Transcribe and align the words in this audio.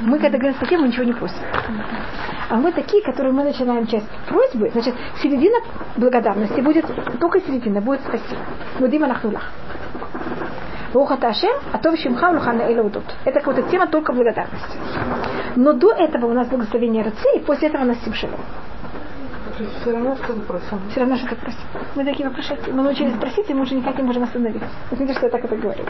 Мы 0.00 0.18
когда 0.18 0.38
говорим 0.38 0.56
спасибо, 0.56 0.82
мы 0.82 0.88
ничего 0.88 1.04
не 1.04 1.12
просим. 1.12 1.42
А 2.50 2.56
мы 2.56 2.72
такие, 2.72 3.02
которые 3.02 3.32
мы 3.32 3.44
начинаем 3.44 3.86
часть 3.86 4.08
просьбы, 4.28 4.70
значит, 4.70 4.94
середина 5.22 5.58
благодарности 5.96 6.60
будет, 6.60 6.86
только 7.18 7.40
середина 7.40 7.80
будет 7.80 8.00
спасибо. 8.00 8.40
Будем 8.78 9.04
анахнулах. 9.04 9.50
Рухата 10.94 11.28
Ашем, 11.28 11.54
а 11.72 11.78
то 11.78 11.94
Шимха 11.96 12.30
Лухана 12.30 12.72
Элаудут. 12.72 13.04
Это 13.24 13.40
какая-то 13.40 13.68
тема 13.70 13.88
только 13.88 14.12
благодарности. 14.12 14.78
Но 15.56 15.74
до 15.74 15.92
этого 15.92 16.26
у 16.26 16.32
нас 16.32 16.48
благословение 16.48 17.04
Раци, 17.04 17.36
и 17.36 17.40
после 17.40 17.68
этого 17.68 17.82
у 17.82 17.86
нас 17.86 17.98
Симшелом. 18.04 18.40
Все 19.80 19.92
равно 19.92 20.14
что-то 20.16 20.40
просим. 20.40 20.80
Все 20.90 21.00
равно 21.00 21.16
что-то 21.16 21.36
просим. 21.36 21.60
Мы 21.96 22.04
такие 22.04 22.28
вопрошатели. 22.28 22.72
Мы 22.72 22.82
научились 22.82 23.14
просить, 23.18 23.50
и 23.50 23.54
мы 23.54 23.62
уже 23.62 23.74
никак 23.74 23.96
не 23.96 24.04
можем 24.04 24.22
остановиться. 24.22 24.68
Смотрите, 24.88 25.14
что 25.14 25.26
я 25.26 25.30
так 25.30 25.44
это 25.44 25.56
говорю. 25.56 25.84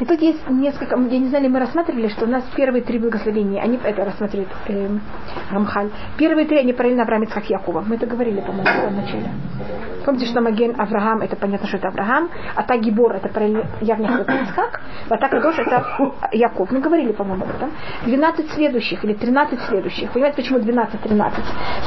И 0.00 0.04
тут 0.04 0.20
есть 0.22 0.48
несколько, 0.48 0.96
я 0.96 1.18
не 1.18 1.28
знаю, 1.28 1.50
мы 1.50 1.58
рассматривали, 1.58 2.08
что 2.08 2.24
у 2.24 2.28
нас 2.28 2.44
первые 2.56 2.82
три 2.82 2.98
благословения, 2.98 3.62
они 3.62 3.78
это 3.82 4.04
рассматривает 4.04 4.48
э, 4.68 4.88
Рамхаль. 5.50 5.90
Первые 6.16 6.46
три, 6.46 6.58
они 6.58 6.72
параллельно 6.72 7.02
Авраам, 7.02 7.24
Ицхак, 7.24 7.50
Якова. 7.50 7.82
Мы 7.86 7.96
это 7.96 8.06
говорили, 8.06 8.40
по-моему, 8.40 8.88
в 8.88 8.94
начале. 8.94 9.30
Помните, 10.10 10.26
что 10.26 10.40
Маген 10.40 10.74
Авраам, 10.76 11.20
это 11.22 11.36
понятно, 11.36 11.68
что 11.68 11.76
это 11.76 11.86
Авраам, 11.86 12.30
а 12.56 12.64
та 12.64 12.76
Гибор, 12.76 13.14
это 13.14 13.28
Явнях, 13.80 14.22
это 14.22 14.32
Ицхак, 14.42 14.80
а 15.08 15.16
та 15.16 15.28
Кадош, 15.28 15.56
это 15.60 15.84
Яков. 16.32 16.72
Мы 16.72 16.80
говорили, 16.80 17.12
по-моему, 17.12 17.44
об 17.44 17.50
этом. 17.50 17.70
12 18.06 18.50
следующих 18.50 19.04
или 19.04 19.14
13 19.14 19.60
следующих. 19.68 20.10
Понимаете, 20.10 20.42
почему 20.42 20.58
12-13? 20.58 21.32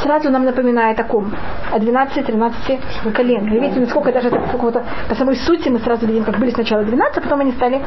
Сразу 0.04 0.30
нам 0.30 0.46
напоминает 0.46 0.98
о 1.02 1.04
ком? 1.04 1.34
О 1.70 1.78
12-13 1.78 3.12
колен. 3.12 3.50
Вы 3.50 3.60
видите, 3.60 3.82
насколько 3.82 4.14
даже 4.14 4.30
какого-то 4.30 4.86
по 5.10 5.16
самой 5.16 5.36
сути 5.36 5.68
мы 5.68 5.80
сразу 5.80 6.06
видим, 6.06 6.24
как 6.24 6.40
были 6.40 6.52
сначала 6.52 6.86
12, 6.86 7.18
а 7.18 7.22
потом 7.22 7.42
они 7.42 7.52
стали 7.52 7.82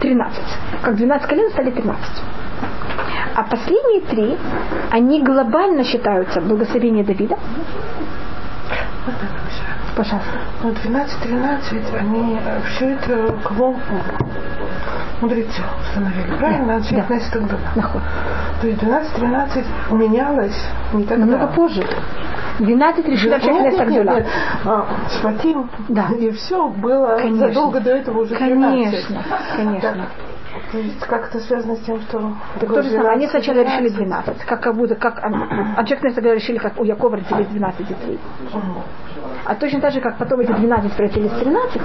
13. 0.00 0.38
Э, 0.38 0.84
как 0.84 0.96
12 0.96 1.26
колен 1.26 1.50
стали 1.50 1.70
13. 1.70 2.22
А 3.36 3.42
последние 3.44 4.02
три, 4.02 4.36
они 4.90 5.22
глобально 5.22 5.82
считаются 5.84 6.42
благословение 6.42 7.04
Давида. 7.04 7.38
Пожалуйста. 9.96 10.30
Ну, 10.62 10.70
12-13, 10.70 11.98
они 11.98 12.38
э, 12.42 12.60
все 12.66 12.92
это 12.92 13.34
кого 13.44 13.76
мудрецы 15.20 15.62
установили, 15.80 16.36
правильно? 16.38 16.66
Да. 16.66 17.00
От 17.00 17.08
да. 17.08 17.18
тогда. 17.30 17.56
Нахуй. 17.76 18.00
То 18.60 18.66
есть 18.68 18.82
12-13 18.82 19.64
менялось 19.92 20.66
не 20.94 21.04
тогда. 21.04 21.26
Намного 21.26 21.52
позже. 21.52 21.84
12 22.58 23.06
решили 23.06 23.34
общать 23.34 23.52
нет, 23.52 23.72
нет, 23.72 23.88
нет, 23.88 24.04
нет. 24.04 24.26
А, 24.64 24.86
Шватим, 25.20 25.70
да. 25.88 26.08
и 26.18 26.30
все 26.30 26.68
было 26.68 27.16
конечно. 27.16 27.48
задолго 27.48 27.80
до 27.80 27.90
этого 27.90 28.22
уже 28.22 28.34
12. 28.34 29.06
Конечно, 29.06 29.24
конечно. 29.56 29.80
Да. 29.94 30.06
То 30.70 30.78
есть 30.78 31.00
как 31.00 31.28
это 31.28 31.40
связано 31.40 31.76
с 31.76 31.80
тем, 31.80 32.00
что... 32.02 32.34
Так 32.60 32.68
то 32.68 32.82
же 32.82 32.90
самое. 32.90 33.10
Они 33.10 33.26
сначала 33.26 33.62
12. 33.62 33.80
решили 33.80 33.94
12. 34.04 34.38
Как, 34.44 34.62
как 34.62 34.76
будто, 34.76 34.94
как... 34.94 35.22
А 35.22 35.84
человек 35.84 36.18
решили, 36.34 36.58
как 36.58 36.78
у 36.78 36.84
Якова 36.84 37.16
родились 37.16 37.46
12 37.48 37.88
детей. 37.88 38.18
А 39.44 39.54
точно 39.54 39.80
так 39.80 39.92
же, 39.92 40.00
как 40.00 40.18
потом 40.18 40.40
эти 40.40 40.52
12 40.52 40.92
превратились 40.92 41.30
в 41.30 41.38
13, 41.40 41.82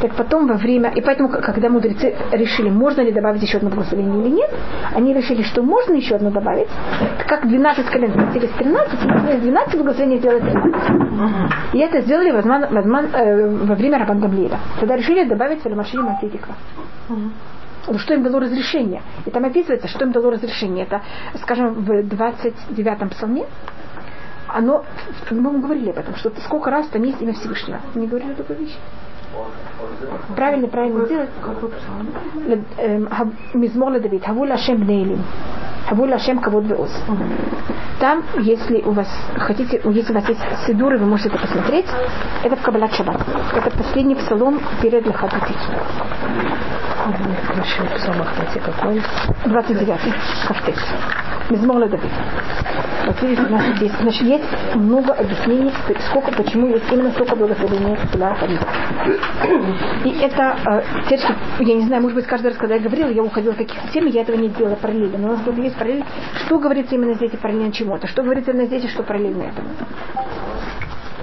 так 0.00 0.14
потом 0.14 0.48
во 0.48 0.54
время... 0.54 0.90
И 0.90 1.00
поэтому, 1.00 1.28
когда 1.28 1.68
мудрецы 1.68 2.16
решили, 2.32 2.68
можно 2.68 3.00
ли 3.02 3.12
добавить 3.12 3.42
еще 3.42 3.58
одно 3.58 3.70
благословение 3.70 4.20
или 4.22 4.34
нет, 4.34 4.50
они 4.94 5.14
решили, 5.14 5.42
что 5.42 5.62
можно 5.62 5.94
еще 5.94 6.16
одно 6.16 6.30
добавить. 6.30 6.68
Как 7.26 7.46
12 7.46 7.86
колен 7.86 8.12
превратились 8.12 8.50
в 8.50 8.58
13, 8.58 8.94
из 9.34 9.40
12 9.40 9.76
благословений 9.76 10.18
сделать 10.18 10.42
13. 10.42 11.74
И 11.74 11.78
это 11.78 12.00
сделали 12.00 12.30
возман, 12.32 12.66
возман, 12.70 13.06
э, 13.12 13.48
во 13.64 13.74
время 13.74 13.98
Рабан 13.98 14.20
Гамлиеля. 14.20 14.58
Тогда 14.80 14.96
решили 14.96 15.24
добавить 15.24 15.64
Матидика. 15.64 16.48
Ну, 17.88 17.98
что 17.98 18.14
им 18.14 18.22
дало 18.24 18.40
разрешение. 18.40 19.02
И 19.26 19.30
там 19.30 19.44
описывается, 19.44 19.86
что 19.86 20.04
им 20.04 20.12
дало 20.12 20.30
разрешение. 20.30 20.86
Это, 20.86 21.02
скажем, 21.40 21.84
в 21.84 21.90
29-м 21.90 23.10
псалме 23.10 23.44
оно, 24.56 24.84
мы 25.30 25.60
говорили 25.60 25.90
об 25.90 25.98
этом, 25.98 26.16
что 26.16 26.32
сколько 26.44 26.70
раз 26.70 26.86
там 26.88 27.02
есть 27.02 27.20
имя 27.20 27.34
Всевышнего. 27.34 27.78
Не 27.94 28.06
говорили 28.06 28.32
такую 28.32 28.60
вещь? 28.60 28.76
Правильно, 30.34 30.66
правильно 30.68 31.06
делать. 31.06 31.28
Мизмор 33.52 34.00
Давид. 34.00 34.24
Хаву 34.24 34.46
Лашем 34.46 34.86
Нейлим. 34.86 35.22
Хаву 35.88 36.06
Лашем 36.06 36.38
Кавод 36.38 36.64
Веоз. 36.64 36.90
Там, 38.00 38.24
если 38.38 38.80
у 38.80 38.92
вас 38.92 39.08
хотите, 39.36 39.80
если 39.84 40.12
у 40.12 40.14
вас 40.14 40.28
есть 40.28 40.40
сидуры, 40.66 40.96
вы 40.98 41.06
можете 41.06 41.28
это 41.28 41.38
посмотреть. 41.38 41.86
Это 42.42 42.56
в 42.56 42.62
Кабалат 42.62 42.92
Шаббат. 42.94 43.20
Это 43.54 43.70
последний 43.76 44.14
псалом 44.14 44.60
перед 44.80 45.06
Лехадати. 45.06 45.54
Псалом 47.94 48.22
Ахтати 48.22 48.58
какой? 48.58 49.02
29-й. 49.44 50.12
Хафтет. 50.46 50.78
Мизмор 51.50 51.88
Давид. 51.88 52.10
Вот 53.06 53.22
видите, 53.22 53.42
у 53.42 53.50
нас 53.50 53.64
здесь. 53.76 53.92
Значит, 54.00 54.22
есть 54.22 54.44
много 54.74 55.12
объяснений, 55.12 55.72
сколько, 56.08 56.32
почему 56.32 56.66
есть 56.66 56.90
именно 56.90 57.10
столько 57.12 57.36
благословения 57.36 57.96
для 58.12 58.34
Харида. 58.34 58.66
И 60.04 60.10
это, 60.20 60.56
э, 60.66 61.16
я 61.60 61.74
не 61.74 61.86
знаю, 61.86 62.02
может 62.02 62.16
быть, 62.16 62.26
каждый 62.26 62.48
раз, 62.48 62.56
когда 62.56 62.74
я 62.74 62.80
говорила, 62.80 63.08
я 63.08 63.22
уходила 63.22 63.52
в 63.52 63.58
каких-то 63.58 63.88
тем, 63.92 64.06
я 64.06 64.22
этого 64.22 64.36
не 64.36 64.48
делала 64.48 64.74
параллельно. 64.74 65.18
Но 65.18 65.28
у 65.28 65.30
нас 65.32 65.40
тут 65.44 65.56
есть 65.58 65.76
параллель, 65.76 66.04
что 66.44 66.58
говорится 66.58 66.96
именно 66.96 67.14
здесь 67.14 67.32
и 67.32 67.36
параллельно 67.36 67.72
чему-то, 67.72 68.08
что 68.08 68.22
говорится 68.22 68.50
именно 68.50 68.66
здесь 68.66 68.84
и 68.84 68.88
что 68.88 69.04
параллельно 69.04 69.44
этому. 69.44 69.68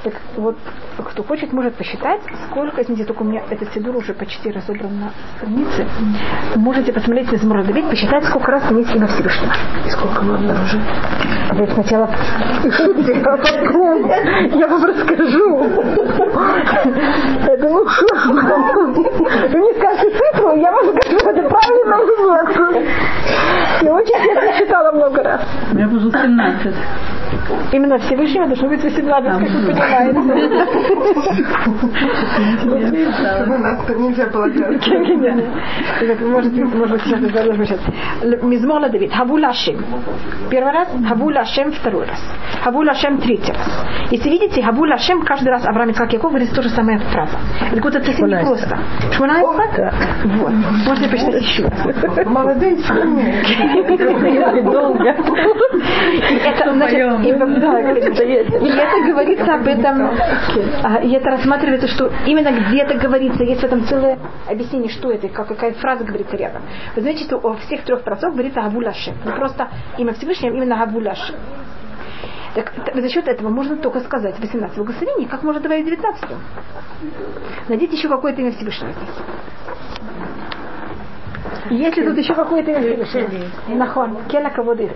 Так 0.04 0.14
вот, 0.36 0.58
кто 0.98 1.24
хочет, 1.24 1.54
может 1.54 1.76
посчитать, 1.76 2.22
сколько, 2.50 2.82
извините, 2.82 3.06
только 3.06 3.24
у 3.24 3.26
меня 3.26 3.42
этот 3.50 3.74
сидур 3.74 3.96
уже 3.96 4.14
почти 4.14 4.52
разобран 4.52 5.00
на 5.00 5.12
странице. 5.38 5.88
Можете 6.56 6.94
посмотреть 6.94 7.34
из 7.34 7.44
Мурадовик, 7.44 7.90
посчитать, 7.90 8.26
сколько 8.26 8.52
раз 8.52 8.70
есть 8.72 8.96
имя 8.96 9.08
Всевышнего. 9.08 9.54
И 9.86 9.90
сколько 9.90 10.22
мы 10.24 10.36
обнаружим? 10.36 10.82
Вы 11.54 11.68
сначала 11.68 12.10
я 14.54 14.68
вам 14.68 14.84
расскажу. 14.86 15.64
Я 17.48 17.58
думаю, 17.58 17.88
вы 19.52 19.58
мне 19.58 19.74
скажете 19.74 20.10
цифру, 20.18 20.56
я 20.56 20.72
вам 20.72 20.86
скажу, 20.96 21.18
это 21.18 21.50
правильно 21.50 21.96
или 22.04 22.18
нет. 22.74 22.88
Я 23.82 23.94
очень 23.94 24.32
это 24.32 24.58
считала 24.58 24.92
много 24.92 25.24
раз. 25.24 25.42
У 25.72 25.76
меня 25.76 25.88
уже 25.88 26.12
17. 26.12 26.76
Именно 27.72 27.98
Всевышнего 27.98 28.46
должно 28.48 28.68
быть 28.70 28.84
18, 28.84 29.08
как 29.10 29.40
вы 29.42 29.72
понимаете. 29.72 30.20
Нельзя. 32.66 33.46
Может, 36.28 36.54
может 36.76 37.02
сейчас 37.04 37.22
должен 37.22 37.66
сейчас. 37.66 37.80
Мизмор 38.44 38.90
Давид. 38.90 39.14
Хаву 39.14 39.38
Лашем. 39.38 39.84
Первый 40.50 40.74
раз. 40.74 40.88
Хаву 41.08 41.32
Лашем 41.32 41.72
второй 41.72 42.06
раз. 42.06 42.20
Хаву 42.64 42.84
Лашем 42.84 43.18
третий 43.18 43.52
раз. 43.52 43.86
Если 44.12 44.30
видите, 44.30 44.62
Хаву 44.62 44.86
Лашем 44.86 45.22
каждый 45.24 45.50
раз 45.50 45.66
Авраам 45.66 45.90
Ицхак 45.90 46.14
Яков 46.14 46.32
говорит 46.32 46.54
то 46.54 46.62
же 46.62 46.70
самое 46.70 47.00
фраза. 47.00 47.38
Это 47.62 47.76
как 47.76 47.84
будто 47.84 48.04
совсем 48.04 48.28
не 48.28 48.38
просто. 48.42 48.78
Шмонайса? 49.12 49.94
Вот. 50.26 50.54
Можно 50.86 51.08
почитать 51.10 51.42
еще 51.42 51.64
раз. 51.64 52.26
Молодые 52.26 52.78
Долго. 54.64 55.16
Это, 56.46 56.74
значит, 56.74 57.00
и 57.24 57.30
это 57.30 57.46
говорится 59.08 59.54
об 59.56 59.68
этом, 59.68 60.10
и 61.04 61.12
это 61.12 61.30
рассматривается, 61.30 61.88
что 61.88 62.12
именно 62.26 62.52
где-то 62.52 62.96
говорится, 62.96 63.44
есть 63.44 63.62
в 63.62 63.64
этом 63.64 63.86
целое 63.86 64.18
объяснение, 64.48 64.90
что 64.90 65.12
это, 65.12 65.28
как, 65.30 65.48
какая 65.48 65.74
фраза 65.74 66.04
говорится 66.04 66.36
рядом. 66.36 66.64
Вы 66.96 67.02
знаете, 67.02 67.24
что 67.26 67.38
о 67.38 67.56
всех 67.56 67.84
трех 67.84 68.04
працов 68.04 68.34
говорится 68.34 68.62
Габуляшем. 68.62 69.16
Не 69.26 69.32
просто 69.32 69.70
имя 69.98 70.14
Всевышнего, 70.14 70.54
именно 70.56 70.78
Габуляшем. 70.78 71.36
Так 72.56 72.72
за 72.96 73.10
счет 73.10 73.28
этого 73.28 73.50
можно 73.50 73.78
только 73.78 74.00
сказать 74.02 74.40
18 74.40 74.78
благословений, 74.78 75.26
как 75.26 75.42
можно 75.44 75.60
добавить 75.60 75.86
19 75.86 76.24
Найдите 77.68 77.98
еще 77.98 78.10
какое-то 78.10 78.42
имя 78.42 78.52
Всевышнего 78.52 78.92
здесь. 78.92 79.10
Если 81.70 82.06
тут 82.06 82.18
еще 82.18 82.36
какое-то 82.36 82.72
имя 82.72 83.06
Всевышнего. 83.06 83.50
Нахон, 83.70 84.18
Кена 84.28 84.52
Каводы. 84.52 84.92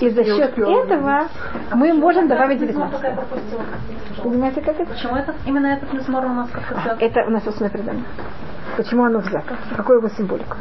И 0.00 0.10
за 0.10 0.24
счет 0.24 0.58
этого 0.58 1.28
мы 1.74 1.92
можем 1.92 2.28
добавить 2.28 2.58
19. 2.58 3.00
Понимаете, 4.22 4.60
как 4.62 4.80
это? 4.80 4.90
Почему 4.92 5.16
это, 5.16 5.34
именно 5.44 5.66
этот 5.66 5.92
мизмор 5.92 6.24
у 6.24 6.28
нас 6.28 6.48
как-то 6.50 6.74
а, 6.74 6.96
Это 6.98 7.24
у 7.26 7.30
нас 7.30 7.46
устное 7.46 7.68
предание. 7.68 8.04
Почему 8.76 9.04
оно 9.04 9.18
взято? 9.18 9.56
Какой 9.76 9.98
его 9.98 10.08
символика? 10.08 10.56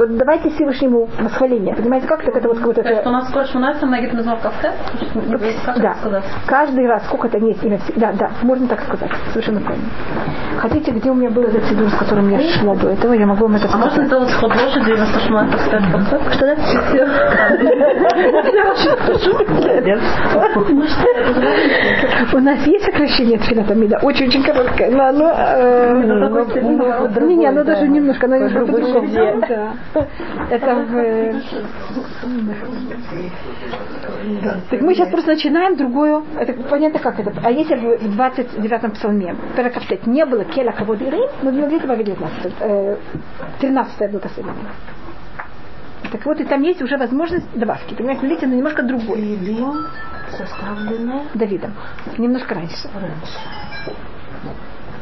Вот 0.00 0.16
давайте 0.16 0.48
Всевышнему 0.48 1.10
восхваление. 1.20 1.74
Понимаете, 1.76 2.06
как 2.06 2.24
так 2.24 2.34
это 2.34 2.48
вот 2.48 2.56
какое-то... 2.56 2.82
То 2.82 3.08
у 3.10 3.12
нас 3.12 3.28
скоро 3.28 3.44
шмунается 3.44 3.84
Магит 3.84 4.14
Мизмор 4.14 4.38
Кафте? 4.38 4.72
Да. 5.76 5.94
Каждый 6.46 6.86
раз, 6.86 7.04
сколько 7.04 7.26
это 7.26 7.36
есть 7.36 7.62
имя... 7.62 7.78
Да, 7.96 8.12
да, 8.12 8.30
можно 8.40 8.66
так 8.66 8.80
сказать. 8.80 9.10
Совершенно 9.28 9.60
правильно. 9.60 9.84
Хотите, 10.56 10.92
где 10.92 11.10
у 11.10 11.14
меня 11.14 11.28
был 11.28 11.42
этот 11.42 11.64
сидур, 11.64 11.90
с 11.90 11.94
которым 11.98 12.30
я 12.30 12.40
шла 12.40 12.74
до 12.76 12.88
этого, 12.88 13.12
я 13.12 13.26
могу 13.26 13.42
вам 13.44 13.56
это 13.56 13.68
сказать. 13.68 13.82
А 13.82 13.88
можно 13.88 14.06
сделать 14.06 14.30
сход 14.30 14.50
лошади 14.54 14.90
на 14.92 15.04
Сашман 15.04 15.52
Что 16.32 16.46
да? 16.46 16.56
У 22.32 22.38
нас 22.38 22.66
есть 22.66 22.84
сокращение 22.86 23.38
Тфилатамида, 23.38 23.98
очень-очень 24.02 24.42
короткое, 24.44 24.90
но 24.90 25.04
оно... 25.08 25.30
Не, 27.20 27.46
оно 27.46 27.64
даже 27.64 27.86
немножко, 27.86 28.24
оно 28.26 28.36
немножко 28.36 28.64
по-другому. 28.64 29.08
Это 30.50 30.74
в... 30.76 31.40
Так 34.70 34.80
мы 34.80 34.94
сейчас 34.94 35.10
просто 35.10 35.32
начинаем 35.32 35.76
другую... 35.76 36.24
Это 36.38 36.52
понятно, 36.52 36.98
как 37.00 37.18
это. 37.18 37.32
А 37.42 37.50
если 37.50 37.74
в 37.74 38.18
29-м 38.18 38.90
псалме, 38.92 39.34
Перекафтет, 39.56 40.06
не 40.06 40.24
было 40.24 40.44
Келя 40.44 40.72
Кавод 40.72 41.00
Ирим, 41.02 41.28
мы 41.42 41.50
где 41.50 41.78
добавили 41.80 42.12
19 42.12 42.52
13 43.60 44.10
благословение. 44.10 44.64
Так 46.10 46.26
вот, 46.26 46.40
и 46.40 46.44
там 46.44 46.62
есть 46.62 46.82
уже 46.82 46.96
возможность 46.96 47.46
добавки. 47.54 47.94
Понимаете, 47.94 48.26
видите, 48.26 48.46
но 48.46 48.54
немножко 48.54 48.82
другой. 48.82 49.18
Илим 49.20 49.86
составлены 50.30 51.22
Давидом. 51.34 51.74
Немножко 52.18 52.54
раньше. 52.54 52.88
раньше. 52.94 53.38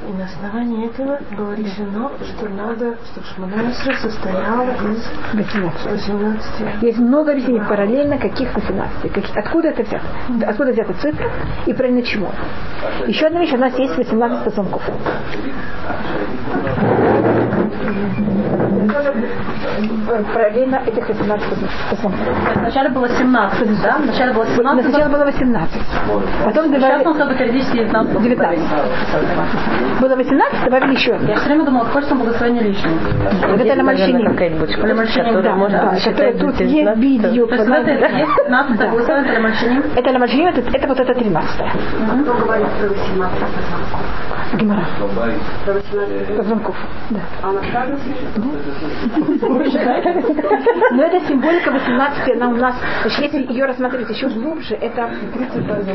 И 0.09 0.13
на 0.13 0.25
основании 0.25 0.87
этого 0.87 1.19
было 1.37 1.53
решено, 1.53 2.11
что 2.25 2.49
надо, 2.49 2.97
чтобы 3.13 3.27
Шманасра 3.27 3.93
состояла 3.93 4.63
из 4.63 5.07
18. 5.35 5.87
18. 5.87 6.83
Есть 6.83 6.99
много 6.99 7.33
объяснений 7.33 7.61
параллельно, 7.69 8.17
каких 8.17 8.55
18. 8.55 9.13
Каких, 9.13 9.37
откуда 9.37 9.69
это 9.69 9.83
взято? 9.83 10.07
Откуда 10.47 10.73
взята 10.73 10.95
цифра 10.95 11.31
и 11.67 11.75
правильно 11.75 12.03
чему? 12.03 12.31
Еще 13.07 13.27
одна 13.27 13.41
вещь, 13.41 13.53
у 13.53 13.59
нас 13.59 13.79
есть 13.79 13.99
18 13.99 14.45
позвонков. 14.45 14.83
Параллельно 20.35 20.81
этих 20.87 21.09
18 21.09 21.49
позвонков. 21.91 22.21
Вначале 22.57 22.89
было 22.91 23.09
17, 23.09 23.83
да? 23.83 23.99
Вначале 23.99 24.33
было 24.33 24.47
17. 24.47 24.91
Сначала 24.91 25.09
было 25.11 25.25
18. 25.25 25.81
Потом 26.45 26.67
Сейчас 26.67 26.81
добавили 26.81 27.07
он 27.07 27.19
только 27.19 27.35
периодически 27.35 27.77
19. 27.77 28.23
19. 28.23 28.61
Было 30.01 30.17
18, 30.17 30.65
добавили 30.65 30.93
еще. 30.95 31.19
Я 31.27 31.37
все 31.37 31.47
время 31.47 31.65
думала, 31.65 31.85
хочется 31.87 32.15
благословение 32.15 32.63
лишнее. 32.65 32.95
Вот 33.49 33.61
это 33.61 33.75
на 33.75 33.83
мальчине. 33.85 34.21
Или 34.21 34.93
мальчине, 34.93 35.33
Да, 35.33 35.43
да, 35.43 35.57
да, 35.57 35.69
да. 35.69 35.99
которое 36.11 36.33
тут 36.39 36.61
есть 36.61 36.97
видео. 36.97 37.47
То 37.47 37.55
есть 37.55 37.69
этой 37.69 38.19
есть 38.19 38.37
15 38.45 38.91
благословение 38.91 39.33
для 39.33 39.41
мальчини. 39.41 39.83
Это 39.97 40.13
на 40.13 40.19
мальчине, 40.19 40.51
это, 40.51 40.61
это 40.77 40.87
вот 40.89 41.01
это 41.01 41.15
13 41.15 41.61
Гемора. 44.55 44.85
Позвонков. 46.37 46.77
Да. 47.11 47.21
Но 50.93 51.03
это 51.03 51.27
символика 51.27 51.71
18 51.71 52.35
она 52.35 52.49
у 52.51 52.57
нас, 52.57 52.77
значит, 53.03 53.33
если 53.33 53.53
ее 53.53 53.67
рассматривать 53.67 54.11
еще 54.11 54.29
глубже, 54.29 54.75
это 54.75 55.11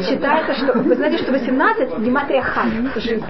считается, 0.01 0.53
что 0.53 0.73
вы 0.79 0.95
знаете, 0.95 1.17
что 1.23 1.31
18 1.31 1.99
гематрия 1.99 2.41
хан, 2.41 2.91
жизнь. 2.95 3.25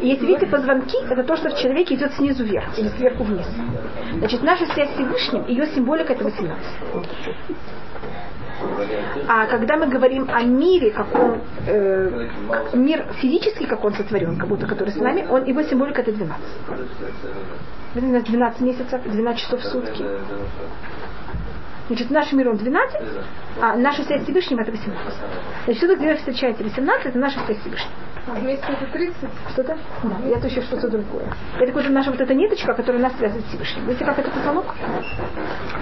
И 0.00 0.08
если 0.08 0.26
видите 0.26 0.46
позвонки, 0.46 0.96
это 1.10 1.22
то, 1.24 1.36
что 1.36 1.50
в 1.50 1.58
человеке 1.58 1.94
идет 1.94 2.12
снизу 2.14 2.44
вверх 2.44 2.78
или 2.78 2.88
сверху 2.88 3.24
вниз. 3.24 3.46
Значит, 4.18 4.42
наша 4.42 4.66
связь 4.66 4.90
с 4.90 4.94
Всевышним, 4.94 5.46
ее 5.46 5.66
символика 5.66 6.12
это 6.12 6.24
18. 6.24 6.66
А 9.28 9.46
когда 9.46 9.76
мы 9.76 9.86
говорим 9.88 10.28
о 10.32 10.42
мире, 10.42 10.90
как 10.90 11.14
он, 11.14 11.40
э, 11.66 12.28
мир 12.72 13.06
физический, 13.20 13.66
как 13.66 13.84
он 13.84 13.92
сотворен, 13.92 14.38
как 14.38 14.48
будто 14.48 14.66
который 14.66 14.90
с 14.90 14.96
нами, 14.96 15.26
он, 15.28 15.44
его 15.44 15.62
символика 15.62 16.00
это 16.00 16.12
12. 16.12 16.36
У 17.96 18.12
нас 18.12 18.24
12 18.24 18.60
месяцев, 18.60 19.00
12 19.04 19.40
часов 19.40 19.60
в 19.60 19.64
сутки. 19.64 20.04
Значит, 21.88 22.10
наш 22.10 22.30
мир 22.32 22.50
он 22.50 22.56
12, 22.58 23.00
а 23.62 23.76
наша 23.76 24.02
связь 24.02 24.20
с 24.20 24.24
Всевышним 24.24 24.58
это 24.58 24.70
18. 24.70 25.14
Значит, 25.64 25.82
что 25.82 25.96
где 25.96 26.10
вы 26.10 26.16
встречаете 26.16 26.62
18, 26.62 27.06
это 27.06 27.18
наша 27.18 27.40
связь 27.46 27.56
с 27.56 27.60
Всевышним. 27.62 27.92
А 28.26 28.34
вместе 28.34 28.66
это 28.68 28.92
30? 28.92 29.16
Что-то? 29.52 29.78
Да, 30.02 30.28
это 30.28 30.46
еще 30.46 30.60
что-то 30.60 30.88
другое. 30.88 31.32
Это 31.58 31.66
какая-то 31.66 31.90
наша 31.90 32.10
вот 32.10 32.20
эта 32.20 32.34
ниточка, 32.34 32.74
которая 32.74 33.00
нас 33.00 33.16
связывает 33.16 33.46
с 33.46 33.48
Всевышним. 33.48 33.86
Видите, 33.86 34.04
как 34.04 34.18
это 34.18 34.30
позвонок? 34.30 34.74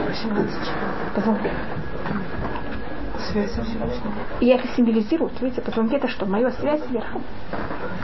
18 0.06 0.52
чего? 0.52 1.14
Позвонок. 1.16 1.42
Связь. 3.32 3.58
И 4.40 4.48
это 4.48 4.68
символизирует, 4.76 5.40
видите, 5.40 5.62
позвонки 5.62 5.96
это 5.96 6.06
что? 6.06 6.26
Моя 6.26 6.50
связь 6.52 6.84
сверху. 6.86 7.22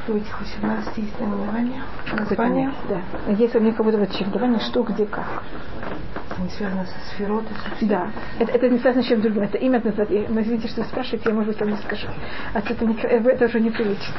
У 0.09 0.13
этих 0.17 0.41
18 0.41 0.97
есть 0.99 1.21
наименование, 1.21 1.83
название. 2.13 2.73
Да. 2.89 3.01
Если 3.33 3.59
у 3.59 3.61
меня 3.61 3.73
как 3.75 3.85
будто 3.87 3.99
вот 3.99 4.11
чередование, 4.13 4.59
что, 4.61 4.83
где, 4.83 5.07
как. 5.07 5.43
Они 6.39 6.49
связаны 6.51 6.87
со 6.87 7.15
сферот 7.15 7.45
и 7.45 7.81
со. 7.81 7.87
Да. 7.87 8.11
Это, 8.39 8.53
это 8.53 8.69
не 8.71 8.79
связано 8.79 9.03
с 9.05 9.07
чем 9.07 9.21
другим. 9.21 9.43
Это 9.43 9.59
имя 9.59 9.81
называется. 9.85 10.15
и- 10.15 10.27
Но 10.29 10.41
извините, 10.41 10.69
что 10.69 10.81
вы 10.83 10.87
спрашиваете, 10.89 11.29
я, 11.29 11.35
может 11.35 11.49
быть, 11.53 11.61
вам 11.61 11.71
не 11.71 11.77
скажу. 11.77 12.09
А 12.55 12.59
это, 12.59 12.85
не, 12.85 12.95
это 12.95 13.45
уже 13.45 13.61
неприлично. 13.61 14.15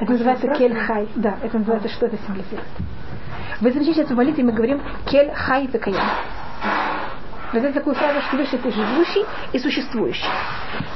Это 0.00 0.12
называется 0.12 0.48
кель 0.54 0.74
хай. 0.74 1.08
Да, 1.14 1.36
это 1.42 1.58
называется, 1.58 1.88
что 1.90 2.06
это 2.06 2.16
символизирует. 2.24 2.66
Вы 3.60 3.70
замечаете, 3.72 4.04
в 4.14 4.16
молитве 4.16 4.42
мы 4.44 4.52
говорим 4.52 4.80
кель 5.06 5.30
хай 5.34 5.66
векаям. 5.66 6.00
Вы 7.52 7.58
знаете 7.58 7.80
такую 7.80 7.96
фразу, 7.96 8.20
что 8.22 8.30
Всевышний 8.44 8.58
ты 8.58 8.70
живущий 8.70 9.24
и 9.52 9.58
существующий. 9.58 10.24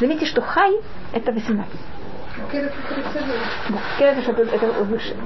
Заметьте, 0.00 0.24
что 0.24 0.40
хай 0.40 0.72
это 1.12 1.32
18. 1.32 1.68
Кель 2.50 2.64
это 2.64 2.76
39. 2.94 3.36
Да, 3.70 3.78
кель 3.98 4.48
это 4.52 4.66
выше. 4.84 5.16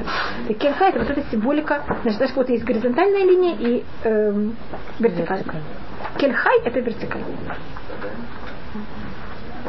Хай 0.79 0.91
это 0.91 0.99
вот 1.01 1.11
эта 1.11 1.23
символика. 1.31 1.83
Значит, 2.03 2.19
знаешь, 2.19 2.37
вот 2.37 2.49
есть 2.49 2.65
горизонтальная 2.65 3.25
линия 3.25 3.57
и 3.59 3.85
эм, 4.05 4.57
вертикальная. 4.99 5.63
Кель 6.19 6.33
хай 6.33 6.61
это 6.65 6.81
вертикальная. 6.81 7.37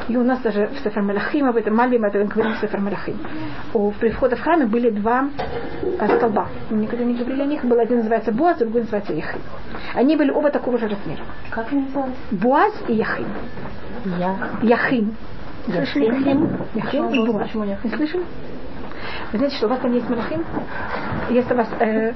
И 0.08 0.18
у 0.18 0.24
нас 0.24 0.40
даже 0.40 0.68
в 0.68 0.80
Сефер 0.80 1.04
Малахим, 1.04 1.48
об 1.48 1.56
этом 1.56 1.76
Мальбим, 1.76 2.04
это 2.04 2.24
говорим 2.24 2.54
в 2.54 2.60
Сефер 2.60 2.80
Малахим. 2.80 3.18
У, 3.74 3.92
при 3.92 4.10
входе 4.10 4.36
в 4.36 4.42
храме 4.42 4.66
были 4.66 4.90
два 4.90 5.30
э, 6.00 6.18
столба. 6.18 6.48
Мы 6.70 6.78
никогда 6.78 7.06
не 7.06 7.14
говорили 7.14 7.42
о 7.42 7.46
них. 7.46 7.64
Был 7.64 7.80
один 7.80 7.98
называется 7.98 8.32
Буаз, 8.32 8.58
другой 8.58 8.82
называется 8.82 9.14
Яхим. 9.14 9.42
Они 9.94 10.16
были 10.16 10.32
оба 10.32 10.50
такого 10.50 10.78
же 10.78 10.88
размера. 10.88 11.24
Как 11.52 11.72
они 11.72 11.82
называются? 11.84 12.20
Буаз 12.32 12.74
и 12.88 12.94
Яхим. 12.94 13.28
Я. 14.18 14.36
Яхим. 14.64 15.16
Слышали? 15.70 16.06
И 16.06 17.26
Буаз. 17.26 17.48
Почему? 17.48 17.66
Не 17.66 17.78
слышали? 17.96 18.24
Вы 19.32 19.38
знаете, 19.38 19.58
что 19.58 19.68
у 19.68 19.70
вас 19.70 19.80
там 19.80 19.94
есть 19.94 20.10
Малахим? 20.10 20.44
У 21.30 21.56
вас... 21.56 21.68
Э, 21.80 22.14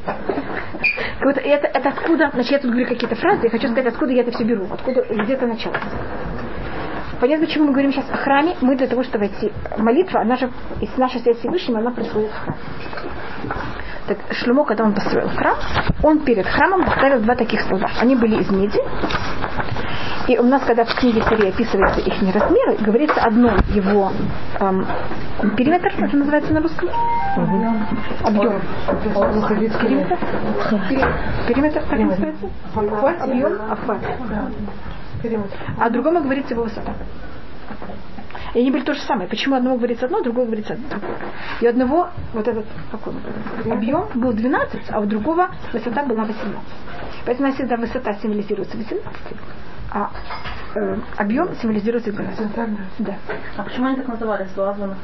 это, 1.22 1.68
это 1.68 1.90
откуда... 1.90 2.32
Значит, 2.34 2.52
я 2.52 2.60
тут 2.60 2.72
говорю 2.72 2.88
какие-то 2.88 3.16
фразы, 3.16 3.44
я 3.44 3.50
хочу 3.50 3.68
сказать, 3.68 3.94
откуда 3.94 4.12
я 4.12 4.22
это 4.22 4.32
все 4.32 4.44
беру. 4.44 4.66
Откуда, 4.72 5.06
где 5.10 5.34
это 5.34 5.46
началось. 5.46 5.78
Понятно, 7.20 7.46
почему 7.46 7.68
мы 7.68 7.72
говорим 7.72 7.94
сейчас 7.94 8.10
о 8.12 8.18
храме. 8.18 8.56
Мы 8.62 8.76
для 8.76 8.88
того, 8.88 9.04
чтобы 9.04 9.28
войти 9.28 9.52
молитва, 9.78 10.22
она 10.22 10.36
же, 10.36 10.50
из 10.82 10.98
нашей 10.98 11.22
связи 11.22 11.38
с 11.38 11.40
Всевышним, 11.40 11.78
она 11.78 11.92
происходит 11.92 12.32
в 12.32 12.40
храме. 12.40 12.58
Так 14.08 14.18
Шлюмо, 14.32 14.66
когда 14.66 14.84
он 14.84 14.94
построил 14.94 15.30
храм, 15.30 15.56
он 16.02 16.20
перед 16.20 16.46
храмом 16.46 16.84
поставил 16.84 17.22
два 17.22 17.36
таких 17.36 17.62
столба. 17.62 17.90
Они 18.02 18.16
были 18.16 18.42
из 18.42 18.50
меди. 18.52 18.80
И 20.28 20.38
у 20.38 20.44
нас, 20.44 20.64
когда 20.64 20.86
в 20.86 20.96
книге 20.96 21.22
царей 21.22 21.50
описываются 21.50 22.00
их 22.00 22.14
размеры, 22.34 22.78
говорится 22.80 23.22
одно 23.22 23.58
его 23.74 24.12
эм, 24.60 24.86
периметр, 25.58 25.92
это 25.98 26.16
называется 26.16 26.54
на 26.54 26.62
русском? 26.62 26.90
Объем. 28.24 28.62
Периметр? 29.82 30.18
Периметр, 31.48 31.82
как 31.90 32.00
называется? 32.00 32.50
Объем, 33.24 33.62
охват. 33.70 34.00
А 35.80 35.90
другому 35.90 36.22
говорится 36.22 36.54
его 36.54 36.64
высота. 36.64 36.94
И 38.54 38.60
они 38.60 38.72
были 38.72 38.84
то 38.84 38.94
же 38.94 39.02
самое. 39.02 39.28
Почему 39.28 39.56
одному 39.56 39.78
говорится 39.78 40.06
одно, 40.06 40.22
другому 40.22 40.46
говорится 40.46 40.78
другое. 40.90 41.18
И 41.60 41.66
у 41.66 41.70
одного 41.70 42.10
вот 42.34 42.48
этот 42.48 42.66
какой 42.92 43.14
объем 43.66 44.08
был 44.14 44.32
12, 44.32 44.82
а 44.92 45.00
у 45.00 45.06
другого 45.06 45.50
высота 45.74 46.04
была 46.04 46.24
18. 46.24 46.62
Поэтому 47.26 47.48
нас 47.48 47.56
всегда 47.56 47.78
высота 47.78 48.14
символизируется 48.14 48.78
18, 48.78 49.04
а 49.94 50.10
э, 50.76 50.98
объем 51.18 51.56
символизируется 51.62 52.12
12. 52.12 52.38
Горизонтальная. 52.38 52.88
Да. 53.00 53.16
А 53.58 53.64
почему 53.64 53.88
они 53.88 53.98
так 53.98 54.08
назывались? 54.08 54.52
Глазаны? 54.56 54.96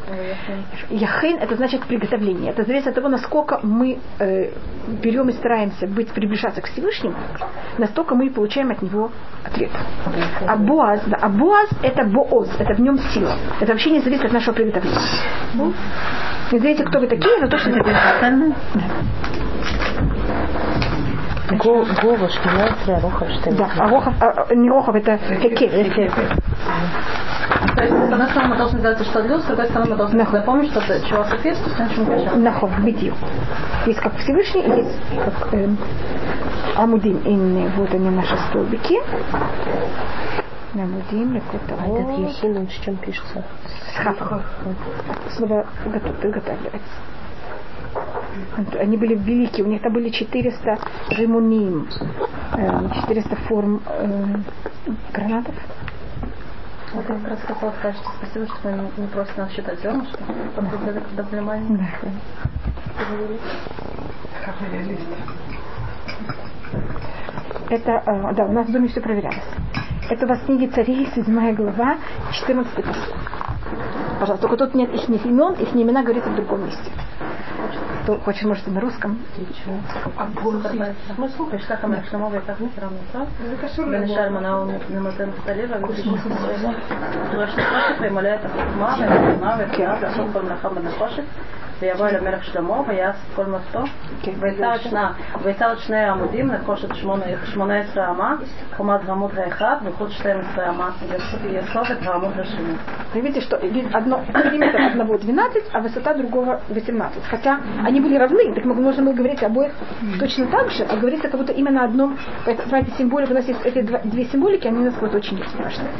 Яхейн 0.89 1.37
это 1.37 1.55
значит 1.55 1.85
приготовление. 1.85 2.51
Это 2.51 2.63
зависит 2.63 2.87
от 2.87 2.95
того, 2.95 3.07
насколько 3.07 3.59
мы 3.61 3.99
э, 4.19 4.51
берем 4.87 5.29
и 5.29 5.33
стараемся 5.33 5.85
быть, 5.85 6.09
приближаться 6.09 6.61
к 6.61 6.65
Всевышнему, 6.65 7.15
настолько 7.77 8.15
мы 8.15 8.31
получаем 8.31 8.71
от 8.71 8.81
него 8.81 9.11
ответ. 9.45 9.71
А 10.47 10.55
Боаз, 10.55 11.01
да, 11.05 11.17
а 11.21 11.29
Боаз 11.29 11.69
это 11.83 12.03
Бооз, 12.05 12.49
это 12.57 12.73
в 12.73 12.81
нем 12.81 12.97
сила. 12.97 13.35
Это 13.59 13.73
вообще 13.73 13.91
не 13.91 13.99
зависит 13.99 14.25
от 14.25 14.33
нашего 14.33 14.55
приготовления. 14.55 14.99
Не 16.51 16.57
знаете, 16.57 16.83
кто 16.83 16.99
вы 16.99 17.07
такие, 17.07 17.37
но 17.39 17.47
то, 17.47 17.59
что 17.59 17.69
это 17.69 17.83
Го- 21.57 21.85
Гова, 22.01 22.29
Шминайсра, 22.29 22.99
Рохов, 23.01 23.29
что 23.29 23.51
Да, 23.55 23.69
а 23.77 23.89
Рохов, 23.89 24.13
а, 24.21 24.45
а, 24.49 24.55
не 24.55 24.69
Рохов, 24.69 24.95
это 24.95 25.17
Хекев. 25.41 25.71
То 27.75 27.83
есть, 27.83 27.93
с 27.93 28.11
одной 28.11 28.27
стороны, 28.27 28.49
мы 28.49 28.57
должны 28.57 28.79
сделать 28.79 29.01
что 29.01 29.23
для, 29.23 29.39
с 29.39 29.43
другой 29.45 29.65
стороны, 29.65 29.91
мы 29.91 29.95
должны 29.97 30.17
Нахуй. 30.19 30.39
запомнить, 30.39 30.71
что 30.71 30.79
это 30.81 31.07
чего 31.07 31.23
соответствует, 31.23 31.79
а 31.79 31.89
чему 31.93 32.05
причем. 32.05 32.43
Нахов, 32.43 32.79
бедью. 32.83 33.13
Есть 33.85 33.99
как 33.99 34.15
Всевышний, 34.17 34.61
есть 34.61 34.99
как 35.23 35.53
эм, 35.53 35.77
Амудин. 36.75 37.17
И 37.19 37.67
вот 37.77 37.93
они 37.93 38.09
наши 38.09 38.37
столбики. 38.49 38.99
Намудим, 40.73 41.33
Лекота. 41.33 41.75
А 41.79 41.87
этот 41.87 42.17
Ехин, 42.19 42.57
он 42.57 42.67
с 42.69 42.73
чем 42.73 42.95
пишется? 42.97 43.43
С 43.93 43.97
хапом. 43.97 44.41
Слово 45.35 45.65
приготавливается. 46.21 46.93
Они 48.79 48.97
были 48.97 49.15
великие, 49.15 49.65
у 49.65 49.69
них 49.69 49.81
там 49.81 49.93
были 49.93 50.09
400 50.09 50.79
римуним, 51.11 51.87
400 53.01 53.35
форм 53.47 53.81
э, 53.85 54.25
гранатов. 55.13 55.55
Вот 56.93 57.07
я 57.07 57.15
как 57.15 57.27
раз 57.27 57.39
хотела 57.41 57.71
сказать, 57.71 57.95
что 57.97 58.09
спасибо, 58.17 58.47
что 58.47 58.69
вы 58.69 59.01
не 59.01 59.07
просите 59.07 59.41
нас 59.41 59.51
считать 59.51 59.79
зернышки, 59.81 60.17
подготовили 60.55 60.99
когда 60.99 61.23
были 61.23 61.39
маленькие. 61.41 61.87
Это, 67.69 67.91
э, 67.91 68.33
да, 68.33 68.45
у 68.45 68.51
нас 68.51 68.67
в 68.67 68.71
доме 68.71 68.87
все 68.87 69.01
проверялось. 69.01 69.43
Это 70.09 70.25
у 70.25 70.29
вас 70.29 70.39
книги 70.41 70.65
царей, 70.67 71.07
7 71.13 71.55
глава, 71.55 71.97
14 72.31 72.71
стих. 72.73 72.85
Пожалуйста, 74.19 74.47
только 74.47 74.65
тут 74.65 74.75
нет 74.75 74.93
их 74.93 75.07
имен, 75.07 75.53
их 75.53 75.75
имена 75.75 76.01
говорится 76.01 76.31
в 76.31 76.35
другом 76.35 76.65
месте 76.65 76.91
кто 78.09 78.19
хочет, 78.21 78.43
может, 78.43 78.65
на 78.67 78.81
русском. 78.81 79.19
Мы 81.17 81.29
слухаешь, 81.29 81.63
как 81.67 81.83
она 81.83 82.03
шла 82.09 82.19
мова, 82.19 82.41
как 82.45 82.59
мы 82.59 82.69
равно 82.75 82.97
сам. 83.11 83.27
Бен 83.91 84.07
Шарма 84.07 84.41
на 84.41 84.61
он 84.61 84.73
на 84.89 85.01
Матен 85.01 85.31
Талева, 85.45 85.77
Вишнусова. 85.87 86.73
Вишнусова, 88.09 88.39
Маве, 88.77 89.37
Маве, 89.39 89.69
Киада, 89.75 90.11
Шумба, 90.15 90.41
Нахаба, 90.41 90.79
Нахошек. 90.79 91.25
ויבוא 91.80 92.08
אל 92.08 92.16
המלך 92.16 92.44
שלמה 92.44 92.80
ויעש 92.88 93.16
כל 93.36 93.44
מלאכתו 93.46 93.80
ויצר 95.42 95.72
את 95.72 95.78
שני 95.78 95.96
העמודים 95.96 96.46
נחושת 96.46 96.88
שמונה 97.44 97.74
עשרה 97.78 98.10
אמה 98.10 98.36
חומת 98.76 99.00
העמוד 99.08 99.30
האחד 99.38 99.76
וחוץ 99.84 100.10
שתים 100.10 100.36
עשרה 100.40 100.68
אמה 100.68 100.90
יסוף 101.50 101.90
את 101.90 102.06
העמוד 102.06 102.40
השני. 102.40 102.74
Вы 103.14 103.20
видите, 103.20 103.40
что 103.42 103.56
одно, 103.92 104.24
периметр 104.42 104.80
одного 104.80 105.18
12, 105.18 105.64
а 105.72 105.80
высота 105.80 106.14
другого 106.14 106.60
18. 106.68 107.22
Хотя 107.30 107.60
они 107.84 108.00
были 108.00 108.16
равны, 108.16 108.52
так 108.54 108.64
мы 108.64 108.74
можем 108.74 109.04
мы 109.04 109.14
говорить 109.14 109.42
обоих 109.42 109.72
точно 110.18 110.46
так 110.46 110.70
же, 110.70 110.84
а 110.84 110.96
говорится 110.96 111.28
как 111.28 111.38
будто 111.38 111.52
именно 111.52 111.84
одном, 111.84 112.18
понимаете, 112.44 112.92
символика, 112.98 113.32
у 113.32 113.34
нас 113.34 113.46
есть 113.46 113.60
эти 113.64 113.82
два, 113.82 114.00
две 114.04 114.24
символики, 114.24 114.66
они 114.66 114.78
у 114.78 114.84
нас 114.84 114.94
вот 115.00 115.14
очень 115.14 115.38
страшные. 115.48 115.90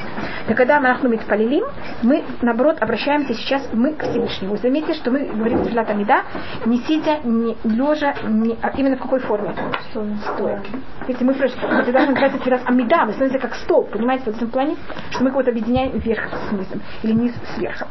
Так 0.48 0.56
когда 0.56 0.80
мы 0.80 0.88
ахнумит 0.88 1.24
полилим, 1.26 1.64
мы, 2.02 2.24
наоборот, 2.42 2.78
обращаемся 2.80 3.34
сейчас 3.34 3.68
мы 3.72 3.92
к 3.92 4.02
Всевышнему. 4.02 4.52
Вы 4.52 4.58
заметите, 4.58 4.94
что 4.94 5.10
мы 5.10 5.26
говорим 5.26 5.62
Тфилат 5.69 5.89
Амида, 5.89 6.23
не 6.65 6.79
сидя, 6.79 7.19
не 7.23 7.55
лежа, 7.63 8.15
не, 8.23 8.57
а 8.61 8.69
именно 8.75 8.97
в 8.97 9.01
какой 9.01 9.19
форме? 9.19 9.53
Стоя. 9.91 10.61
Видите, 11.07 11.23
мы, 11.23 11.33
мы 11.33 11.83
тогда 11.83 12.05
называется 12.07 12.39
Тфилат 12.39 12.61
Амида, 12.65 13.05
мы 13.05 13.13
становимся 13.13 13.39
как 13.39 13.55
стол, 13.55 13.83
понимаете, 13.85 14.31
в 14.31 14.35
этом 14.35 14.49
плане, 14.49 14.75
что 15.11 15.23
мы 15.23 15.29
кого-то 15.29 15.51
объединяем 15.51 15.91
вверх 15.91 16.27
с 16.27 16.51
низом, 16.51 16.81
или 17.03 17.13
низ 17.13 17.33
сверху. 17.55 17.87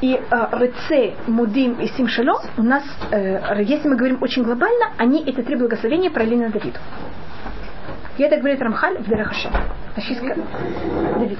И 0.00 0.14
э, 0.14 0.46
Реце, 0.52 1.14
Мудим 1.28 1.74
и 1.74 1.86
Симшалом 1.86 2.42
у 2.58 2.62
нас, 2.62 2.82
э, 3.12 3.62
если 3.62 3.88
мы 3.88 3.96
говорим 3.96 4.18
очень 4.20 4.42
глобально, 4.42 4.86
они, 4.98 5.22
эти 5.22 5.40
три 5.42 5.56
благословения 5.56 6.10
параллельно 6.10 6.50
Давиду. 6.50 6.78
И 8.18 8.22
это 8.22 8.36
говорит 8.36 8.60
Рамхаль 8.60 8.98
в 8.98 9.08
Дерехаше. 9.08 9.48
Давид. 11.18 11.38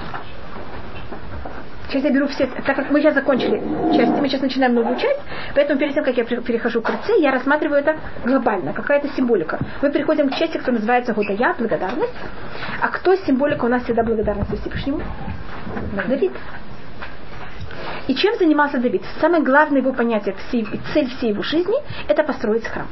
Сейчас 1.93 2.05
я 2.05 2.11
беру 2.11 2.27
все, 2.27 2.47
так 2.47 2.75
как 2.75 2.91
мы 2.91 3.03
сейчас 3.03 3.13
закончили 3.13 3.63
часть, 3.95 4.13
мы 4.13 4.27
сейчас 4.27 4.41
начинаем 4.41 4.75
новую 4.75 4.97
часть, 4.97 5.21
поэтому 5.55 5.79
перед 5.79 5.93
тем, 5.93 6.03
как 6.03 6.17
я 6.17 6.25
перехожу 6.25 6.81
к 6.81 6.89
РЦ, 6.89 7.11
я 7.19 7.31
рассматриваю 7.31 7.81
это 7.81 7.99
глобально, 8.25 8.73
какая-то 8.73 9.09
символика. 9.09 9.59
Мы 9.83 9.91
переходим 9.91 10.31
к 10.31 10.35
части, 10.37 10.57
которая 10.57 10.77
называется 10.77 11.13
Гудая, 11.13 11.55
благодарность. 11.59 12.15
А 12.81 12.89
кто 12.89 13.15
символика 13.15 13.67
у 13.67 13.69
нас 13.69 13.83
всегда 13.85 14.05
благодарность 14.05 14.59
Всевышнему? 14.59 15.03
Давид. 16.09 16.33
И 18.09 18.15
чем 18.15 18.39
занимался 18.39 18.79
Давид? 18.79 19.03
Самое 19.21 19.43
главное 19.43 19.83
его 19.83 19.93
понятие, 19.93 20.35
цель 20.51 21.09
всей 21.11 21.29
его 21.29 21.43
жизни– 21.43 21.77
это 22.09 22.23
построить 22.25 22.67
храм. 22.67 22.87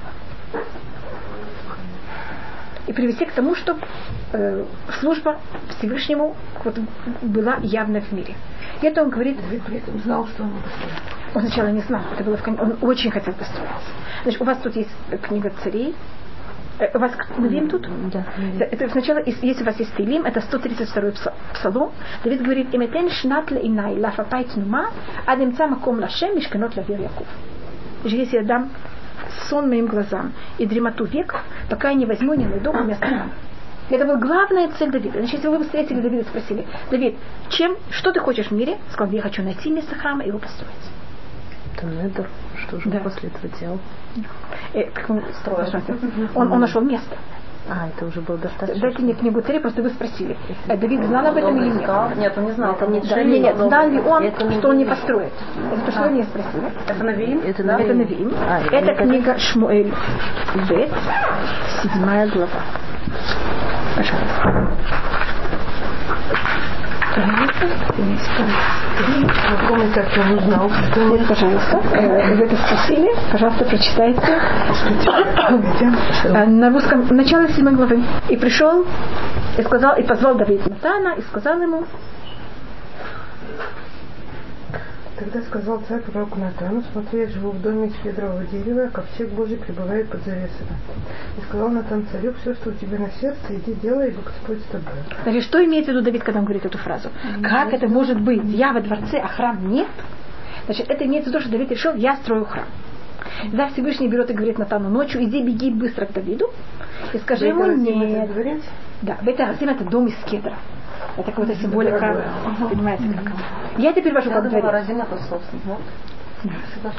И 2.86 2.92
привести 2.92 3.24
к 3.24 3.32
тому, 3.32 3.54
чтобы 3.54 3.80
э, 4.34 4.62
служба 5.00 5.40
Всевышнему 5.70 6.36
вот, 6.64 6.78
была 7.22 7.56
явна 7.62 8.02
в 8.02 8.12
мире. 8.12 8.34
И 8.82 8.86
это 8.86 9.02
он 9.02 9.10
говорит... 9.10 9.38
Он 9.92 10.00
знал, 10.00 10.26
что 10.28 10.42
он 10.42 10.52
Он 11.34 11.42
сначала 11.42 11.68
не 11.68 11.80
знал. 11.80 12.02
Это 12.12 12.24
было 12.24 12.36
в... 12.36 12.46
Он 12.46 12.78
очень 12.82 13.10
хотел 13.10 13.34
построиться. 13.34 13.90
Значит, 14.22 14.40
у 14.40 14.44
вас 14.44 14.58
тут 14.58 14.76
есть 14.76 14.90
книга 15.22 15.52
царей, 15.62 15.94
у 16.94 16.98
вас 16.98 17.12
Навим 17.36 17.68
тут? 17.68 17.86
Да. 18.10 18.24
Это 18.58 18.88
сначала, 18.88 19.18
если 19.24 19.62
у 19.62 19.66
вас 19.66 19.78
есть 19.78 19.94
Тилим, 19.96 20.24
это 20.24 20.40
132 20.40 21.12
псалом. 21.52 21.92
Давид 22.24 22.42
говорит, 22.42 22.74
«Иметен 22.74 23.10
шнат 23.10 23.50
лейнай 23.50 23.98
лафапай 23.98 24.44
тнума, 24.44 24.90
адемца 25.26 25.66
маком 25.66 26.00
лашем 26.00 26.36
мишканот 26.36 26.76
лавир 26.76 27.00
Яков». 27.00 27.26
Если 28.04 28.36
я 28.36 28.44
дам 28.44 28.70
сон 29.48 29.68
моим 29.68 29.86
глазам 29.86 30.32
и 30.56 30.64
дремоту 30.64 31.04
век, 31.04 31.34
пока 31.68 31.90
я 31.90 31.94
не 31.94 32.06
возьму, 32.06 32.34
не 32.34 32.46
найду 32.46 32.72
место 32.72 33.26
Это 33.90 34.04
была 34.04 34.16
главная 34.16 34.68
цель 34.78 34.90
Давида. 34.90 35.18
Значит, 35.18 35.34
если 35.34 35.48
вы 35.48 35.58
бы 35.58 35.64
встретили 35.64 36.00
Давида 36.00 36.22
и 36.22 36.28
спросили, 36.28 36.66
Давид, 36.90 37.16
чем, 37.48 37.76
что 37.90 38.12
ты 38.12 38.20
хочешь 38.20 38.46
в 38.46 38.52
мире? 38.52 38.78
Сказал, 38.92 39.12
я 39.12 39.22
хочу 39.22 39.42
найти 39.42 39.70
место 39.70 39.96
храма 39.96 40.22
и 40.22 40.28
его 40.28 40.38
построить. 40.38 40.72
Это 41.76 41.86
недр. 41.86 42.28
Что 42.56 42.80
же 42.80 42.90
да. 42.90 43.00
после 43.00 43.30
этого 43.30 43.48
делал? 43.58 43.78
Э, 44.74 44.84
как 44.92 45.10
он, 45.10 45.22
он, 46.34 46.52
он 46.52 46.60
нашел 46.60 46.82
место. 46.82 47.16
А, 47.68 47.88
это 47.88 48.06
уже 48.06 48.20
было 48.20 48.38
достаточно. 48.38 48.80
Дайте 48.80 49.02
мне 49.02 49.14
книгу 49.14 49.40
царей, 49.42 49.60
просто 49.60 49.82
вы 49.82 49.90
спросили. 49.90 50.36
Э, 50.66 50.76
Давид 50.76 51.04
знал 51.04 51.26
об 51.26 51.36
этом 51.36 51.56
или 51.56 51.70
нет? 51.70 52.16
Нет, 52.16 52.32
он 52.36 52.44
не 52.44 52.52
знал. 52.52 52.74
Это 52.74 52.86
не 52.86 53.00
да, 53.00 53.22
нет, 53.22 53.42
нет, 53.42 53.56
знал 53.56 53.88
ли 53.88 54.00
он, 54.00 54.22
это 54.24 54.50
что 54.52 54.68
он 54.68 54.78
не 54.78 54.84
построит? 54.84 55.32
Это 55.72 55.84
то, 55.86 55.92
что 55.92 56.08
вы 56.08 56.22
спросили. 56.24 56.72
Это 56.88 57.04
Навиим? 57.04 57.40
Это 57.44 57.62
Навиим. 57.64 57.86
Это, 57.86 57.94
Навиим. 57.94 58.32
А, 58.48 58.60
это 58.60 58.94
книга 58.94 59.38
Шмуэль 59.38 59.92
Бет, 60.68 60.90
седьмая 61.82 62.28
глава. 62.28 62.48
Пожалуйста. 64.00 64.70
Помню, 69.68 69.92
как 69.94 70.16
я 70.16 70.36
узнал. 70.36 70.70
Вот, 70.96 71.26
пожалуйста, 71.28 71.80
вы 71.82 72.44
это 72.44 72.56
спросили. 72.56 73.10
Пожалуйста, 73.30 73.64
прочитайте. 73.64 74.40
На 76.46 76.70
русском 76.70 77.06
начало 77.10 77.48
седьмой 77.48 77.74
главы. 77.74 78.02
И 78.28 78.36
пришел, 78.36 78.86
и 79.58 79.62
сказал, 79.62 79.96
и 79.96 80.02
позвал 80.02 80.34
Давид 80.36 80.66
Натана, 80.66 81.14
и 81.18 81.22
сказал 81.22 81.60
ему, 81.60 81.84
Тогда 85.20 85.42
сказал 85.42 85.82
царь 85.86 86.00
пророку 86.00 86.40
Натану, 86.40 86.82
смотри, 86.92 87.20
я 87.20 87.28
живу 87.28 87.50
в 87.50 87.60
доме 87.60 87.88
из 87.88 87.94
кедрового 87.96 88.42
дерева, 88.46 88.84
а 88.84 88.88
ковчег 88.88 89.28
Божий 89.32 89.58
пребывает 89.58 90.08
под 90.08 90.24
завесами. 90.24 90.70
И 91.36 91.42
сказал 91.42 91.68
Натан 91.68 92.06
царю, 92.10 92.32
все, 92.40 92.54
что 92.54 92.70
у 92.70 92.72
тебя 92.72 92.98
на 92.98 93.10
сердце, 93.10 93.38
иди 93.50 93.74
делай, 93.74 94.08
ибо 94.08 94.22
Господь 94.22 94.60
с 94.60 94.64
тобой. 94.70 94.94
Значит, 95.22 95.42
что 95.42 95.62
имеет 95.62 95.84
в 95.84 95.88
виду 95.88 96.00
Давид, 96.00 96.22
когда 96.22 96.38
он 96.38 96.46
говорит 96.46 96.64
эту 96.64 96.78
фразу? 96.78 97.08
Mm-hmm. 97.10 97.42
Как 97.42 97.74
это 97.74 97.86
может 97.86 98.18
быть? 98.18 98.42
Я 98.44 98.72
во 98.72 98.80
дворце, 98.80 99.18
а 99.18 99.28
храм 99.28 99.70
нет? 99.70 99.88
Значит, 100.64 100.88
это 100.88 101.04
имеется 101.04 101.28
в 101.28 101.34
виду, 101.34 101.42
что 101.42 101.52
Давид 101.52 101.70
решил, 101.70 101.94
я 101.96 102.16
строю 102.16 102.46
храм. 102.46 102.64
Да, 103.52 103.68
Всевышний 103.68 104.08
берет 104.08 104.30
и 104.30 104.32
говорит 104.32 104.58
Натану 104.58 104.88
ночью, 104.88 105.22
иди, 105.22 105.42
беги 105.42 105.70
быстро 105.70 106.06
к 106.06 106.14
Давиду 106.14 106.50
и 107.12 107.18
скажи 107.18 107.48
ему 107.48 107.66
нет. 107.66 108.62
Да, 109.02 109.18
это 109.26 109.54
это 109.60 109.84
дом 109.84 110.06
из 110.06 110.16
кедра. 110.24 110.56
Это 111.16 111.32
какая-то 111.32 111.54
символика, 111.56 112.24
понимаете, 112.68 113.04
как. 113.14 113.32
Я 113.78 113.90
это 113.90 114.02
перевожу 114.02 114.30
как 114.30 114.48
дворец. 114.48 114.64
Разина 114.64 115.02
это 115.02 115.22
собственно. 115.24 115.76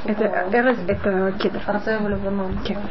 Это, 0.05 0.23
это, 0.51 0.75
это 0.87 1.33
кедр. 1.39 1.59
Кедр. 2.63 2.81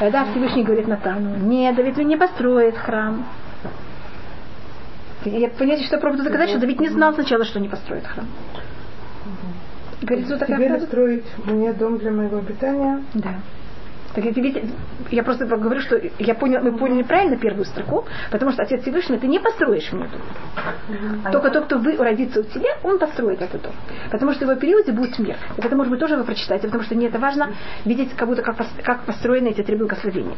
Да, 0.00 0.24
Всевышний 0.24 0.64
говорит 0.64 0.88
Натану, 0.88 1.36
нет, 1.36 1.76
Давид 1.76 1.96
не 1.98 2.16
построит 2.16 2.76
храм. 2.76 3.24
Я 5.24 5.48
понимаете, 5.48 5.84
что 5.84 5.96
я 5.96 6.00
пробую 6.00 6.24
доказать, 6.24 6.50
что 6.50 6.58
Давид 6.58 6.80
не 6.80 6.88
знал 6.88 7.14
сначала, 7.14 7.44
что 7.44 7.60
не 7.60 7.68
построит 7.68 8.06
храм. 8.06 8.26
Говорит, 10.02 10.26
что 10.26 10.38
такая 10.38 10.56
Теперь 10.58 10.80
строить 10.80 11.24
мне 11.46 11.72
дом 11.72 11.98
для 11.98 12.10
моего 12.10 12.38
обитания. 12.38 13.02
Да. 13.14 13.36
Так 14.14 14.24
видите, 14.24 14.64
я 15.10 15.24
просто 15.24 15.44
говорю, 15.44 15.80
что 15.80 16.00
я 16.18 16.34
понял, 16.34 16.62
мы 16.62 16.76
поняли 16.76 17.02
правильно 17.02 17.36
первую 17.36 17.64
строку, 17.64 18.04
потому 18.30 18.52
что 18.52 18.62
Отец 18.62 18.82
Всевышний, 18.82 19.18
ты 19.18 19.26
не 19.26 19.40
построишь 19.40 19.92
мне 19.92 20.06
дом. 20.06 21.32
Только 21.32 21.50
тот, 21.50 21.64
кто 21.64 21.78
вы, 21.78 21.96
родится 21.96 22.40
у 22.40 22.42
тебя, 22.44 22.70
он 22.84 22.98
построит 22.98 23.42
этот 23.42 23.62
дом. 23.62 23.72
Потому 24.12 24.32
что 24.32 24.46
в 24.46 24.50
его 24.50 24.60
периоде 24.60 24.92
будет 24.92 25.18
мир. 25.18 25.36
И 25.56 25.60
это, 25.60 25.74
может 25.74 25.90
быть, 25.90 25.98
тоже 25.98 26.16
вы 26.16 26.22
прочитаете, 26.22 26.68
потому 26.68 26.84
что 26.84 26.94
мне 26.94 27.08
это 27.08 27.18
важно 27.18 27.50
видеть 27.84 28.14
как 28.14 28.28
будто 28.28 28.42
как, 28.42 28.56
как 28.84 29.04
построены 29.04 29.48
эти 29.48 29.62
три 29.62 29.76
благословения. 29.76 30.36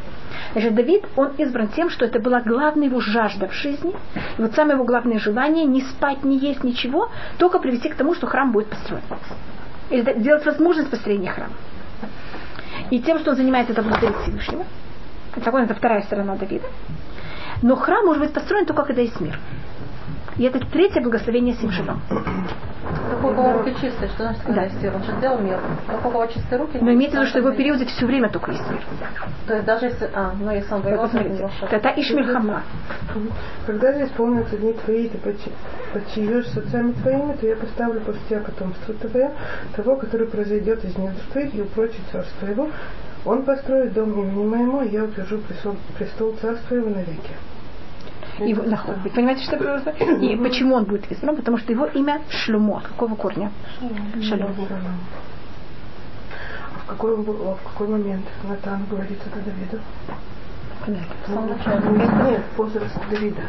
Значит, 0.53 0.73
Давид, 0.73 1.05
он 1.15 1.33
избран 1.37 1.67
тем, 1.67 1.89
что 1.89 2.05
это 2.05 2.19
была 2.19 2.41
главная 2.41 2.87
его 2.87 2.99
жажда 2.99 3.47
в 3.47 3.53
жизни. 3.53 3.93
И 4.37 4.41
вот 4.41 4.53
самое 4.53 4.75
его 4.75 4.85
главное 4.85 5.19
желание 5.19 5.65
не 5.65 5.81
спать, 5.81 6.23
не 6.23 6.39
есть, 6.39 6.63
ничего, 6.63 7.11
только 7.37 7.59
привести 7.59 7.89
к 7.89 7.95
тому, 7.95 8.15
что 8.15 8.25
храм 8.25 8.51
будет 8.51 8.69
построен. 8.69 9.03
Или 9.91 10.19
сделать 10.19 10.45
возможность 10.45 10.89
построения 10.89 11.29
храма. 11.29 11.53
И 12.89 12.99
тем, 13.01 13.19
что 13.19 13.31
он 13.31 13.37
занимается, 13.37 13.73
это 13.73 13.81
благодарит 13.81 14.17
Всевышнего. 14.21 14.65
Это, 15.35 15.57
это 15.57 15.75
вторая 15.75 16.01
сторона 16.03 16.35
Давида. 16.35 16.67
Но 17.61 17.75
храм 17.75 18.05
может 18.05 18.21
быть 18.21 18.33
построен 18.33 18.65
только 18.65 18.83
когда 18.83 19.01
есть 19.01 19.19
мир. 19.19 19.39
И 20.37 20.43
это 20.43 20.59
третье 20.59 21.01
благословение 21.01 21.55
Симшалом. 21.55 22.01
Как 23.09 23.23
у 23.23 23.33
кого 23.33 23.53
руки 23.53 23.73
чистые, 23.81 24.09
что 24.09 24.23
значит, 24.23 24.43
когда 24.43 24.63
есть 24.63 24.81
мир? 24.81 24.95
Он 24.95 25.03
же 25.03 25.11
сделал 25.17 25.39
мир. 25.39 25.59
Как 25.87 26.05
у 26.05 26.09
кого 26.09 26.25
чистые 26.27 26.59
руки? 26.59 26.77
Но 26.79 26.93
имеется 26.93 27.17
в 27.17 27.21
виду, 27.21 27.29
что 27.29 27.39
его 27.39 27.51
периоде 27.51 27.85
все 27.85 28.05
время 28.05 28.29
только 28.29 28.51
есть 28.51 28.69
мир. 28.69 28.81
То 29.47 29.53
есть 29.55 29.65
даже 29.65 29.85
если... 29.87 30.09
А, 30.13 30.33
ну 30.39 30.51
если 30.51 30.73
он 30.73 30.81
воевал, 30.81 31.05
Посмотрите, 31.05 31.49
это 31.69 31.89
Ишмель 31.97 32.31
Хама. 32.31 32.63
Когда 33.65 33.93
же 33.93 34.05
исполнятся 34.05 34.57
дни 34.57 34.73
твои, 34.73 35.09
ты 35.09 35.17
почиешь 35.93 36.47
с 36.47 36.57
отцами 36.57 36.91
твоими, 36.93 37.33
то 37.33 37.47
я 37.47 37.55
поставлю 37.55 38.01
после 38.01 38.21
тебя 38.29 38.39
потомство 38.41 38.93
твое, 38.93 39.31
того, 39.75 39.95
который 39.95 40.27
произойдет 40.27 40.83
из 40.85 40.97
недр 40.97 41.19
твоих 41.31 41.55
и 41.55 41.61
упрочит 41.61 42.01
царство 42.11 42.45
его. 42.45 42.69
Он 43.25 43.43
построит 43.43 43.93
дом 43.93 44.13
имени 44.13 44.45
моему, 44.45 44.81
и 44.83 44.89
я 44.89 45.03
утвержу 45.03 45.39
престол, 45.39 45.75
престол 45.97 46.35
царства 46.39 46.75
его 46.75 46.89
навеки. 46.89 47.31
Его, 48.39 48.63
вы 49.03 49.09
понимаете, 49.09 49.43
что 49.43 49.57
происходит? 49.57 50.21
И 50.21 50.35
почему 50.35 50.75
он 50.75 50.85
будет 50.85 51.11
избран? 51.11 51.35
Потому 51.35 51.57
что 51.57 51.71
его 51.71 51.85
имя 51.85 52.21
Шлюмо. 52.29 52.81
Какого 52.81 53.15
корня? 53.15 53.51
Шалом. 54.21 54.53
А 56.75 56.79
в 56.79 56.85
какой, 56.85 57.15
в 57.15 57.57
какой 57.63 57.87
момент 57.87 58.25
Натан 58.47 58.85
говорит 58.89 59.19
это 59.25 59.39
Давиду? 59.43 59.81
Нет, 60.87 62.41
возраст 62.55 62.95
Давида. 63.09 63.41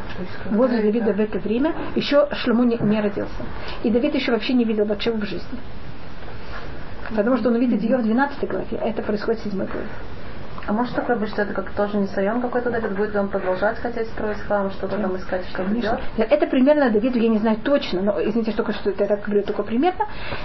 возраст 0.50 0.83
Давида 0.83 1.12
в 1.12 1.21
это 1.21 1.38
время 1.38 1.75
еще 1.95 2.28
Шлому 2.33 2.64
не, 2.64 2.76
не 2.78 3.00
родился. 3.00 3.42
И 3.85 3.90
Давид 3.90 4.14
еще 4.14 4.33
вообще 4.33 4.54
не 4.54 4.64
видел 4.64 4.87
вообще 4.87 5.12
в 5.12 5.23
жизни. 5.25 5.59
Потому 7.14 7.37
что 7.37 7.50
он 7.50 7.57
увидит 7.57 7.83
ее 7.83 7.99
в 7.99 8.02
12 8.02 8.49
главе, 8.49 8.78
а 8.80 8.88
это 8.88 9.02
происходит 9.02 9.40
в 9.40 9.45
7 9.45 9.57
главе. 9.57 9.87
А 10.69 10.73
может 10.75 10.95
такое 10.95 11.17
быть, 11.17 11.31
что 11.31 11.41
это 11.41 11.55
как 11.55 11.71
тоже 11.71 11.97
не 11.97 12.07
Сайон 12.09 12.43
какой-то 12.43 12.71
Давид, 12.71 12.95
будет 12.95 13.15
ли 13.15 13.19
он 13.19 13.31
продолжать 13.31 13.79
хотеть 13.79 14.07
строить 14.09 14.37
храм, 14.41 14.71
что-то 14.71 14.99
там 14.99 15.17
искать, 15.17 15.47
что 15.47 15.65
Конечно. 15.65 15.99
Это 16.19 16.47
примерно 16.47 16.91
Давиду, 16.91 17.19
я 17.19 17.31
не 17.31 17.39
знаю 17.39 17.57
точно, 17.65 18.03
но 18.03 18.23
извините, 18.23 18.53
только 18.53 18.75
что 18.75 18.91
это 18.91 19.05
я 19.05 19.09
так 19.09 19.25
говорю 19.25 19.45
только 19.45 19.63
примерно. 19.63 20.05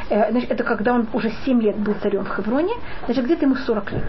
Э, 0.10 0.32
значит, 0.32 0.50
это 0.50 0.64
когда 0.64 0.94
он 0.94 1.10
уже 1.12 1.30
7 1.30 1.62
лет 1.62 1.78
был 1.78 1.96
царем 1.96 2.24
в 2.24 2.34
Хевроне, 2.34 2.74
значит, 3.04 3.26
где-то 3.26 3.44
ему 3.44 3.56
40 3.56 3.92
лет. 3.92 4.04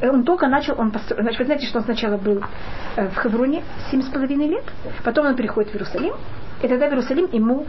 Э, 0.00 0.10
он 0.10 0.22
только 0.22 0.46
начал, 0.46 0.78
он 0.78 0.92
построил, 0.92 1.22
значит, 1.22 1.40
вы 1.40 1.46
знаете, 1.46 1.66
что 1.66 1.78
он 1.78 1.84
сначала 1.86 2.18
был 2.18 2.44
э, 2.94 3.08
в 3.08 3.16
Хевроне 3.20 3.64
семь 3.90 4.00
с 4.00 4.06
половиной 4.06 4.46
лет, 4.46 4.64
потом 5.02 5.26
он 5.26 5.34
переходит 5.34 5.72
в 5.72 5.74
Иерусалим, 5.74 6.14
и 6.62 6.68
тогда 6.68 6.86
в 6.86 6.90
Иерусалим 6.90 7.28
ему 7.32 7.66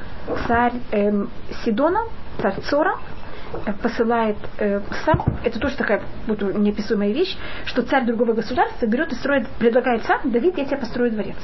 царь 0.47 0.73
эм, 0.91 1.31
Сидона, 1.65 2.01
царь 2.39 2.61
Цора, 2.69 2.97
посылает 3.81 4.37
э, 4.57 4.81
сам, 5.05 5.23
это 5.43 5.59
тоже 5.59 5.75
такая 5.77 6.01
вот, 6.27 6.41
неописуемая 6.41 7.11
вещь, 7.11 7.37
что 7.65 7.83
царь 7.83 8.05
другого 8.05 8.33
государства 8.33 8.85
берет 8.85 9.11
и 9.11 9.15
строит, 9.15 9.47
предлагает 9.59 10.03
сам, 10.03 10.31
Давид, 10.31 10.57
я 10.57 10.65
тебе 10.65 10.77
построю 10.77 11.11
дворец. 11.11 11.37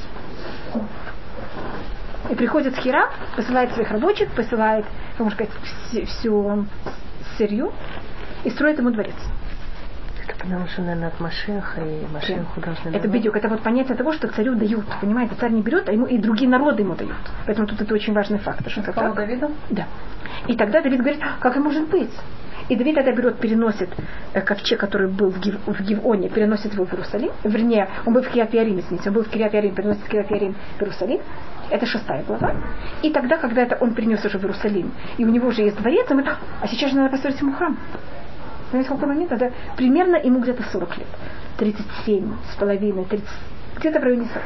И 2.30 2.34
приходит 2.34 2.76
Хира, 2.76 3.10
посылает 3.36 3.72
своих 3.72 3.90
рабочих, 3.90 4.30
посылает, 4.32 4.86
как 5.16 5.26
можно 5.26 5.46
сказать, 5.46 6.08
всю 6.08 6.66
сырью 7.36 7.72
и 8.44 8.50
строит 8.50 8.78
ему 8.78 8.90
дворец. 8.90 9.14
Это 10.26 10.38
потому 10.38 10.66
что, 10.68 10.80
наверное, 10.80 11.08
от 11.08 11.20
Машеха 11.20 11.82
и 11.82 12.06
Машеху 12.06 12.60
должны 12.60 12.88
Это 12.88 13.08
бедюк, 13.08 13.36
это 13.36 13.48
вот 13.48 13.62
понятие 13.62 13.96
того, 13.96 14.12
что 14.12 14.28
царю 14.28 14.54
дают, 14.54 14.86
понимаете, 15.00 15.34
царь 15.38 15.52
не 15.52 15.60
берет, 15.60 15.88
а 15.88 15.92
ему 15.92 16.06
и 16.06 16.16
другие 16.16 16.48
народы 16.48 16.82
ему 16.82 16.94
дают. 16.94 17.16
Поэтому 17.44 17.66
тут 17.66 17.82
это 17.82 17.92
очень 17.92 18.14
важный 18.14 18.38
факт. 18.38 18.66
Что 18.70 18.92
Кому 18.92 19.14
Давиду? 19.14 19.50
Да. 19.68 19.86
И 20.46 20.56
тогда 20.56 20.82
Давид 20.82 21.00
говорит, 21.00 21.20
как 21.40 21.52
это 21.52 21.60
может 21.60 21.88
быть? 21.88 22.10
И 22.68 22.76
Давид 22.76 22.94
тогда 22.94 23.12
берет, 23.12 23.38
переносит 23.40 23.90
э, 24.32 24.40
ковчег, 24.40 24.80
который 24.80 25.08
был 25.08 25.30
в, 25.30 25.38
Гив, 25.38 25.56
в 25.66 25.82
Гивоне, 25.82 26.30
переносит 26.30 26.72
его 26.72 26.86
в 26.86 26.92
Иерусалим. 26.92 27.30
Вернее, 27.42 27.88
он 28.06 28.14
был 28.14 28.22
в 28.22 28.28
Киафиарим, 28.28 28.80
извините, 28.80 29.10
он 29.10 29.14
был 29.14 29.24
в 29.24 29.28
Киафиарим, 29.28 29.74
переносит 29.74 30.02
в 30.02 30.08
в 30.08 30.12
Иерусалим. 30.80 31.20
Это 31.70 31.84
шестая 31.84 32.22
глава. 32.22 32.54
И 33.02 33.10
тогда, 33.10 33.36
когда 33.36 33.62
это 33.62 33.76
он 33.80 33.94
принес 33.94 34.24
уже 34.24 34.38
в 34.38 34.42
Иерусалим, 34.42 34.92
и 35.18 35.24
у 35.24 35.28
него 35.28 35.48
уже 35.48 35.62
есть 35.62 35.76
дворец, 35.76 36.06
он 36.10 36.18
говорит, 36.18 36.38
а 36.60 36.68
сейчас 36.68 36.90
же 36.90 36.96
надо 36.96 37.10
построить 37.10 37.40
ему 37.40 37.52
храм. 37.52 37.76
Знаете, 38.70 38.88
какой 38.88 39.08
момент? 39.08 39.32
Это 39.32 39.52
примерно 39.76 40.16
ему 40.16 40.40
где-то 40.40 40.62
40 40.62 40.98
лет. 40.98 41.06
37 41.58 42.32
с 42.50 42.56
половиной, 42.56 43.04
30, 43.04 43.28
где-то 43.76 44.00
в 44.00 44.02
районе 44.02 44.26
40. 44.32 44.42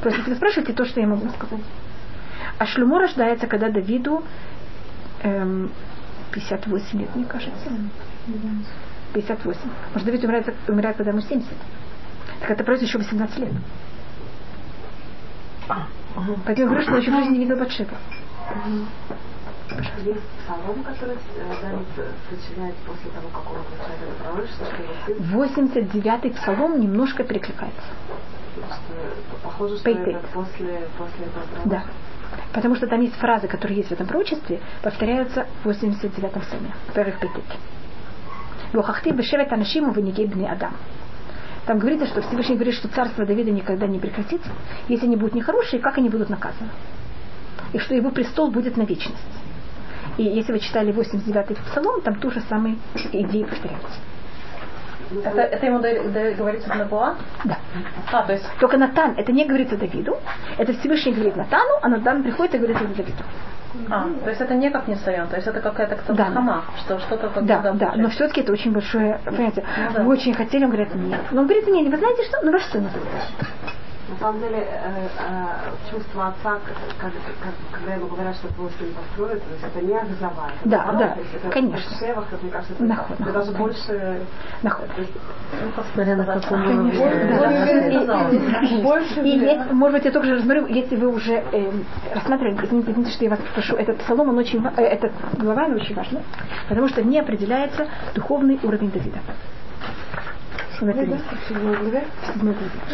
Просто 0.00 0.18
если 0.20 0.30
вы 0.30 0.36
спрашиваете 0.36 0.72
то, 0.72 0.84
что 0.84 1.00
я 1.00 1.06
могу 1.06 1.28
сказать. 1.30 1.64
А 2.58 2.66
Шлюмо 2.66 3.00
рождается, 3.00 3.46
когда 3.46 3.68
Давиду 3.68 4.22
эм, 5.22 5.70
58 6.32 7.00
лет, 7.00 7.14
мне 7.14 7.24
кажется. 7.24 7.70
58. 9.14 9.60
Может, 9.92 10.06
Давид 10.06 10.24
умирает, 10.24 10.54
умирает 10.68 10.96
когда 10.96 11.10
ему 11.10 11.20
70. 11.20 11.48
Так 12.40 12.50
это 12.50 12.64
просто 12.64 12.84
еще 12.84 12.98
18 12.98 13.38
лет. 13.38 13.52
Поэтому 16.44 16.56
я 16.56 16.64
говорю, 16.66 16.82
что 16.82 16.92
он 16.92 17.00
еще 17.00 17.10
в 17.10 17.14
жизни 17.14 17.32
не 17.34 17.38
видел 17.40 17.56
Батшева. 17.56 17.96
Есть 20.04 20.22
псалом, 20.44 20.82
который 20.84 21.16
Давид 21.62 21.86
сочиняет 22.30 22.74
после 22.86 23.10
того, 23.10 23.28
как 23.32 23.50
он 23.50 23.58
получает 23.64 24.00
это 24.02 24.14
пророчество, 24.22 24.66
89-й 25.98 26.30
псалом 26.30 26.80
немножко 26.80 27.24
перекликается. 27.24 27.82
Похоже, 29.42 29.78
что 29.78 29.90
это 29.90 30.26
после, 30.28 30.88
после 30.96 31.26
этого 31.26 31.44
Да. 31.66 31.84
Потому 32.52 32.74
что 32.74 32.86
там 32.86 33.00
есть 33.00 33.14
фразы, 33.16 33.48
которые 33.48 33.78
есть 33.78 33.90
в 33.90 33.92
этом 33.92 34.06
пророчестве, 34.06 34.60
повторяются 34.82 35.46
в 35.62 35.68
89-м 35.68 36.40
псалме. 36.40 36.72
Первых 36.94 37.20
пятит. 37.20 37.44
Лохахти 38.72 39.10
бешевет 39.10 39.52
анашиму 39.52 39.92
венегей 39.92 40.26
бни 40.26 40.46
адам. 40.46 40.72
Там 41.66 41.78
говорится, 41.78 42.06
что 42.06 42.22
Всевышний 42.22 42.54
говорит, 42.54 42.74
что 42.74 42.88
царство 42.88 43.26
Давида 43.26 43.50
никогда 43.50 43.86
не 43.86 43.98
прекратится, 43.98 44.50
если 44.88 45.06
они 45.06 45.16
будут 45.16 45.34
нехорошие, 45.34 45.80
как 45.80 45.98
они 45.98 46.08
будут 46.08 46.30
наказаны. 46.30 46.70
И 47.72 47.78
что 47.78 47.94
его 47.94 48.10
престол 48.10 48.50
будет 48.50 48.76
на 48.76 48.82
вечность. 48.82 49.16
И 50.16 50.22
если 50.22 50.52
вы 50.52 50.60
читали 50.60 50.94
89-й 50.94 51.56
псалом, 51.70 52.00
там 52.02 52.14
ту 52.20 52.30
же 52.30 52.40
самую 52.48 52.76
идею 53.12 53.48
повторяется. 53.48 54.00
Это, 55.24 55.40
это 55.40 55.66
ему 55.66 55.78
говорится 55.78 56.74
на 56.74 56.84
Буа? 56.84 57.14
Да. 57.44 57.58
А, 58.12 58.22
то 58.22 58.32
есть... 58.32 58.44
Только 58.58 58.76
Натан, 58.76 59.14
это 59.16 59.32
не 59.32 59.44
говорится 59.44 59.76
Давиду, 59.76 60.16
это 60.58 60.72
Всевышний 60.72 61.12
говорит 61.12 61.36
Натану, 61.36 61.78
а 61.82 61.88
Натан 61.88 62.22
приходит 62.22 62.54
и 62.54 62.58
говорит 62.58 62.76
это 62.76 62.94
Давиду. 62.94 63.22
А, 63.90 64.08
то 64.24 64.30
есть 64.30 64.40
это 64.40 64.54
не 64.54 64.70
как 64.70 64.88
Нисайон, 64.88 65.28
то 65.28 65.36
есть 65.36 65.46
это 65.46 65.60
какая-то 65.60 65.96
кто-то 65.96 66.14
да, 66.14 66.24
хама, 66.24 66.64
что 66.78 66.98
что-то 66.98 67.28
как 67.28 67.44
Да, 67.44 67.60
да, 67.60 67.92
но 67.96 68.08
все-таки 68.08 68.40
это 68.40 68.52
очень 68.52 68.72
большое, 68.72 69.20
понимаете, 69.24 69.64
ну, 69.76 69.92
да. 69.92 70.02
вы 70.02 70.12
очень 70.14 70.32
хотели, 70.32 70.64
он 70.64 70.70
говорит, 70.70 70.94
нет. 70.94 71.20
Но 71.30 71.42
он 71.42 71.46
говорит, 71.46 71.66
нет, 71.68 71.88
вы 71.88 71.96
знаете 71.98 72.24
что, 72.24 72.38
ну 72.42 72.52
ваш 72.52 72.62
сын 72.64 72.84
называется. 72.84 73.28
На 74.08 74.16
самом 74.18 74.40
деле, 74.40 74.58
э, 74.58 75.08
э, 75.18 75.90
чувство 75.90 76.28
отца, 76.28 76.60
как, 77.00 77.12
как, 77.42 77.54
когда 77.72 77.94
ему 77.94 78.06
говорят, 78.06 78.36
что 78.36 78.46
твой 78.54 78.70
сын 78.78 78.94
построит, 78.94 79.42
то 79.42 79.50
есть 79.50 79.64
это 79.64 79.84
не 79.84 79.94
образование. 79.96 80.58
Да, 80.64 80.76
наоборот, 80.76 81.00
да, 81.00 81.08
то 81.14 81.20
есть 81.20 81.34
это 81.34 81.48
конечно. 81.50 81.96
В 81.96 81.98
шевах, 81.98 82.24
мне 82.40 82.50
кажется, 82.52 82.74
это, 82.74 82.84
наход, 82.84 83.10
это 83.10 83.24
наход, 83.24 83.34
даже 83.34 83.52
больше... 83.58 84.20
Наход. 84.62 84.88
Смотря 85.94 86.16
на 86.16 86.24
каком 86.24 86.90
Больше. 88.82 89.20
И 89.22 89.38
есть, 89.38 89.72
может 89.72 89.94
быть, 89.96 90.04
я 90.04 90.12
только 90.12 90.28
же 90.28 90.34
рассмотрю, 90.36 90.66
если 90.66 90.94
вы 90.96 91.08
уже 91.08 91.32
э, 91.34 91.72
рассматривали, 92.14 92.64
извините, 92.64 92.92
извините, 92.92 93.10
что 93.10 93.24
я 93.24 93.30
вас 93.30 93.40
прошу, 93.54 93.74
этот 93.74 93.98
псалом, 93.98 94.28
он 94.28 94.38
очень, 94.38 94.64
э, 94.76 94.82
этот 94.82 95.12
глава, 95.34 95.64
она 95.64 95.74
очень 95.74 95.96
важна, 95.96 96.20
потому 96.68 96.88
что 96.88 97.02
не 97.02 97.18
определяется 97.18 97.88
духовный 98.14 98.60
уровень 98.62 98.90
Давида. 98.92 99.18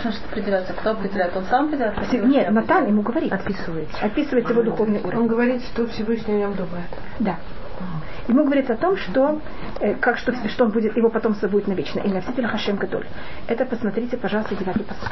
Что 0.01 0.09
определяется? 0.31 0.73
Кто 0.75 0.90
определяет? 0.90 1.37
Он 1.37 1.45
сам 1.45 1.66
определяет? 1.66 2.25
Нет, 2.25 2.51
Натан 2.51 2.87
ему 2.87 3.03
говорит. 3.03 3.33
Описывает. 3.33 3.88
Описывает 4.01 4.49
его 4.49 4.62
духовный 4.62 5.01
уровень. 5.01 5.18
Он 5.18 5.27
говорит, 5.27 5.62
что 5.62 5.87
Всевышний 5.88 6.35
о 6.35 6.38
нем 6.38 6.55
думает. 6.55 6.87
Да. 7.18 7.38
Ему 8.29 8.45
говорится 8.45 8.75
о 8.75 8.77
том, 8.77 8.97
что, 8.97 9.40
э, 9.81 9.95
как, 9.95 10.18
что, 10.18 10.33
что 10.49 10.64
он 10.64 10.71
будет, 10.71 10.97
его 10.97 11.11
потомство 11.11 11.49
будет 11.49 11.66
навечно. 11.66 12.01
И 12.01 12.09
носитель 12.09 12.47
Хашем 12.47 12.77
Гадоль. 12.77 13.07
Это 13.49 13.64
посмотрите, 13.64 14.16
пожалуйста, 14.16 14.55
девятый 14.55 14.85
посыл. 14.85 15.09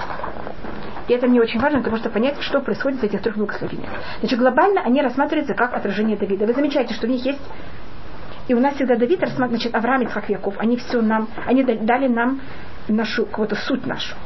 И 1.09 1.13
это 1.13 1.27
мне 1.27 1.41
очень 1.41 1.59
важно, 1.59 1.79
потому 1.79 1.97
что 1.97 2.09
понять, 2.09 2.41
что 2.41 2.61
происходит 2.61 3.01
в 3.01 3.03
этих 3.03 3.21
трех 3.21 3.37
благословениях. 3.37 3.91
Значит, 4.21 4.39
глобально 4.39 4.83
они 4.83 5.03
рассматриваются 5.03 5.55
как 5.55 5.75
отражение 5.75 6.17
Давида. 6.17 6.47
Вы 6.47 6.53
замечаете, 6.53 6.95
что 6.95 7.09
в 7.09 7.11
них 7.11 7.25
есть 7.25 7.41
и 8.51 8.55
у 8.55 8.59
нас 8.59 8.75
всегда 8.75 8.97
Давид 8.97 9.21
значит, 9.37 9.73
Авраам, 9.77 10.03
Ицхак, 10.03 10.29
Яков, 10.29 10.57
они 10.59 10.77
все 10.77 11.01
нам, 11.01 11.29
они 11.47 11.63
дали 11.63 12.09
нам 12.09 12.41
нашу, 12.89 13.25
какую-то 13.25 13.55
суть 13.55 13.87
нашу. 13.87 14.17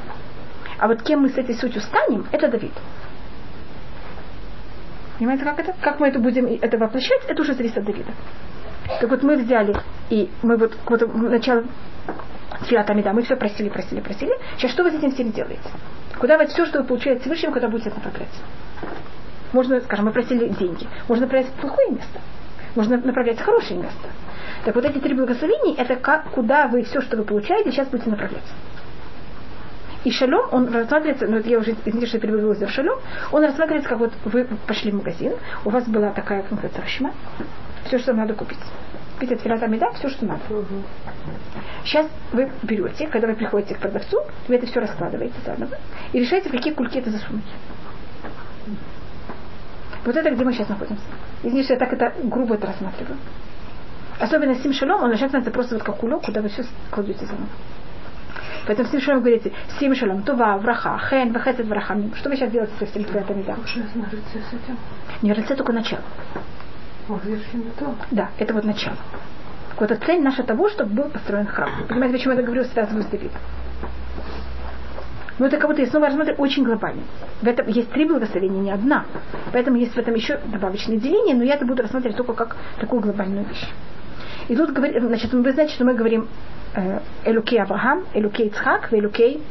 А 0.78 0.88
вот 0.88 1.02
кем 1.02 1.20
мы 1.20 1.28
с 1.28 1.37
этой 1.37 1.54
сутью 1.54 1.82
станем, 1.82 2.26
это 2.32 2.48
Давид. 2.48 2.72
Понимаете, 5.18 5.44
как 5.44 5.58
это? 5.58 5.74
Как 5.78 6.00
мы 6.00 6.08
это 6.08 6.20
будем 6.20 6.46
это 6.46 6.78
воплощать, 6.78 7.20
это 7.28 7.42
уже 7.42 7.52
зависит 7.52 7.76
от 7.76 7.84
Давида. 7.84 8.12
Так 8.98 9.10
вот 9.10 9.22
мы 9.22 9.37
взяли, 9.37 9.76
и 10.08 10.30
мы 10.42 10.56
вот, 10.56 10.74
вот 10.87 11.14
начало 11.14 11.64
Фиатами, 12.62 13.02
да, 13.02 13.12
мы 13.12 13.24
все 13.24 13.37
просили, 13.37 13.68
просили, 13.68 14.00
просили. 14.00 14.32
Сейчас 14.56 14.70
что 14.70 14.84
вы 14.84 14.90
с 14.90 14.94
этим 14.94 15.12
всем 15.12 15.32
делаете? 15.32 15.68
Куда 16.18 16.38
вы 16.38 16.46
все, 16.46 16.64
что 16.64 16.80
вы 16.80 16.87
получаете 16.87 17.20
Всевышним, 17.20 17.52
куда 17.52 17.68
будете 17.68 17.90
это 17.90 17.98
направлять? 17.98 18.32
Можно, 19.52 19.82
скажем, 19.82 20.06
мы 20.06 20.12
просили 20.12 20.48
деньги. 20.48 20.88
Можно 21.08 21.26
направлять 21.26 21.52
в 21.52 21.60
плохое 21.60 21.90
место 21.90 22.20
можно 22.74 22.96
направлять 22.98 23.38
в 23.38 23.44
хорошее 23.44 23.80
место. 23.80 24.08
Так 24.64 24.74
вот 24.74 24.84
эти 24.84 24.98
три 24.98 25.14
благословения, 25.14 25.76
это 25.76 25.96
как, 25.96 26.30
куда 26.30 26.68
вы 26.68 26.82
все, 26.82 27.00
что 27.00 27.16
вы 27.16 27.24
получаете, 27.24 27.70
сейчас 27.70 27.88
будете 27.88 28.10
направлять. 28.10 28.44
И 30.04 30.10
шалом, 30.10 30.48
он 30.52 30.72
рассматривается, 30.72 31.26
ну 31.26 31.38
это 31.38 31.48
я 31.48 31.58
уже, 31.58 31.72
извините, 31.84 32.06
что 32.06 32.16
я 32.18 32.20
перевела 32.20 32.54
за 32.54 32.68
шалом, 32.68 32.98
он 33.32 33.42
рассматривается, 33.42 33.88
как 33.88 33.98
вот 33.98 34.12
вы 34.24 34.46
пошли 34.66 34.90
в 34.90 34.96
магазин, 34.96 35.32
у 35.64 35.70
вас 35.70 35.88
была 35.88 36.10
такая, 36.10 36.42
как 36.42 36.50
называется, 36.50 36.80
рашма, 36.82 37.14
все, 37.87 37.98
что 37.98 38.12
надо 38.12 38.34
купить. 38.34 38.58
Купить 39.18 39.32
от 39.32 39.68
меда, 39.68 39.92
все, 39.92 40.08
что 40.08 40.26
надо. 40.26 40.42
Сейчас 41.84 42.06
вы 42.32 42.50
берете, 42.62 43.06
когда 43.06 43.28
вы 43.28 43.34
приходите 43.34 43.74
к 43.74 43.78
продавцу, 43.78 44.18
вы 44.48 44.56
это 44.56 44.66
все 44.66 44.80
раскладываете 44.80 45.34
заново 45.46 45.76
и 46.12 46.20
решаете, 46.20 46.48
в 46.48 46.52
какие 46.52 46.72
кульки 46.72 46.98
это 46.98 47.10
засунуть. 47.10 47.44
Вот 50.04 50.16
это 50.16 50.30
где 50.30 50.44
мы 50.44 50.52
сейчас 50.52 50.68
находимся. 50.68 51.02
Извините, 51.44 51.64
что 51.64 51.74
я 51.74 51.78
так 51.78 51.92
это 51.92 52.14
грубо 52.24 52.54
это 52.54 52.66
рассматриваю. 52.66 53.18
Особенно 54.18 54.54
сим 54.57 54.72
шалом, 54.72 55.02
он 55.02 55.11
начинается 55.11 55.50
просто 55.50 55.74
вот 55.74 55.85
как 55.85 55.96
кулек, 55.96 56.22
куда 56.22 56.40
вы 56.40 56.48
все 56.48 56.64
кладете 56.90 57.26
заново. 57.26 57.48
Поэтому 58.66 58.88
сим 58.88 59.00
шалом 59.00 59.20
говорите, 59.20 59.52
сим 59.78 59.94
шалом, 59.94 60.22
това, 60.22 60.57
враха, 60.57 60.98
хен, 61.11 61.33
вахесет, 61.33 61.66
враха. 61.66 61.96
Что 62.16 62.30
вы 62.30 62.37
сейчас 62.37 62.50
делаете 62.50 62.72
со 62.78 62.87
всеми 62.87 63.04
этими 63.04 63.42
да? 63.42 63.57
Не 65.20 65.33
рыце 65.33 65.54
только 65.54 65.72
начало. 65.72 66.02
Да, 68.11 68.30
это 68.38 68.54
вот 68.54 68.64
начало. 68.64 68.96
Вот 69.78 69.90
это 69.90 70.07
цель 70.07 70.22
наша 70.22 70.44
того, 70.44 70.70
чтобы 70.70 70.94
был 70.94 71.11
построен 71.11 71.46
храм. 71.46 71.68
Понимаете, 71.88 72.16
почему 72.16 72.33
я 72.33 72.38
это 72.38 72.46
говорю, 72.46 72.64
связываю 72.64 73.02
с 73.02 73.07
Давидом? 73.07 73.40
Но 75.38 75.47
это 75.47 75.57
как 75.59 75.68
будто 75.68 75.83
я 75.83 75.88
снова 75.88 76.07
рассматриваю 76.07 76.40
очень 76.40 76.64
глобально. 76.64 77.03
В 77.42 77.49
этом 77.49 77.66
есть 77.68 77.90
три 77.90 78.05
благословения, 78.05 78.61
не 78.61 78.70
одна. 78.70 79.05
Поэтому 79.53 79.77
есть 79.77 79.94
в 79.94 79.99
этом 79.99 80.14
еще 80.14 80.38
добавочное 80.47 80.97
деление, 80.97 81.35
но 81.35 81.42
я 81.42 81.55
это 81.55 81.66
буду 81.66 81.83
рассматривать 81.83 82.16
только 82.16 82.35
как 82.35 82.57
такую 82.79 83.03
глобальную 83.03 83.44
вещь. 83.44 83.66
И 84.49 84.57
тут 84.57 84.73
говорит, 84.73 85.03
значит, 85.03 85.33
вы 85.33 85.53
знаете, 85.53 85.75
что 85.75 85.85
мы 85.85 85.94
говорим 85.94 86.29
э, 86.75 87.01
Элукей 87.25 87.61
Авраам, 87.61 88.05
Элукей 88.14 88.49
Ицхак, 88.49 88.92
Элукей 88.92 89.42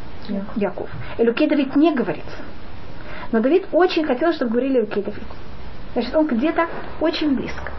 Яков. 0.56 0.90
Элукей 1.18 1.48
Давид 1.48 1.76
не 1.76 1.94
говорится. 1.94 2.38
Но 3.32 3.40
Давид 3.40 3.66
очень 3.72 4.06
хотел, 4.06 4.32
чтобы 4.32 4.52
говорили 4.52 4.80
Элукей 4.80 5.04
Давид. 5.04 5.24
Значит, 5.94 6.16
он 6.16 6.28
где-то 6.28 6.68
очень 7.02 7.36
близко. 7.36 7.72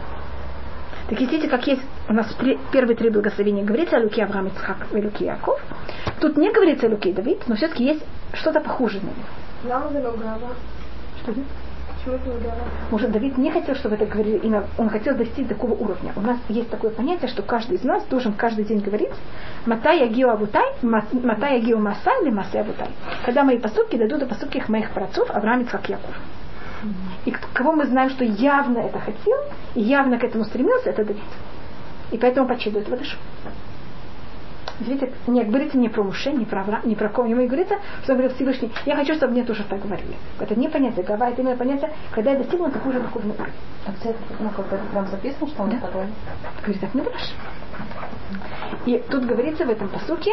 Так 1.09 1.19
видите, 1.19 1.47
как 1.47 1.65
есть 1.67 1.81
у 2.07 2.13
нас 2.13 2.27
первые 2.71 2.95
три 2.95 3.09
благословения 3.09 3.63
говорится 3.63 3.97
о 3.97 4.01
Луке 4.01 4.23
Авраам, 4.23 4.47
Ицхак 4.47 4.87
и 4.93 5.01
Луке 5.01 5.25
Яков. 5.25 5.59
Тут 6.19 6.37
не 6.37 6.51
говорится 6.51 6.87
о 6.87 6.89
Луке 6.89 7.13
Давид, 7.13 7.47
но 7.47 7.55
все-таки 7.55 7.83
есть 7.83 8.03
что-то 8.33 8.59
похожее 8.61 9.01
на 9.01 9.07
него. 9.07 9.27
Что 11.21 11.31
это? 11.31 11.41
Может, 12.91 13.11
Давид 13.11 13.37
не 13.39 13.49
хотел, 13.49 13.73
чтобы 13.75 13.95
это 13.95 14.05
говорили 14.05 14.37
имя, 14.37 14.65
он 14.77 14.89
хотел 14.89 15.15
достичь 15.15 15.47
такого 15.47 15.73
уровня. 15.73 16.13
У 16.15 16.21
нас 16.21 16.37
есть 16.49 16.69
такое 16.69 16.91
понятие, 16.91 17.27
что 17.27 17.41
каждый 17.41 17.77
из 17.77 17.83
нас 17.83 18.05
должен 18.05 18.33
каждый 18.33 18.63
день 18.65 18.79
говорить 18.79 19.09
Матай 19.65 20.01
Ягио 20.01 20.29
Абутай, 20.29 20.75
Матай 20.83 21.59
Ягио 21.59 21.79
Масай 21.79 22.21
или 22.21 22.29
Масай 22.29 22.61
Абутай. 22.61 22.89
Когда 23.25 23.43
мои 23.43 23.57
поступки 23.57 23.95
дойдут 23.97 24.19
до 24.19 24.27
поступки 24.27 24.63
моих 24.67 24.91
працов 24.91 25.31
Авраам, 25.31 25.63
Ицхак, 25.63 25.89
Яков. 25.89 26.15
И 27.25 27.33
кого 27.53 27.71
мы 27.71 27.87
знаем, 27.87 28.11
что 28.11 28.23
явно 28.23 28.77
это 28.79 28.99
хотел, 28.99 29.37
и 29.73 29.81
явно 29.81 30.19
к 30.19 30.23
этому 30.23 30.43
стремился, 30.43 30.91
это 30.91 31.03
Давид. 31.05 31.23
И 32.11 32.17
поэтому 32.17 32.47
почитывает 32.47 32.87
Вадышу. 32.89 33.17
Видите, 34.79 35.11
не 35.27 35.43
говорите 35.43 35.77
не 35.77 35.87
про 35.87 36.03
Муше, 36.03 36.31
не 36.33 36.43
про 36.43 36.61
Авраам, 36.61 36.81
не 36.83 36.95
про 36.95 37.07
кого 37.07 37.27
не 37.27 37.33
говорится, 37.47 37.75
что 38.03 38.11
он 38.11 38.17
говорил 38.17 38.35
Всевышний, 38.35 38.71
я 38.85 38.95
хочу, 38.97 39.15
чтобы 39.15 39.31
мне 39.31 39.43
тоже 39.43 39.63
так 39.63 39.81
говорили. 39.81 40.15
Это 40.39 40.59
не 40.59 40.67
понятие 40.67 41.05
гава, 41.05 41.29
это 41.29 41.41
именно 41.41 41.55
понятие, 41.55 41.91
когда 42.11 42.31
я 42.31 42.37
достигну 42.37 42.69
такого 42.69 42.91
же 42.91 42.99
духовного 42.99 43.35
уровня. 43.35 43.53
А 43.85 43.91
ну, 44.39 44.49
как 44.49 44.65
это 44.73 44.83
прям 44.91 45.07
записано, 45.07 45.47
что 45.47 45.63
он 45.63 45.69
да? 45.69 45.77
такой? 45.77 46.07
Говорит, 46.61 46.81
так 46.81 46.93
не 46.93 47.01
брашь. 47.01 47.33
И 48.85 49.01
тут 49.09 49.25
говорится 49.25 49.65
в 49.65 49.69
этом 49.69 49.87
посуке, 49.87 50.31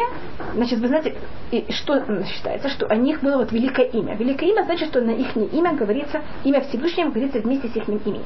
значит, 0.53 0.79
вы 0.79 0.87
знаете, 0.87 1.15
и 1.51 1.65
что 1.71 2.03
считается, 2.25 2.69
что 2.69 2.87
у 2.87 2.95
них 2.95 3.21
было 3.21 3.37
вот 3.37 3.51
великое 3.51 3.85
имя. 3.85 4.15
Великое 4.15 4.49
имя 4.49 4.63
значит, 4.63 4.89
что 4.89 5.01
на 5.01 5.11
их 5.11 5.35
имя 5.35 5.73
говорится, 5.73 6.21
имя 6.43 6.61
Всевышнего 6.61 7.09
говорится 7.09 7.39
вместе 7.39 7.69
с 7.69 7.75
их 7.75 7.87
именем. 7.87 8.23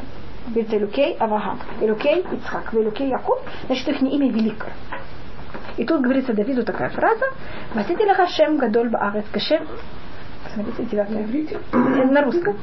Говорится 0.48 0.78
Илюкей 0.78 1.16
Авагам, 1.20 1.60
Илюкей 1.82 2.26
Ицхак, 2.32 2.74
Илюкей 2.74 3.10
Яков, 3.10 3.40
значит, 3.68 3.88
их 3.88 4.02
имя 4.02 4.32
великое. 4.32 4.74
И 5.78 5.86
тут 5.86 6.02
говорится 6.02 6.34
Давиду 6.34 6.64
такая 6.64 6.90
фраза, 6.90 7.26
«Васити 7.74 8.04
лахашем 8.04 8.58
гадоль 8.58 8.90
баарец 8.90 9.26
кашем». 9.32 9.68
Смотрите, 10.54 10.86
девятая. 10.86 11.26
На 11.74 12.24
русском. 12.24 12.58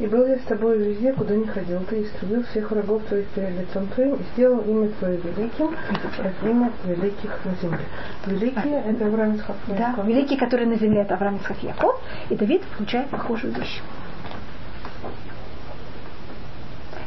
И 0.00 0.06
был 0.06 0.26
я 0.26 0.36
с 0.36 0.42
тобой 0.42 0.78
везде, 0.78 1.12
куда 1.12 1.36
не 1.36 1.46
ходил. 1.46 1.80
Ты 1.88 2.02
истребил 2.02 2.42
всех 2.44 2.70
врагов 2.70 3.02
твоих 3.04 3.26
перед 3.28 3.60
лицом 3.60 3.86
твоим 3.88 4.14
и 4.14 4.22
сделал 4.32 4.60
имя 4.62 4.88
твое 4.98 5.18
великим, 5.18 5.76
как 6.16 6.32
имя 6.42 6.72
великих 6.84 7.44
на 7.44 7.54
земле. 7.62 7.84
Великие 8.26 8.82
а, 8.84 8.90
это 8.90 9.06
Авраам 9.06 9.36
Исхак. 9.36 9.56
Да, 9.68 9.94
великий, 10.04 10.36
который 10.36 10.66
на 10.66 10.76
земле, 10.76 11.02
это 11.02 11.14
Авраам 11.14 11.36
Исхак 11.36 11.62
Яков. 11.62 12.00
И 12.30 12.34
Давид 12.34 12.62
получает 12.76 13.08
похожую 13.10 13.54
вещь. 13.54 13.80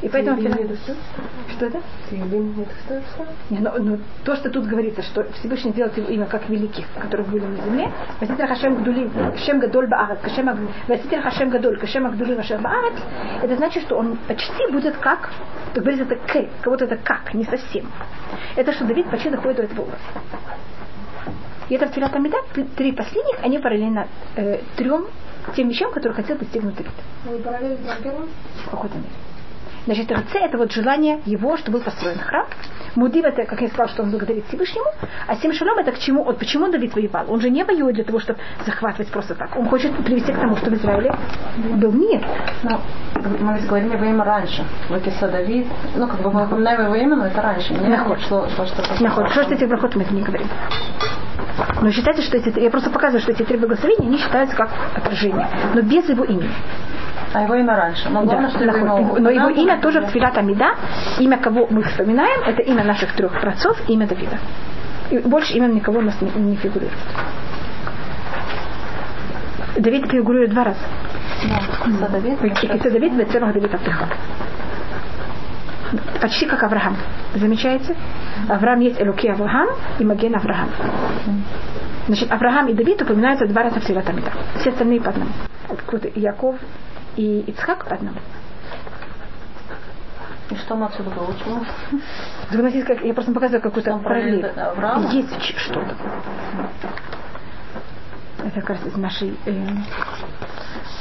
И 0.06 0.10
поэтому 0.10 0.40
Что 1.50 1.66
это? 1.66 1.82
Не, 3.50 3.58
но, 3.60 3.72
но 3.80 3.98
то, 4.24 4.36
что 4.36 4.52
тут 4.52 4.68
говорится, 4.68 5.02
что 5.02 5.24
Всевышний 5.32 5.72
сделал 5.72 5.92
его 5.96 6.08
имя 6.10 6.28
как 6.28 6.48
великих, 6.48 6.86
которых 6.94 7.28
были 7.28 7.44
на 7.44 7.58
земле, 7.64 7.92
Васитер 8.22 8.48
Хашем 8.48 8.76
Гдули, 8.76 9.10
Шем 9.44 9.60
Гадоль 9.60 9.88
Баарат, 9.88 10.20
Васитер 10.88 11.24
Хашем 11.24 11.50
Гадоль, 11.50 11.80
Кашем 11.80 12.08
Гдули 12.12 12.36
Вашер 12.36 12.62
Баарат, 12.62 12.94
это 13.42 13.56
значит, 13.56 13.82
что 13.82 13.98
он 13.98 14.16
почти 14.28 14.72
будет 14.72 14.96
как, 14.98 15.32
то 15.74 15.82
говорится, 15.82 16.06
это 16.06 16.16
к, 16.18 16.62
кого-то 16.62 16.86
это 16.86 16.98
как, 16.98 17.34
не 17.34 17.44
совсем. 17.46 17.88
Это 18.56 18.74
что 18.74 18.86
Давид 18.86 19.10
почти 19.10 19.32
доходит 19.32 19.58
до 19.58 19.64
этого 19.64 19.82
уровня. 19.82 19.98
И 21.70 21.74
это 21.74 21.88
в 21.88 21.92
Тфилат 21.92 22.14
три 22.76 22.92
последних, 22.92 23.44
они 23.44 23.58
параллельно 23.58 24.08
э, 24.36 24.60
трем 24.76 25.08
тем 25.56 25.68
вещам, 25.70 25.92
которые 25.92 26.14
хотел 26.14 26.38
достигнуть 26.38 26.76
Давид. 26.76 26.94
Вы 27.26 27.40
параллельно 27.40 27.96
первым? 28.04 28.30
В 28.66 28.70
какой-то 28.70 28.98
мере. 28.98 29.10
Значит, 29.86 30.12
РЦ 30.12 30.36
это 30.36 30.58
вот 30.58 30.72
желание 30.72 31.20
его, 31.26 31.58
чтобы 31.58 31.78
был 31.78 31.86
построен 31.86 32.18
храм. 32.18 32.48
Мудив 32.96 33.26
это, 33.26 33.44
как 33.46 33.62
я 33.62 33.68
сказал, 33.68 33.88
что 33.90 34.04
он 34.04 34.12
благодарит 34.12 34.46
Всевышнему. 34.48 34.88
А 35.28 35.36
Сим 35.36 35.54
Шалом 35.54 35.78
это 35.80 35.92
к 35.92 36.00
чему? 36.00 36.24
Вот 36.24 36.40
почему 36.40 36.72
Давид 36.72 36.96
воевал? 36.96 37.26
Он 37.30 37.40
же 37.40 37.50
не 37.50 37.64
воюет 37.64 37.96
для 37.96 38.04
того, 38.04 38.20
чтобы 38.20 38.40
захватывать 38.66 39.12
просто 39.12 39.36
так. 39.36 39.56
Он 39.56 39.68
хочет 39.68 39.96
привести 40.04 40.32
к 40.32 40.40
тому, 40.40 40.56
что 40.56 40.70
в 40.70 40.74
Израиле 40.74 41.14
был 41.76 41.92
мир. 41.92 42.26
Но 42.64 42.82
мы 43.40 43.56
ведь 43.56 43.68
говорили 43.68 43.94
его 43.94 44.06
имя 44.06 44.24
раньше. 44.24 44.64
Лакиса 44.90 45.28
Давид. 45.28 45.68
Ну, 45.96 46.08
как 46.08 46.22
бы 46.22 46.32
мы 46.32 46.46
упоминаем 46.46 46.86
его 46.86 46.96
имя, 46.96 47.16
но 47.16 47.28
это 47.28 47.42
раньше. 47.42 47.74
Не 47.74 47.88
Наход. 47.88 48.20
Что, 48.22 48.50
что, 48.50 48.66
что, 48.66 49.04
Наход. 49.04 49.30
Что, 49.32 49.44
что 49.44 49.54
этих 49.54 49.68
брахот 49.68 49.96
мы 49.96 50.04
это 50.04 50.14
не 50.14 50.24
говорим. 50.24 50.48
Но 51.82 51.92
считайте, 51.92 52.22
что 52.22 52.38
эти, 52.38 52.60
я 52.60 52.70
просто 52.70 52.90
показываю, 52.90 53.22
что 53.22 53.32
эти 53.32 53.44
три 53.44 53.58
благословения, 53.58 54.08
они 54.08 54.18
считаются 54.18 54.56
как 54.56 54.70
отражение, 54.96 55.48
но 55.74 55.82
без 55.82 56.08
его 56.10 56.24
имени. 56.26 56.50
А 57.36 57.42
его 57.42 57.56
имя 57.56 57.76
раньше. 57.76 58.08
Но, 58.10 58.24
главное, 58.24 58.50
да, 58.50 58.56
что 58.56 58.64
его 58.64 58.98
имя, 59.10 59.20
но 59.20 59.30
его 59.30 59.50
имя 59.50 59.82
тоже 59.82 60.00
в 60.00 60.10
Твилат 60.10 60.38
Амида. 60.38 60.76
Имя, 61.20 61.38
кого 61.38 61.68
мы 61.70 61.84
вспоминаем, 61.84 62.42
это 62.46 62.62
имя 62.62 62.86
наших 62.86 63.12
трех 63.12 63.42
працов, 63.42 63.78
имя 63.90 64.08
Давида. 64.08 64.38
И 65.12 65.18
больше 65.18 65.52
имен 65.52 65.76
никого 65.76 66.00
у 66.00 66.02
нас 66.02 66.16
не, 66.22 66.30
не 66.30 66.56
фигурирует. 66.56 66.98
Давид 69.76 70.10
фигурирует 70.10 70.52
два 70.52 70.64
раза. 70.64 70.80
Да, 72.00 72.08
Давид. 72.08 72.42
И 72.42 72.90
Давид 72.90 73.18
Давид 73.18 73.74
Абдыха. 73.74 74.08
Почти 76.22 76.46
как 76.46 76.64
Авраам. 76.64 76.96
Замечаете? 77.36 77.98
Авраам 78.48 78.80
есть 78.80 79.02
Элуки 79.02 79.28
Авраам 79.28 79.68
и 80.00 80.06
Маген 80.06 80.38
Авраам. 80.38 80.70
Значит, 82.08 82.32
Авраам 82.32 82.70
и 82.70 82.74
Давид 82.74 83.02
упоминаются 83.02 83.46
два 83.46 83.64
раза 83.64 83.82
в 83.82 83.84
Сират 83.84 84.08
Амида. 84.08 84.32
Все 84.62 84.70
остальные 84.70 85.02
по 85.02 85.10
одному. 85.10 85.32
Яков 86.16 86.56
и 87.16 87.42
Ицхак 87.48 87.86
по 87.86 87.96
одному. 87.96 88.18
И 90.50 90.56
что 90.56 90.76
мы 90.76 90.86
отсюда 90.86 91.10
получим? 91.10 91.66
Я 93.04 93.14
просто 93.14 93.32
показываю 93.32 93.62
какую-то 93.62 93.98
параллель. 93.98 94.52
Есть 95.12 95.42
что-то. 95.58 95.96
Это 98.40 98.62
как 98.62 98.70
раз 98.70 98.86
из 98.86 98.96
нашей... 98.96 99.36
Э, 99.46 99.68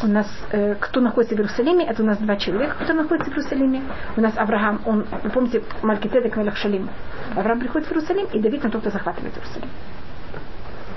у 0.02 0.06
нас, 0.06 0.26
э, 0.50 0.74
кто 0.80 1.00
находится 1.00 1.34
в 1.34 1.38
Иерусалиме, 1.38 1.84
это 1.84 2.02
у 2.02 2.06
нас 2.06 2.16
два 2.18 2.36
человека, 2.36 2.76
кто 2.82 2.94
находится 2.94 3.30
в 3.30 3.34
Иерусалиме. 3.34 3.82
У 4.16 4.20
нас 4.22 4.32
Авраам, 4.38 4.80
он, 4.86 5.06
вы 5.22 5.30
помните, 5.30 5.62
Малькитедек 5.82 6.36
Мелах 6.36 6.56
Шалим. 6.56 6.88
Авраам 7.36 7.60
приходит 7.60 7.86
в 7.88 7.92
Иерусалим, 7.92 8.26
и 8.32 8.40
Давид 8.40 8.64
на 8.64 8.70
тот, 8.70 8.80
кто 8.80 8.90
захватывает 8.90 9.36
Иерусалим. 9.36 9.68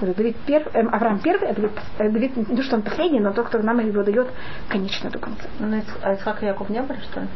Давид 0.06 0.38
перв, 0.46 0.68
э, 0.74 0.82
Авраам 0.82 1.20
первый, 1.20 1.50
а 1.50 1.54
Давид, 1.54 1.72
э, 1.98 2.10
Давид, 2.10 2.34
то, 2.34 2.64
что 2.64 2.76
он 2.76 2.82
последний, 2.82 3.20
но 3.20 3.34
тот, 3.34 3.48
кто 3.48 3.60
нам 3.60 3.80
его 3.80 4.04
дает 4.04 4.28
конечно 4.70 5.10
до 5.10 5.20
конца. 5.20 5.48
Ну, 5.60 5.82
а 6.02 6.14
Ицхак 6.14 6.44
и 6.44 6.46
Яков 6.46 6.70
не 6.70 6.82
были, 6.82 7.00
что 7.00 7.22
ли? 7.22 7.28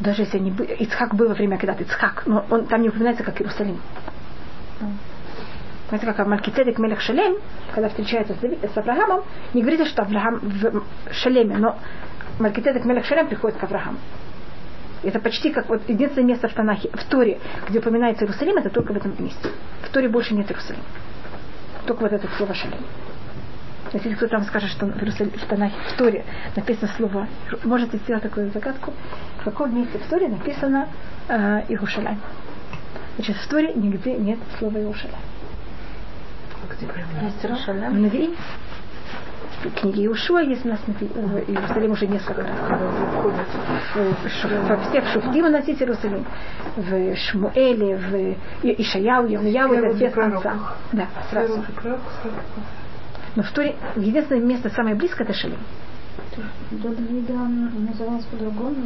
Даже 0.00 0.22
если 0.22 0.38
они 0.38 0.50
были, 0.50 0.74
Ицхак 0.74 1.14
был 1.14 1.28
во 1.28 1.34
время, 1.34 1.58
когда 1.58 1.74
Ицхак, 1.74 2.22
но 2.26 2.44
он 2.50 2.66
там 2.66 2.82
не 2.82 2.88
упоминается 2.88 3.22
как 3.22 3.40
Иерусалим. 3.40 3.80
Mm. 4.80 4.86
Знаете, 5.90 6.06
как 6.06 6.26
Малькицедек 6.26 6.78
Мелех 6.78 7.00
Шалем, 7.00 7.36
когда 7.74 7.88
встречается 7.88 8.34
с, 8.34 8.36
Давид, 8.36 8.58
с 8.62 8.76
Авраамом, 8.78 9.24
не 9.54 9.62
говорится, 9.62 9.86
что 9.86 10.02
Авраам 10.02 10.38
в 10.40 10.84
Шалеме, 11.12 11.58
но 11.58 11.76
Малькицедек 12.38 12.84
Мелех 12.84 13.04
Шалем 13.04 13.26
приходит 13.26 13.58
к 13.58 13.64
Аврааму. 13.64 13.98
Это 15.02 15.18
почти 15.18 15.50
как 15.50 15.68
вот 15.68 15.88
единственное 15.88 16.28
место 16.28 16.48
в 16.48 16.54
Танахе, 16.54 16.90
в 16.92 17.04
Торе, 17.06 17.40
где 17.68 17.80
упоминается 17.80 18.24
Иерусалим, 18.24 18.58
это 18.58 18.70
только 18.70 18.92
в 18.92 18.96
этом 18.96 19.14
месте. 19.18 19.48
В 19.82 19.88
Торе 19.88 20.08
больше 20.08 20.34
нет 20.34 20.48
Иерусалима. 20.48 20.84
Только 21.90 22.02
вот 22.02 22.12
это 22.12 22.28
слово 22.36 22.54
шалим. 22.54 22.78
Если 23.92 24.14
кто 24.14 24.28
там 24.28 24.44
скажет, 24.44 24.70
что 24.70 24.86
в 24.86 25.58
на 25.58 25.68
в 25.70 25.96
Торе 25.98 26.24
написано 26.54 26.86
слово, 26.96 27.26
можете 27.64 27.96
сделать 27.96 28.22
такую 28.22 28.52
загадку, 28.52 28.92
в 29.40 29.44
каком 29.44 29.74
месте 29.74 29.98
в 29.98 30.08
Торе 30.08 30.28
написано 30.28 30.86
э, 31.26 31.62
Иерушалайм. 31.68 32.20
Значит, 33.16 33.34
в 33.38 33.48
Торе 33.48 33.74
нигде 33.74 34.14
нет 34.16 34.38
слова 34.60 34.78
Иерушалайм. 34.78 35.18
Есть 37.22 37.44
Иерушалайм? 37.44 37.92
В 37.92 37.98
Навии 37.98 38.36
в 39.62 39.70
книге 39.80 40.06
Иушуа 40.06 40.40
есть 40.40 40.64
у 40.64 40.68
нас 40.68 40.80
в 40.86 41.02
Иерусалим 41.02 41.92
уже 41.92 42.06
несколько 42.06 42.42
раз. 42.42 42.50
Во 44.68 44.76
всех 44.88 45.06
Шуфтим 45.08 45.50
нас 45.52 45.66
есть 45.68 45.82
Иерусалим. 45.82 46.24
В 46.76 47.14
Шмуэле, 47.16 47.96
в 48.62 48.70
Ишаяу, 48.80 49.26
Явнияу, 49.26 49.72
это 49.74 49.96
все 49.96 50.10
конца. 50.10 50.54
Да, 50.92 51.08
сразу. 51.30 51.62
Но 53.36 53.42
в 53.42 53.50
Торе 53.52 53.76
единственное 53.96 54.42
место 54.42 54.70
самое 54.70 54.96
близкое 54.96 55.24
это 55.24 55.34
Шалим. 55.34 55.58
Давида 56.70 57.34
называлась 57.34 58.24
по-другому 58.24 58.76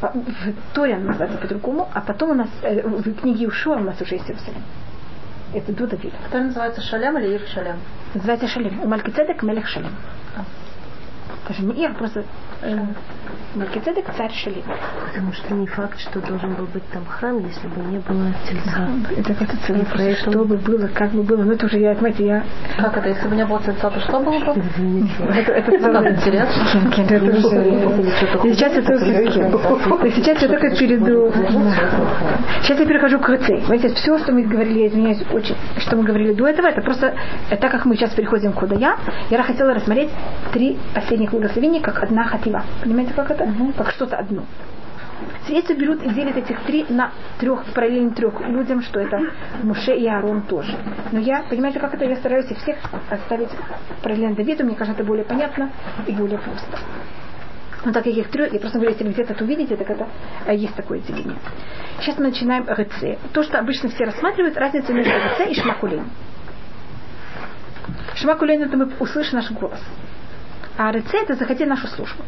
а, 0.00 0.12
В 0.12 0.74
Торе 0.74 0.94
она 0.94 1.06
называется 1.06 1.38
по-другому, 1.38 1.88
а 1.92 2.00
потом 2.00 2.30
у 2.30 2.34
нас 2.34 2.48
э, 2.62 2.86
в 2.86 3.14
книге 3.14 3.48
Ушуа 3.48 3.76
у 3.76 3.84
нас 3.84 4.00
уже 4.00 4.16
есть 4.16 4.28
Иерусалим. 4.28 4.62
Это 5.54 5.72
до 5.72 5.86
Давида. 5.86 6.16
Который 6.24 6.44
называется 6.44 6.80
Шалем 6.80 7.18
или 7.18 7.34
Ир 7.34 7.42
Шалем? 7.46 7.76
Называется 8.14 8.48
Шалем. 8.48 8.88
Малькицедек 8.88 9.42
Мелех 9.42 9.68
Шалем. 9.68 9.94
А. 10.36 10.44
Даже 11.48 11.62
не 11.62 11.84
Ир, 11.84 11.94
просто 11.94 12.24
э, 12.62 12.78
Малькицедек 13.54 14.06
царь 14.16 14.32
Шалим. 14.32 14.62
Потому 15.06 15.32
что 15.32 15.54
не 15.54 15.66
факт, 15.66 15.98
что 16.00 16.20
должен 16.20 16.54
был 16.54 16.66
быть 16.66 16.84
там 16.92 17.04
храм, 17.04 17.38
если 17.38 17.68
бы 17.68 17.82
не 17.90 17.98
было 17.98 18.32
тельца. 18.48 18.88
Это 19.16 19.34
как-то 19.34 19.56
целый 19.66 19.84
проект, 19.84 20.20
что 20.20 20.44
бы 20.44 20.56
было, 20.56 20.88
как 20.88 21.10
бы 21.10 21.22
было. 21.22 21.42
Ну 21.42 21.52
это 21.52 21.66
уже, 21.66 21.78
я, 21.78 21.94
понимаете, 21.94 22.26
я... 22.26 22.44
Как 22.78 22.96
это, 22.96 23.08
если 23.10 23.28
бы 23.28 23.36
не 23.36 23.44
было 23.44 23.60
тельца, 23.62 23.90
то 23.90 24.00
что 24.00 24.20
было 24.20 24.38
бы? 24.38 24.62
Это, 25.34 25.52
это 25.52 25.70
целый... 25.70 26.10
интересно. 26.12 26.62
Сейчас 28.42 28.74
я 28.74 28.82
только... 28.82 30.12
Сейчас 30.16 30.42
я 30.42 30.48
только 30.48 30.70
перейду... 30.76 31.32
Сейчас 32.62 32.78
я 32.78 32.86
перехожу 32.86 33.18
к 33.18 33.24
ХЦ. 33.24 33.46
Понимаете, 33.48 33.88
все, 33.94 34.18
что 34.18 34.32
мы 34.32 34.42
говорили, 34.44 34.80
я 34.80 34.86
извиняюсь, 34.88 35.22
очень, 35.30 35.56
что 35.78 35.96
мы 35.96 36.04
говорили 36.04 36.32
до 36.32 36.46
этого, 36.46 36.68
это 36.68 36.80
просто, 36.80 37.14
так 37.50 37.70
как 37.70 37.84
мы 37.84 37.96
сейчас 37.96 38.10
переходим 38.10 38.52
к 38.52 38.62
я, 38.78 38.96
я 39.30 39.42
хотела 39.42 39.74
рассмотреть 39.74 40.10
три 40.52 40.78
последних 40.94 41.30
благословения, 41.30 41.80
как 41.80 42.02
одна 42.02 42.24
хатива. 42.24 42.62
Понимаете, 42.82 43.12
как 43.14 43.30
это? 43.30 43.41
Угу. 43.42 43.72
Как 43.76 43.90
что-то 43.90 44.16
одно. 44.16 44.44
Средства 45.46 45.74
берут 45.74 46.02
и 46.02 46.08
делят 46.10 46.36
этих 46.36 46.60
три 46.62 46.84
на 46.88 47.12
трех, 47.38 47.64
параллельно 47.74 48.12
трех 48.12 48.40
людям, 48.48 48.82
что 48.82 49.00
это 49.00 49.20
Муше 49.62 49.94
и 49.94 50.06
Аарон 50.06 50.42
тоже. 50.42 50.76
Но 51.12 51.20
я, 51.20 51.44
понимаете, 51.48 51.78
как 51.80 51.94
это, 51.94 52.04
я 52.04 52.16
стараюсь 52.16 52.50
их 52.50 52.58
всех 52.58 52.78
оставить 53.10 53.50
параллельно 54.02 54.34
Давиду, 54.34 54.64
мне 54.64 54.74
кажется, 54.74 55.00
это 55.00 55.06
более 55.06 55.24
понятно 55.24 55.70
и 56.06 56.12
более 56.12 56.38
просто. 56.38 56.78
Но 57.84 57.92
так 57.92 58.04
как 58.04 58.12
их 58.12 58.30
трех, 58.30 58.52
я 58.52 58.60
просто 58.60 58.78
говорю, 58.78 58.92
если 58.92 59.04
вы 59.04 59.12
где-то 59.12 59.32
это 59.32 59.44
увидите, 59.44 59.76
так 59.76 59.90
это 59.90 60.08
а, 60.46 60.52
есть 60.52 60.74
такое 60.76 61.00
деление. 61.00 61.38
Сейчас 62.00 62.16
мы 62.16 62.26
начинаем 62.26 62.64
РЦ. 62.68 63.18
То, 63.32 63.42
что 63.42 63.58
обычно 63.58 63.88
все 63.88 64.04
рассматривают, 64.04 64.56
разницу 64.56 64.92
между 64.92 65.12
РЦ 65.12 65.50
и 65.50 65.54
шмакулейн. 65.54 66.04
Шмакулейн 68.14 68.62
это 68.62 68.76
мы 68.76 68.92
услышим 69.00 69.38
наш 69.38 69.50
голос. 69.50 69.80
А 70.78 70.92
РЦ 70.92 71.14
это 71.14 71.34
захотели 71.34 71.68
нашу 71.68 71.88
службу. 71.88 72.22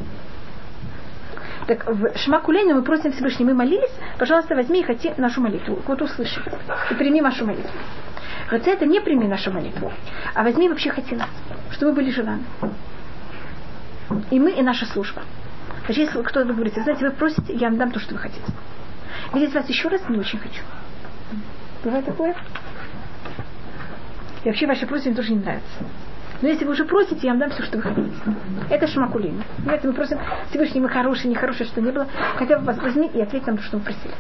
Так 1.66 1.86
в 1.86 2.18
Шмакулейну 2.18 2.74
мы 2.74 2.82
просим 2.82 3.12
Всевышний, 3.12 3.46
мы 3.46 3.54
молились, 3.54 3.92
пожалуйста, 4.18 4.54
возьми 4.54 4.80
и 4.80 4.82
хоти 4.82 5.14
нашу 5.16 5.40
молитву. 5.40 5.80
Вот 5.86 6.02
услыши. 6.02 6.42
И 6.90 6.94
прими 6.94 7.20
нашу 7.20 7.46
молитву. 7.46 7.70
Хотя 8.48 8.72
это 8.72 8.84
не 8.84 9.00
прими 9.00 9.26
нашу 9.26 9.50
молитву, 9.50 9.90
а 10.34 10.42
возьми 10.42 10.68
вообще 10.68 10.90
хоти 10.90 11.14
нас, 11.14 11.30
чтобы 11.72 11.92
мы 11.92 11.96
были 11.96 12.10
желаны. 12.10 12.44
И 14.30 14.38
мы, 14.38 14.50
и 14.52 14.62
наша 14.62 14.84
служба. 14.86 15.22
Значит, 15.86 16.06
если 16.06 16.22
кто-то 16.22 16.52
говорит, 16.52 16.74
знаете, 16.74 17.06
вы 17.06 17.12
просите, 17.12 17.54
я 17.54 17.68
вам 17.68 17.78
дам 17.78 17.90
то, 17.90 18.00
что 18.00 18.14
вы 18.14 18.20
хотите. 18.20 18.44
Видеть 19.32 19.54
вас 19.54 19.68
еще 19.68 19.88
раз 19.88 20.02
не 20.08 20.18
очень 20.18 20.38
хочу. 20.38 20.62
Бывает 21.82 22.04
такое? 22.04 22.36
И 24.44 24.48
вообще 24.48 24.66
ваши 24.66 24.86
просьбы 24.86 25.10
мне 25.10 25.16
тоже 25.16 25.32
не 25.32 25.38
нравятся. 25.38 25.84
Но 26.44 26.50
если 26.50 26.66
вы 26.66 26.72
уже 26.72 26.84
просите, 26.84 27.20
я 27.22 27.30
вам 27.30 27.38
дам 27.38 27.50
все, 27.52 27.62
что 27.62 27.78
вы 27.78 27.82
хотите. 27.84 28.12
Это 28.68 28.86
шмакулин. 28.86 29.42
Понимаете, 29.56 29.88
мы 29.88 29.94
просим 29.94 30.18
мы 30.74 30.90
хорошие, 30.90 31.30
нехорошие, 31.30 31.66
что 31.66 31.80
не 31.80 31.90
было. 31.90 32.06
Хотя 32.36 32.58
бы 32.58 32.66
вас 32.66 32.76
возьми 32.82 33.10
и 33.14 33.22
ответь 33.22 33.46
нам 33.46 33.56
то, 33.56 33.62
что 33.62 33.78
мы 33.78 33.82
просили. 33.82 34.12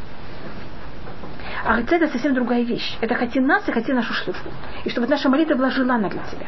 А 1.66 1.78
это 1.78 2.08
совсем 2.08 2.32
другая 2.32 2.62
вещь. 2.62 2.96
Это 3.02 3.14
хоти 3.14 3.40
нас 3.40 3.68
и 3.68 3.72
хоти 3.72 3.92
нашу 3.92 4.14
службу. 4.14 4.48
И 4.84 4.88
чтобы 4.88 5.06
наша 5.06 5.28
молитва 5.28 5.56
была 5.56 5.68
желана 5.68 6.08
для 6.08 6.22
тебя. 6.22 6.46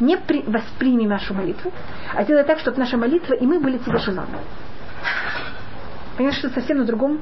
Не 0.00 0.16
при, 0.16 0.42
восприми 0.42 1.06
нашу 1.06 1.34
молитву, 1.34 1.72
а 2.12 2.24
делай 2.24 2.42
так, 2.42 2.58
чтобы 2.58 2.78
наша 2.78 2.96
молитва 2.96 3.34
и 3.34 3.46
мы 3.46 3.60
были 3.60 3.78
тебе 3.78 3.98
желаны. 3.98 4.38
Понимаешь, 6.16 6.38
что 6.38 6.50
совсем 6.50 6.78
на 6.78 6.84
другом 6.84 7.20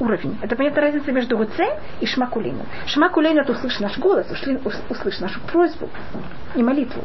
уровне. 0.00 0.36
Это 0.42 0.56
понятна 0.56 0.82
разница 0.82 1.12
между 1.12 1.36
ГЦ 1.38 1.60
и 2.00 2.06
Шмакулейну. 2.06 2.64
Шмакулейну 2.86 3.40
это 3.40 3.52
услышь 3.52 3.78
наш 3.80 3.98
голос, 3.98 4.26
услышь 4.90 5.20
нашу 5.20 5.40
просьбу 5.40 5.88
и 6.54 6.62
молитву. 6.62 7.02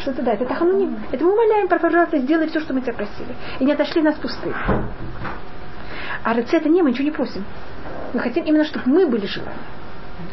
Что 0.00 0.10
это 0.10 0.22
да, 0.22 0.32
это 0.34 0.46
тахануним. 0.46 0.98
Это 1.10 1.24
мы 1.24 1.32
умоляем, 1.32 1.68
пожалуйста, 1.68 2.18
сделай 2.18 2.48
все, 2.48 2.60
что 2.60 2.74
мы 2.74 2.80
тебя 2.80 2.94
просили. 2.94 3.34
И 3.60 3.64
не 3.64 3.72
отошли 3.72 4.02
нас 4.02 4.16
пустые. 4.16 4.54
А 6.24 6.34
РЦ 6.34 6.54
это 6.54 6.68
не, 6.68 6.82
мы 6.82 6.90
ничего 6.90 7.04
не 7.04 7.10
просим. 7.10 7.44
Мы 8.12 8.20
хотим 8.20 8.44
именно, 8.44 8.64
чтобы 8.64 8.88
мы 8.90 9.06
были 9.06 9.26
живы. 9.26 9.50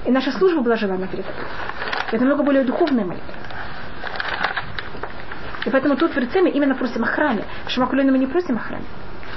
И 0.05 0.12
наша 0.12 0.32
служба 0.32 0.62
была 0.62 0.75
желана 0.75 1.08
перед 1.08 1.25
тобой. 1.25 1.43
Это 2.12 2.19
намного 2.23 2.43
более 2.43 2.63
духовная 2.63 3.05
молитва. 3.05 3.34
И 5.65 5.69
поэтому 5.69 5.95
тут 5.95 6.15
в 6.15 6.17
РЦ 6.17 6.36
мы 6.36 6.49
именно 6.49 6.75
просим 6.75 7.03
о 7.03 7.08
храме. 7.08 7.43
В 7.65 7.69
Шмакулейну 7.71 8.12
мы 8.12 8.17
не 8.17 8.27
просим 8.27 8.58
о 8.58 8.60
храме. 8.60 8.86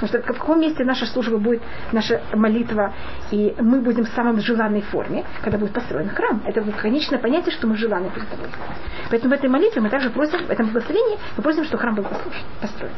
Потому 0.03 0.21
что 0.21 0.33
в 0.33 0.37
каком 0.37 0.59
месте 0.59 0.83
наша 0.83 1.05
служба 1.05 1.37
будет, 1.37 1.61
наша 1.93 2.21
молитва, 2.33 2.93
и 3.31 3.55
мы 3.57 3.79
будем 3.79 4.03
в 4.03 4.09
самом 4.09 4.41
желанной 4.41 4.81
форме, 4.81 5.23
когда 5.41 5.57
будет 5.57 5.71
построен 5.71 6.09
храм. 6.09 6.41
Это 6.45 6.61
будет 6.61 6.75
конечное 6.75 7.19
понятие, 7.19 7.55
что 7.55 7.67
мы 7.67 7.77
желаны 7.77 8.09
перед 8.09 8.27
тобой. 8.27 8.47
Поэтому 9.09 9.33
в 9.33 9.37
этой 9.37 9.49
молитве 9.49 9.81
мы 9.81 9.89
также 9.89 10.09
просим, 10.09 10.45
в 10.45 10.49
этом 10.49 10.71
благословении, 10.71 11.17
мы 11.37 11.43
просим, 11.43 11.63
что 11.63 11.77
храм 11.77 11.95
был 11.95 12.05
построен. 12.59 12.91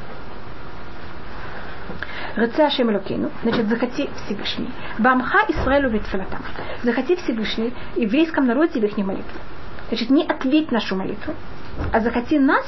Рыця 2.37 2.65
Ашем 2.65 2.89
значит, 3.43 3.67
захоти 3.67 4.09
Всевышний. 4.25 4.71
Бамха 4.97 5.45
Исраэлю 5.47 5.91
Ветфилатам. 5.91 6.41
Захоти 6.81 7.17
Всевышний 7.17 7.71
еврейском 7.97 8.47
народе 8.47 8.79
в 8.79 8.83
их 8.83 8.97
молитву. 8.97 9.39
Значит, 9.89 10.09
не 10.09 10.25
ответь 10.25 10.71
нашу 10.71 10.95
молитву, 10.95 11.35
а 11.93 11.99
захоти 11.99 12.39
нас 12.39 12.65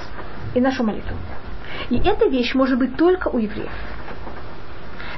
и 0.54 0.62
нашу 0.62 0.84
молитву. 0.84 1.18
И 1.90 1.98
эта 1.98 2.28
вещь 2.28 2.54
может 2.54 2.78
быть 2.78 2.96
только 2.98 3.30
у 3.30 3.40
евреев. 3.40 3.72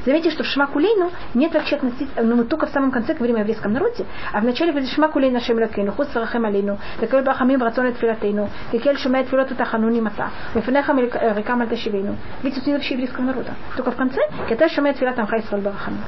Заметьте, 0.05 0.31
что 0.31 0.43
в 0.43 0.47
Шмакулейну 0.47 1.11
нет 1.33 1.53
вообще 1.53 1.75
относительно, 1.75 2.23
ну 2.23 2.35
мы 2.37 2.43
только 2.45 2.67
в 2.67 2.69
самом 2.69 2.91
конце 2.91 3.13
говорим 3.13 3.35
о 3.35 3.39
еврейском 3.39 3.73
народе, 3.73 4.05
а 4.31 4.39
в 4.39 4.43
начале 4.43 4.71
говорит 4.71 4.89
Шмакулейну 4.89 5.39
Шем 5.41 5.57
Лакейну, 5.57 5.91
Хус 5.91 6.07
Сарахем 6.09 6.45
Алейну, 6.45 6.77
Такель 6.99 7.23
Бахамим 7.23 7.61
Рацон 7.61 7.91
Тфилатейну, 7.93 8.49
Такель 8.71 8.97
Шумает 8.97 9.27
Филоту 9.27 9.55
Тахануни 9.55 10.01
Мата, 10.01 10.29
Мифнехам 10.55 10.99
Рекам 10.99 11.61
Альташивейну. 11.61 12.15
Видите, 12.43 12.61
тут 12.61 12.67
нет 12.67 12.77
вообще 12.77 12.93
еврейского 12.93 13.23
народа. 13.23 13.53
Только 13.75 13.91
в 13.91 13.95
конце, 13.95 14.21
Кетель 14.47 14.69
Шумает 14.69 14.97
Филатам 14.97 15.27
Хайсвал 15.27 15.61
Барахамим. 15.61 16.01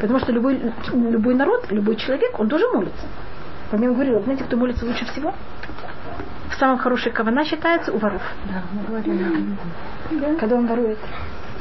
Потому 0.00 0.20
что 0.20 0.32
любой, 0.32 0.60
любой 0.92 1.34
народ, 1.34 1.66
любой 1.70 1.96
человек, 1.96 2.38
он 2.38 2.48
тоже 2.48 2.66
молится. 2.72 3.06
Помимо 3.70 3.94
говорил, 3.94 4.20
знаете, 4.22 4.44
кто 4.44 4.56
молится 4.56 4.86
лучше 4.86 5.04
всего? 5.06 5.34
В 6.50 6.54
самом 6.54 6.78
хорошей 6.78 7.12
кавана 7.12 7.44
считается 7.44 7.92
у 7.92 7.98
воров. 7.98 8.22
Да, 8.46 8.62
мы 8.72 8.82
говорим. 8.86 9.56
Когда 10.38 10.56
он 10.56 10.66
ворует. 10.66 10.98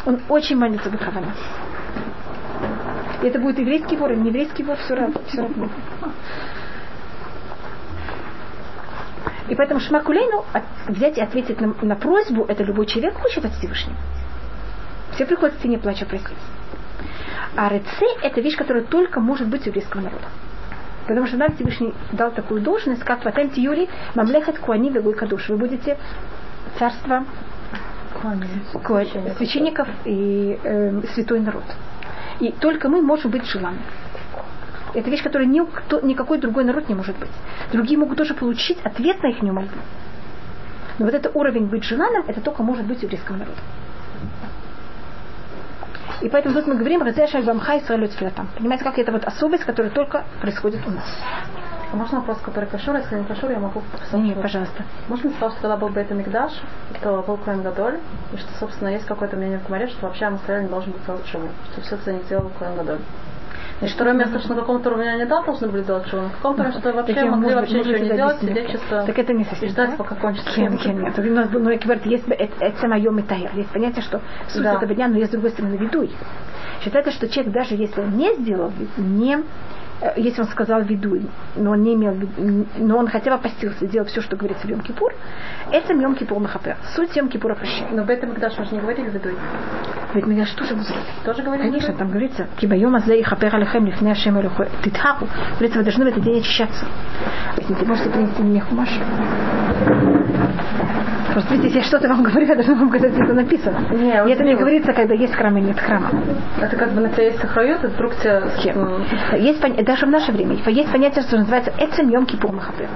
Он 0.07 0.21
очень 0.29 0.55
молится 0.55 0.89
Бахавана. 0.89 1.33
И 3.21 3.27
это 3.27 3.39
будет 3.39 3.59
еврейский 3.59 3.97
вор 3.97 4.13
или 4.13 4.19
не 4.19 4.29
еврейский 4.29 4.63
вор, 4.63 4.77
все 4.77 4.95
равно. 4.95 5.19
Все 5.27 5.41
равно. 5.41 5.69
И 9.49 9.55
поэтому 9.55 9.81
Шмакулейну 9.81 10.45
взять 10.87 11.17
и 11.17 11.21
ответить 11.21 11.59
на, 11.59 11.75
на 11.81 11.97
просьбу, 11.97 12.45
это 12.47 12.63
любой 12.63 12.85
человек 12.85 13.15
хочет 13.15 13.43
от 13.43 13.51
Всевышнего. 13.55 13.97
Все 15.11 15.25
приходят 15.25 15.55
к 15.55 15.59
стене 15.59 15.77
плача 15.77 16.05
просить. 16.05 16.37
А 17.57 17.67
Реце– 17.67 18.05
это 18.21 18.39
вещь, 18.39 18.55
которая 18.55 18.85
только 18.85 19.19
может 19.19 19.49
быть 19.49 19.65
у 19.65 19.69
еврейского 19.71 19.99
народа. 19.99 20.27
Потому 21.05 21.27
что 21.27 21.35
нам 21.35 21.53
Всевышний 21.53 21.93
дал 22.13 22.31
такую 22.31 22.61
должность, 22.61 23.03
как 23.03 23.25
Ватем 23.25 23.49
Тиюли, 23.49 23.89
Мамлехат 24.15 24.57
Куани 24.59 24.89
Вегуй 24.89 25.15
Кадуш. 25.15 25.49
Вы 25.49 25.57
будете 25.57 25.97
царство 26.79 27.25
священников 29.37 29.87
и 30.05 30.59
э, 30.63 31.01
святой 31.13 31.39
народ. 31.39 31.63
И 32.39 32.51
только 32.51 32.89
мы 32.89 33.01
можем 33.01 33.31
быть 33.31 33.45
желанны. 33.45 33.79
Это 34.93 35.09
вещь, 35.09 35.23
которую 35.23 35.49
никто, 35.49 35.99
никакой 36.01 36.39
другой 36.39 36.63
народ 36.63 36.89
не 36.89 36.95
может 36.95 37.17
быть. 37.17 37.29
Другие 37.71 37.99
могут 37.99 38.17
тоже 38.17 38.33
получить 38.33 38.79
ответ 38.83 39.21
на 39.21 39.27
их 39.27 39.41
мольбу. 39.41 39.77
Но 40.97 41.05
вот 41.05 41.13
это 41.13 41.29
уровень 41.33 41.67
быть 41.67 41.83
желанным, 41.83 42.23
это 42.27 42.41
только 42.41 42.63
может 42.63 42.85
быть 42.85 42.99
у 43.03 43.05
еврейского 43.05 43.37
народа. 43.37 43.59
И 46.21 46.29
поэтому 46.29 46.55
тут 46.55 46.65
мы 46.65 46.75
говорим, 46.75 47.03
Разеша 47.03 47.41
Бамха 47.43 47.77
Исраэлю 47.77 48.09
Понимаете, 48.57 48.83
как 48.83 48.97
это 48.97 49.11
вот 49.11 49.23
особость, 49.25 49.65
которая 49.65 49.91
только 49.91 50.25
происходит 50.41 50.81
у 50.87 50.91
нас. 50.91 51.05
А 51.91 51.95
можно 51.95 52.19
вопрос, 52.19 52.39
который 52.39 52.65
кашур? 52.65 52.95
Если 52.95 53.17
не 53.17 53.23
кашур, 53.23 53.49
я 53.49 53.59
могу 53.59 53.81
Нет, 54.13 54.41
пожалуйста. 54.41 54.83
Можно 55.07 55.31
сказать, 55.31 55.53
что 55.53 55.61
когда 55.61 55.77
был 55.77 55.89
Бейт 55.89 56.11
Мигдаш, 56.11 56.51
то 57.01 57.23
был 57.25 57.37
Коэн 57.37 57.61
Гадоль, 57.61 57.99
и 58.33 58.37
что, 58.37 58.51
собственно, 58.59 58.89
есть 58.89 59.05
какое-то 59.05 59.37
мнение 59.37 59.59
в 59.59 59.63
Кумаре, 59.63 59.87
что 59.87 60.07
вообще 60.07 60.25
Амасраэль 60.25 60.63
не 60.63 60.69
должен 60.69 60.91
быть 60.91 61.05
делать 61.05 61.25
шиву, 61.27 61.47
что 61.71 61.81
все 61.81 61.95
это 61.95 62.11
не 62.13 62.21
сделал 62.23 62.51
Коэн 62.59 62.75
Гадоль. 62.75 62.99
Значит, 63.79 63.95
второе 63.95 64.15
место, 64.15 64.39
что 64.39 64.55
на 64.55 64.61
каком-то 64.61 64.89
уровне 64.89 65.11
они 65.11 65.25
да 65.25 65.43
должны 65.43 65.67
были 65.67 65.83
делать 65.83 66.07
шоу, 66.07 66.23
на 66.23 66.29
каком-то 66.29 66.63
уровне, 66.63 66.79
что 66.79 66.93
вообще 66.93 67.13
Так, 67.13 67.25
могли 67.25 67.43
может, 67.43 67.59
вообще 67.59 67.79
ничего 67.79 67.97
не 67.97 68.05
это 68.07 68.15
делать, 68.15 68.39
сидеть 68.39 68.71
чисто 68.71 69.03
Так 69.05 69.19
это 69.19 69.33
не 69.33 69.43
совсем. 69.43 69.67
и 69.67 69.71
ждать, 69.71 69.89
да? 69.91 69.95
пока 69.97 70.15
кончится. 70.15 70.51
Кен, 70.55 70.77
кен, 70.79 70.99
нет. 70.99 71.19
У 71.19 71.21
нас 71.21 71.49
ну, 71.51 71.59
говорит, 71.59 72.05
есть 72.05 72.27
это 72.27 72.87
мое 72.87 73.11
метаер. 73.11 73.51
Есть 73.53 73.69
понятие, 73.69 74.01
что 74.01 74.19
суть 74.47 74.63
Да. 74.63 74.75
этого 74.77 74.95
дня, 74.95 75.07
но 75.07 75.17
есть 75.17 75.29
с 75.29 75.31
другой 75.31 75.51
стороны 75.51 75.75
ведуй. 75.75 76.11
Считается, 76.81 77.11
что 77.11 77.29
человек, 77.29 77.53
даже 77.53 77.75
если 77.75 78.01
он 78.01 78.17
не 78.17 78.33
сделал, 78.35 78.71
не 78.97 79.43
если 80.15 80.41
он 80.41 80.47
сказал 80.47 80.81
виду, 80.81 81.19
но 81.55 81.71
он 81.71 81.81
не 81.81 81.95
имел, 81.95 82.13
виду- 82.13 82.67
но 82.77 82.97
он 82.97 83.07
хотя 83.07 83.35
бы 83.35 83.41
постился, 83.41 83.85
сделал 83.85 84.07
все, 84.07 84.21
что 84.21 84.35
говорится 84.35 84.67
в 84.67 84.69
Йом 84.69 84.81
Кипур, 84.81 85.11
это 85.71 85.93
Йом 85.93 86.15
Кипур 86.15 86.39
Махапер. 86.39 86.77
Суть 86.95 87.15
Йом 87.15 87.29
Кипура 87.29 87.55
прощения. 87.55 87.89
Но 87.91 88.03
Бейт 88.05 88.23
Мигдаш 88.23 88.57
мы 88.57 88.65
же 88.65 88.75
не 88.75 88.79
говорили 88.79 89.09
ведуй. 89.09 89.35
Ведь 90.13 90.25
мы 90.25 90.45
что 90.45 90.63
же? 90.63 90.75
Тоже 91.25 91.43
говорили 91.43 91.67
Конечно, 91.67 91.93
там 91.93 92.09
говорится, 92.09 92.47
кибайом 92.57 92.95
азлей 92.95 93.23
хапер 93.23 93.55
алехем 93.55 93.85
лифне 93.85 94.11
ашем 94.11 94.39
элохе 94.39 94.69
титхаху. 94.83 95.27
Говорится, 95.53 95.79
вы 95.79 95.83
должны 95.83 96.05
в 96.05 96.07
этот 96.07 96.23
день 96.23 96.39
очищаться. 96.39 96.85
Если 97.57 97.73
ты 97.73 97.85
можете 97.85 98.09
принести 98.09 98.41
мне 98.41 98.61
хумаш. 98.61 98.89
Просто 101.33 101.55
видите, 101.55 101.79
я 101.79 101.83
что-то 101.83 102.07
вам 102.07 102.23
говорю, 102.23 102.47
я 102.47 102.55
должна 102.55 102.75
вам 102.75 102.89
сказать, 102.89 103.13
это 103.17 103.33
написано. 103.33 103.79
Не, 103.91 104.11
и 104.27 104.31
это 104.31 104.43
не 104.43 104.55
говорится, 104.55 104.93
когда 104.93 105.13
есть 105.13 105.33
храм 105.33 105.57
и 105.57 105.61
нет 105.61 105.79
храма. 105.79 106.09
Это 106.61 106.75
как 106.75 106.91
бы 106.93 107.01
на 107.01 107.09
тебя 107.09 107.23
есть 107.25 107.39
сохрают, 107.39 107.83
и 107.83 107.87
вдруг 107.87 108.15
тебе... 108.15 108.43
м, 108.73 109.03
Есть, 109.37 109.61
пон- 109.61 109.83
даже 109.83 110.05
в 110.05 110.09
наше 110.09 110.31
время 110.31 110.55
есть 110.67 110.91
понятие, 110.91 111.23
что 111.23 111.37
называется 111.37 111.71
Эцем 111.77 112.09
Йом 112.09 112.25
Кипур 112.25 112.51
Махапер. 112.53 112.87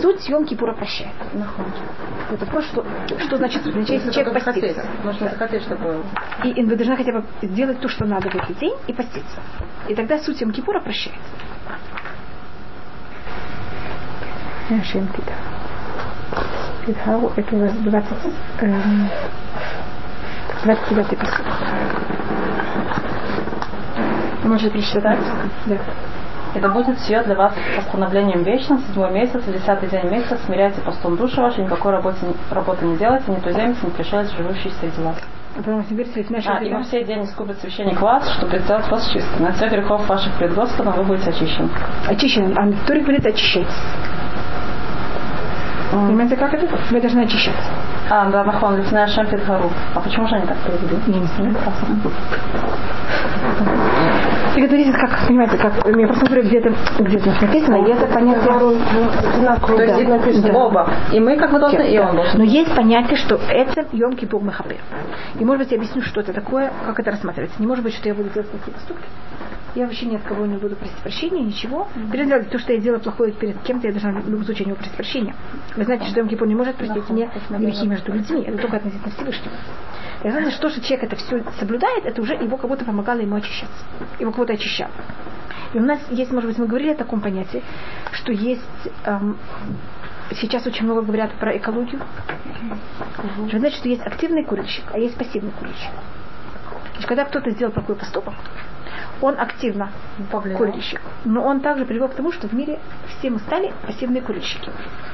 Суть 0.00 0.28
Йом 0.28 0.44
Кипура 0.46 0.74
прощает. 0.74 1.12
Это 2.32 2.46
то, 2.46 2.62
что, 2.62 2.84
что 3.18 3.36
значит. 3.36 3.62
Значит, 3.64 4.12
человек 4.12 4.32
постится, 4.44 4.84
Нужно 5.04 5.28
захотеть, 5.28 5.62
чтобы... 5.62 6.02
и 6.42 6.64
вы 6.64 6.76
должны 6.76 6.96
хотя 6.96 7.12
бы 7.12 7.24
сделать 7.42 7.80
то, 7.80 7.88
что 7.88 8.04
надо 8.06 8.30
в 8.30 8.34
этот 8.34 8.58
день, 8.58 8.74
и 8.86 8.92
поститься. 8.92 9.40
И 9.88 9.94
тогда 9.94 10.18
суть 10.18 10.40
Йом 10.40 10.52
Кипура 10.52 10.80
прощается. 10.80 11.20
Шем 14.90 15.06
Тита. 15.08 15.32
Титхару, 16.86 17.32
это 17.36 17.56
у 17.56 17.58
нас 17.58 17.72
20, 17.72 18.12
эм, 18.60 19.08
29 20.64 21.18
посыл. 21.18 21.44
Можете 24.44 24.70
прочитать? 24.70 25.18
Да. 25.66 25.76
Это 26.54 26.68
будет 26.68 26.98
все 26.98 27.22
для 27.24 27.34
вас 27.34 27.52
постановлением 27.76 28.44
вечным, 28.44 28.78
седьмой 28.78 29.10
месяц, 29.10 29.42
десятый 29.44 29.88
день 29.88 30.08
месяца, 30.08 30.38
смиряйте 30.46 30.80
постом 30.82 31.16
души 31.16 31.40
ваши, 31.40 31.62
никакой 31.62 31.92
работы, 31.92 32.18
работы 32.50 32.84
не 32.84 32.96
делайте, 32.96 33.32
ни 33.32 33.36
туземец, 33.36 33.76
ни 33.82 33.90
пришелец, 33.90 34.30
живущий 34.36 34.70
среди 34.80 35.02
вас. 35.02 35.16
Что 35.54 35.62
говорится, 35.62 36.14
ведь 36.16 36.30
наши 36.30 36.48
А, 36.48 36.62
и 36.62 36.72
во 36.72 36.82
все 36.82 37.04
день 37.04 37.24
искупит 37.24 37.58
священник 37.60 38.00
вас, 38.00 38.28
чтобы 38.34 38.58
сделать 38.58 38.88
вас 38.88 39.08
чистым. 39.08 39.46
От 39.46 39.56
всех 39.56 39.70
грехов 39.72 40.06
ваших 40.08 40.32
пред 40.34 40.54
Господом 40.54 40.94
вы 40.94 41.04
будете 41.04 41.30
очищены. 41.30 41.68
очищен. 42.08 42.56
А 42.58 42.66
в 42.66 42.86
Торе 42.86 43.00
говорит 43.00 43.24
очищайтесь. 43.24 43.72
Понимаете, 45.94 46.36
как 46.36 46.52
это? 46.52 46.66
Вы 46.90 47.00
должны 47.00 47.20
очищаться. 47.20 47.70
А, 48.10 48.28
да, 48.30 48.44
нахон, 48.44 48.76
лифная 48.76 49.06
шем 49.06 49.26
гару. 49.46 49.70
А 49.94 50.00
почему 50.00 50.26
же 50.26 50.34
они 50.34 50.46
так 50.46 50.56
перевели? 50.58 50.98
Я 51.06 51.20
не 51.20 51.26
знаю. 51.26 51.54
Это 54.56 54.76
видите, 54.76 54.96
как, 54.96 55.26
понимаете, 55.26 55.56
как, 55.56 55.74
я 55.84 56.06
просто 56.06 56.26
говорю, 56.26 56.42
где-то, 56.44 56.72
где-то 57.00 57.30
написано, 57.40 57.76
и 57.76 57.90
это 57.90 58.06
понятие... 58.06 58.44
То 59.66 59.82
есть 59.82 60.00
и 60.00 60.06
написано 60.06 60.58
оба. 60.58 60.90
И 61.12 61.18
мы 61.18 61.36
как 61.36 61.50
бы 61.52 61.58
должны, 61.58 61.82
и 61.82 61.98
он 61.98 62.14
должен. 62.14 62.38
Но 62.38 62.44
есть 62.44 62.74
понятие, 62.74 63.16
что 63.16 63.36
это 63.48 63.86
Йом 63.92 64.16
Кипур 64.16 64.42
Махапер. 64.42 64.78
И 65.38 65.44
может 65.44 65.62
быть 65.62 65.72
я 65.72 65.78
объясню, 65.78 66.02
что 66.02 66.20
это 66.20 66.32
такое, 66.32 66.72
как 66.86 67.00
это 67.00 67.10
рассматривается. 67.12 67.60
Не 67.60 67.66
может 67.66 67.82
быть, 67.84 67.94
что 67.94 68.08
я 68.08 68.14
буду 68.14 68.30
делать 68.30 68.48
плохие 68.48 68.74
поступки. 68.74 69.04
Я 69.74 69.86
вообще 69.86 70.06
ни 70.06 70.14
от 70.14 70.22
кого 70.22 70.46
не 70.46 70.56
буду 70.56 70.76
просить 70.76 70.96
прощения, 70.98 71.42
ничего. 71.42 71.88
Перед 72.12 72.48
то, 72.50 72.58
что 72.58 72.72
я 72.72 72.78
делаю 72.78 73.00
плохое 73.00 73.32
перед 73.32 73.60
кем-то, 73.62 73.88
я 73.88 73.92
должна 73.92 74.20
в 74.20 74.28
любом 74.28 74.44
случае 74.44 74.66
у 74.66 74.68
него 74.68 74.76
просить 74.76 74.94
прощения. 74.94 75.34
Вы 75.76 75.84
знаете, 75.84 76.06
что 76.06 76.20
Йом 76.20 76.28
Кипур 76.28 76.46
не 76.46 76.54
может 76.54 76.76
простить 76.76 77.08
мне 77.10 77.30
грехи 77.50 77.86
между 77.86 78.12
людьми. 78.12 78.44
Это 78.46 78.58
только 78.58 78.76
относительно 78.76 79.12
Всевышнего. 79.12 79.54
И 80.22 80.28
главное, 80.28 80.52
что, 80.52 80.70
что 80.70 80.80
человек 80.80 81.04
это 81.04 81.16
все 81.16 81.44
соблюдает, 81.58 82.06
это 82.06 82.22
уже 82.22 82.34
его 82.34 82.56
кого-то 82.56 82.84
помогало 82.84 83.18
ему 83.18 83.36
очищаться. 83.36 83.84
Его 84.20 84.30
кого-то 84.30 84.52
очищал. 84.52 84.88
И 85.74 85.78
у 85.78 85.82
нас 85.82 86.00
есть, 86.10 86.30
может 86.30 86.48
быть, 86.48 86.58
мы 86.58 86.66
говорили 86.66 86.92
о 86.92 86.96
таком 86.96 87.20
понятии, 87.20 87.62
что 88.12 88.32
есть 88.32 88.62
эм, 89.04 89.36
сейчас 90.30 90.66
очень 90.66 90.84
много 90.84 91.02
говорят 91.02 91.32
про 91.34 91.56
экологию. 91.56 92.00
Вы 93.36 93.58
знаете, 93.58 93.76
что 93.76 93.88
есть 93.88 94.06
активный 94.06 94.44
курильщик, 94.44 94.84
а 94.92 94.98
есть 94.98 95.16
пассивный 95.16 95.50
курильщик. 95.50 95.90
Значит, 96.92 97.08
когда 97.08 97.24
кто-то 97.24 97.50
сделал 97.50 97.72
плохой 97.72 97.96
поступок, 97.96 98.34
он 99.20 99.38
активно 99.38 99.90
Повлиял. 100.30 100.58
курильщик. 100.58 101.00
Но 101.24 101.42
он 101.44 101.60
также 101.60 101.84
привел 101.84 102.08
к 102.08 102.14
тому, 102.14 102.32
что 102.32 102.48
в 102.48 102.52
мире 102.52 102.78
все 103.06 103.30
мы 103.30 103.38
стали 103.38 103.72
пассивные 103.86 104.22
курильщики. 104.22 104.70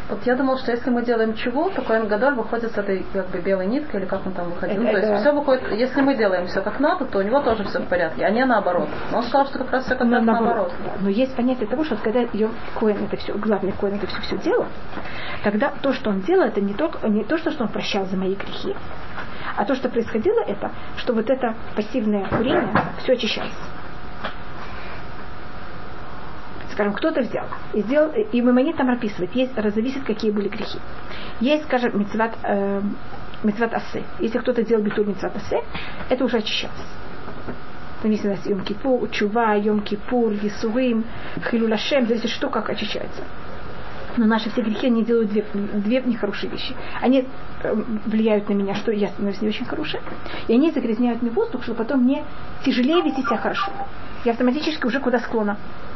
Вот 0.08 0.26
я 0.26 0.34
думала, 0.34 0.58
что 0.58 0.72
если 0.72 0.90
мы 0.90 1.04
делаем 1.04 1.34
чего, 1.34 1.70
то 1.70 1.82
Коэн 1.82 2.08
Гадоль 2.08 2.34
выходит 2.34 2.72
с 2.72 2.78
этой 2.78 3.04
как 3.12 3.28
бы 3.28 3.38
белой 3.38 3.66
ниткой, 3.66 4.00
или 4.00 4.06
как 4.08 4.26
он 4.26 4.32
там 4.32 4.50
выходил. 4.50 4.82
Это- 4.82 5.00
то 5.00 5.06
есть 5.06 5.20
все 5.22 5.32
выходит, 5.32 5.70
если 5.72 6.00
мы 6.00 6.16
делаем 6.16 6.46
все 6.46 6.60
как 6.62 6.80
надо, 6.80 7.04
то 7.04 7.18
у 7.18 7.22
него 7.22 7.40
тоже 7.40 7.64
все 7.64 7.78
в 7.80 7.86
порядке, 7.86 8.24
а 8.24 8.30
не 8.30 8.44
наоборот. 8.44 8.88
Но 9.12 9.18
он 9.18 9.22
сказал, 9.24 9.46
что 9.46 9.58
как 9.60 9.70
раз 9.70 9.84
все 9.84 9.94
как 9.94 10.10
раз 10.10 10.24
наоборот. 10.24 10.72
да. 10.84 10.92
Но 11.00 11.08
есть 11.08 11.34
понятие 11.36 11.68
того, 11.68 11.84
что 11.84 11.96
когда 11.96 12.20
ее 12.32 12.50
Коэн 12.78 13.04
это 13.04 13.16
все, 13.18 13.34
главный 13.34 13.72
Коэн 13.72 13.94
это 13.94 14.06
все 14.08 14.20
все 14.22 14.38
делал, 14.38 14.66
тогда 15.44 15.72
то, 15.80 15.92
что 15.92 16.10
он 16.10 16.20
делал, 16.22 16.44
это 16.46 16.60
не 16.60 16.74
только 16.74 17.06
не 17.08 17.24
то, 17.24 17.38
что, 17.38 17.50
что 17.52 17.64
он 17.64 17.68
прощал 17.70 18.06
за 18.06 18.16
мои 18.16 18.34
грехи, 18.34 18.74
а 19.56 19.64
то, 19.64 19.74
что 19.74 19.88
происходило, 19.88 20.40
это, 20.40 20.70
что 20.96 21.12
вот 21.12 21.28
это 21.30 21.54
пассивное 21.76 22.24
курение 22.26 22.72
все 22.98 23.12
очищалось. 23.12 23.52
Скажем, 26.72 26.92
кто-то 26.92 27.20
взял 27.22 27.46
и 27.74 27.80
сделал, 27.80 28.12
и 28.12 28.42
Маймонид 28.42 28.76
там 28.76 28.90
описывает, 28.90 29.34
есть, 29.34 29.54
зависит, 29.54 30.04
какие 30.04 30.30
были 30.30 30.48
грехи. 30.48 30.78
Есть, 31.40 31.64
скажем, 31.64 31.98
мецват, 31.98 32.36
э, 32.42 32.80
мецват 33.42 33.74
асе. 33.74 34.04
Если 34.20 34.38
кто-то 34.38 34.62
делал 34.62 34.82
битуль 34.82 35.06
мецват 35.06 35.36
асе, 35.36 35.62
это 36.08 36.24
уже 36.24 36.38
очищалось. 36.38 36.76
Там 38.02 38.10
есть 38.10 38.24
у 38.24 38.28
нас 38.28 38.46
Йом 38.46 38.62
Кипур, 38.62 39.08
Чува, 39.10 39.54
Йом 39.56 39.80
Кипур, 39.80 40.32
Есурим, 40.32 41.04
Хилулашем, 41.50 42.06
зависит, 42.06 42.30
что 42.30 42.48
как 42.48 42.70
очищается. 42.70 43.22
Но 44.16 44.26
наши 44.26 44.50
все 44.50 44.62
грехи, 44.62 44.86
они 44.86 45.04
делают 45.04 45.30
две, 45.30 45.44
две 45.52 46.00
нехорошие 46.02 46.50
вещи. 46.50 46.74
Они 47.00 47.26
э, 47.62 47.74
влияют 48.06 48.48
на 48.48 48.54
меня, 48.54 48.74
что 48.74 48.90
я 48.90 49.08
становлюсь 49.08 49.40
не 49.40 49.48
очень 49.48 49.66
хорошей, 49.66 50.00
и 50.48 50.54
они 50.54 50.70
загрязняют 50.70 51.22
мне 51.22 51.30
воздух, 51.30 51.62
чтобы 51.62 51.78
потом 51.78 52.00
мне 52.00 52.24
тяжелее 52.64 53.02
вести 53.02 53.22
себя 53.22 53.36
хорошо. 53.36 53.70
Я 54.24 54.32
автоматически 54.32 54.84
уже 54.86 55.00
куда 55.00 55.20
склона 55.20 55.56
к 55.56 55.89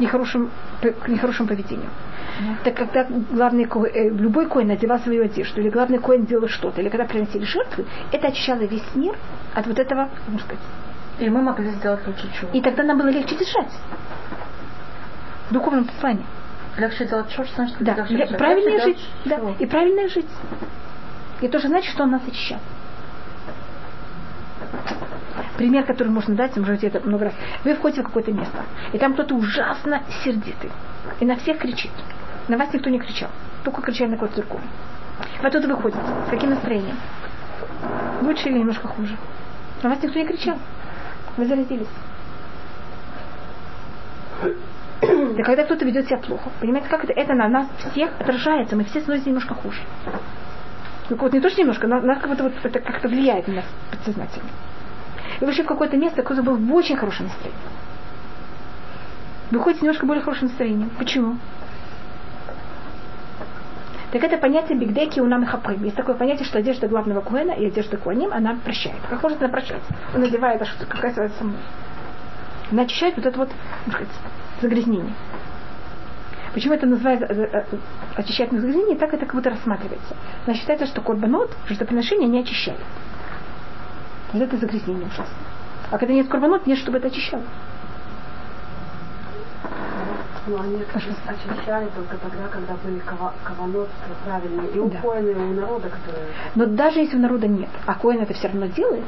нехорошим, 0.00 0.50
к 0.80 1.08
нехорошему 1.08 1.48
поведению. 1.48 1.90
Так 2.64 2.74
когда 2.74 3.06
главный 3.30 3.64
ко- 3.64 3.84
э, 3.86 4.08
любой 4.08 4.46
коин 4.48 4.68
надевал 4.68 4.98
свою 4.98 5.24
одежду, 5.24 5.60
или 5.60 5.70
главный 5.70 5.98
коин 5.98 6.24
делал 6.26 6.48
что-то, 6.48 6.80
или 6.80 6.88
когда 6.88 7.04
приносили 7.04 7.44
жертвы, 7.44 7.84
это 8.12 8.28
очищало 8.28 8.60
весь 8.60 8.84
мир 8.94 9.16
от 9.54 9.66
вот 9.66 9.78
этого, 9.78 10.08
можно 10.26 10.40
сказать. 10.40 10.64
И 11.20 11.28
мы 11.30 11.42
могли 11.42 11.70
сделать 11.70 12.04
лучше 12.06 12.28
чего. 12.38 12.50
И 12.52 12.60
тогда 12.60 12.82
нам 12.82 12.98
было 12.98 13.08
легче 13.08 13.36
держать. 13.36 13.70
В 15.48 15.52
духовном 15.52 15.84
плане. 16.00 16.24
Легче 16.76 17.04
делать 17.06 17.28
чего, 17.30 17.44
что 17.44 17.54
значит 17.54 17.76
Да, 17.78 17.94
легче 17.94 18.14
ле- 18.16 18.26
правильная 18.38 18.72
Легче 18.72 18.84
жить. 18.88 19.08
Да, 19.26 19.36
чего? 19.36 19.54
и 19.58 19.66
правильная 19.66 20.08
жить. 20.08 20.26
И 21.40 21.46
тоже 21.48 21.68
значит, 21.68 21.92
что 21.92 22.02
он 22.02 22.10
нас 22.10 22.22
очищал. 22.26 22.58
Пример, 25.56 25.84
который 25.84 26.08
можно 26.08 26.34
дать, 26.34 26.56
быть, 26.56 26.84
это 26.84 27.00
много 27.06 27.26
раз. 27.26 27.34
Вы 27.64 27.74
входите 27.74 28.02
в 28.02 28.06
какое-то 28.06 28.32
место, 28.32 28.64
и 28.92 28.98
там 28.98 29.14
кто-то 29.14 29.34
ужасно 29.34 30.02
сердитый, 30.24 30.70
и 31.20 31.24
на 31.24 31.36
всех 31.36 31.58
кричит. 31.58 31.92
На 32.48 32.56
вас 32.58 32.72
никто 32.72 32.90
не 32.90 32.98
кричал, 32.98 33.30
только 33.64 33.82
кричали 33.82 34.10
на 34.10 34.16
кого-то 34.16 34.36
другого. 34.36 34.62
Вы 35.40 35.48
оттуда 35.48 35.68
выходите. 35.68 36.02
С 36.26 36.30
каким 36.30 36.50
настроением? 36.50 36.96
Лучше 38.22 38.48
или 38.48 38.58
немножко 38.58 38.88
хуже? 38.88 39.16
На 39.82 39.90
вас 39.90 40.02
никто 40.02 40.18
не 40.18 40.26
кричал. 40.26 40.56
Вы 41.36 41.46
заразились. 41.46 41.88
Да 45.00 45.42
когда 45.42 45.64
кто-то 45.64 45.84
ведет 45.84 46.06
себя 46.06 46.18
плохо, 46.18 46.50
понимаете, 46.60 46.88
как 46.88 47.04
это? 47.04 47.12
Это 47.12 47.34
на 47.34 47.48
нас 47.48 47.68
всех 47.90 48.10
отражается, 48.18 48.76
мы 48.76 48.84
все 48.84 49.00
становимся 49.00 49.28
немножко 49.28 49.54
хуже. 49.54 49.80
Ну, 51.10 51.16
вот 51.16 51.32
не 51.32 51.40
то, 51.40 51.50
что 51.50 51.60
немножко, 51.60 51.86
но 51.86 52.00
нас 52.00 52.18
как-то 52.22 52.44
вот 52.44 52.52
это 52.62 52.80
как-то 52.80 53.08
влияет 53.08 53.46
на 53.48 53.54
нас 53.54 53.64
подсознательно. 53.90 54.48
Вы 55.44 55.48
вышли 55.48 55.62
в 55.62 55.66
какое-то 55.66 55.98
место, 55.98 56.22
кто-то 56.22 56.42
был 56.42 56.56
в 56.56 56.74
очень 56.74 56.96
хорошем 56.96 57.26
настроении. 57.26 57.60
Вы 59.50 59.60
ходите 59.60 59.82
немножко 59.82 60.06
более 60.06 60.24
хорошим 60.24 60.48
настроением. 60.48 60.88
Почему? 60.96 61.36
Так 64.10 64.24
это 64.24 64.38
понятие 64.38 64.78
бигдеки 64.78 65.20
у 65.20 65.26
нам 65.26 65.44
хаприм. 65.44 65.84
Есть 65.84 65.96
такое 65.96 66.14
понятие, 66.14 66.46
что 66.46 66.60
одежда 66.60 66.88
главного 66.88 67.20
куэна 67.20 67.50
и 67.50 67.66
одежда 67.66 67.98
куаним, 67.98 68.32
она 68.32 68.56
прощает. 68.64 68.96
Как 69.10 69.22
может 69.22 69.42
она 69.42 69.50
прощать? 69.50 69.82
Он 70.14 70.22
надевает, 70.22 70.62
а 70.62 70.64
что 70.64 70.86
какая 70.86 71.12
связь 71.12 71.34
со 71.34 71.44
мной? 71.44 71.60
Она 72.72 72.84
очищает 72.84 73.14
вот 73.16 73.26
это 73.26 73.38
вот, 73.38 73.50
сказать, 73.86 74.08
загрязнение. 74.62 75.12
Почему 76.54 76.72
это 76.72 76.86
называется 76.86 77.26
э, 77.26 77.48
э, 77.52 77.64
очищать 78.16 78.50
на 78.50 78.60
загрязнение, 78.60 78.96
так 78.96 79.12
это 79.12 79.26
как 79.26 79.34
будто 79.34 79.50
рассматривается. 79.50 80.16
Значит, 80.44 80.62
считается, 80.62 80.86
что 80.86 81.02
корбанот, 81.02 81.54
жертвоприношения 81.68 82.28
не 82.28 82.40
очищают. 82.40 82.80
Вот 84.34 84.42
это 84.42 84.56
загрязнение 84.56 85.06
ужасно. 85.06 85.36
А 85.92 85.98
когда 85.98 86.12
нет 86.12 86.28
корбанот, 86.28 86.66
нет, 86.66 86.76
чтобы 86.78 86.98
это 86.98 87.06
очищало. 87.06 87.44
Ну, 90.48 90.60
они 90.60 90.76
очищали 90.76 91.88
только 91.94 92.16
тогда, 92.18 92.48
когда 92.50 92.74
были 92.84 93.00
каванот 93.44 93.88
правильные. 94.24 94.70
И 94.72 94.78
у 94.80 94.90
да. 94.90 94.98
коина, 94.98 95.30
и 95.30 95.34
у 95.34 95.54
народа, 95.54 95.88
которые... 95.88 96.26
Но 96.56 96.66
даже 96.66 96.98
если 96.98 97.16
у 97.16 97.20
народа 97.20 97.46
нет, 97.46 97.70
а 97.86 97.94
коин 97.94 98.20
это 98.20 98.34
все 98.34 98.48
равно 98.48 98.66
делает, 98.66 99.04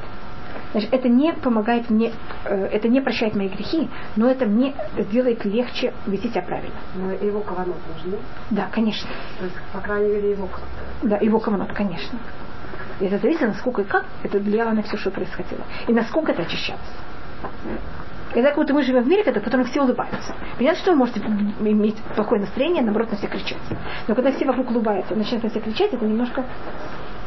Значит, 0.72 0.92
это 0.92 1.08
не 1.08 1.32
помогает 1.32 1.90
мне, 1.90 2.12
э, 2.44 2.66
это 2.66 2.88
не 2.88 3.00
прощает 3.00 3.34
мои 3.34 3.48
грехи, 3.48 3.88
но 4.16 4.28
это 4.28 4.46
мне 4.46 4.74
сделает 4.98 5.44
легче 5.44 5.92
вести 6.06 6.28
себя 6.28 6.42
правильно. 6.42 6.74
Но 6.96 7.12
его 7.12 7.40
каванот 7.40 7.76
нужны? 7.94 8.18
Да, 8.50 8.68
конечно. 8.72 9.08
То 9.38 9.44
есть, 9.44 9.56
по 9.72 9.80
крайней 9.80 10.08
мере, 10.08 10.30
его 10.32 10.48
Да, 11.02 11.16
его 11.18 11.38
каванот, 11.38 11.72
конечно. 11.72 12.18
И 13.00 13.06
это 13.06 13.18
зависит, 13.18 13.42
насколько 13.42 13.82
и 13.82 13.84
как 13.84 14.04
это 14.22 14.38
влияло 14.38 14.70
на 14.70 14.82
все, 14.82 14.96
что 14.96 15.10
происходило. 15.10 15.62
И 15.86 15.92
насколько 15.92 16.32
это 16.32 16.42
очищалось. 16.42 16.80
И 18.34 18.42
так 18.42 18.56
вот 18.56 18.70
мы 18.70 18.82
живем 18.82 19.02
в 19.02 19.08
мире, 19.08 19.24
когда 19.24 19.40
потом 19.40 19.64
все 19.64 19.82
улыбаются. 19.82 20.34
Понятно, 20.56 20.78
что 20.80 20.90
вы 20.92 20.98
можете 20.98 21.20
иметь 21.20 21.96
плохое 22.14 22.40
настроение, 22.40 22.82
наоборот, 22.82 23.10
на 23.10 23.16
всех 23.16 23.30
кричать. 23.30 23.58
Но 24.08 24.14
когда 24.14 24.32
все 24.32 24.44
вокруг 24.44 24.70
улыбаются, 24.70 25.14
начинают 25.14 25.44
на 25.44 25.50
всех 25.50 25.64
кричать, 25.64 25.92
это 25.92 26.04
немножко 26.04 26.44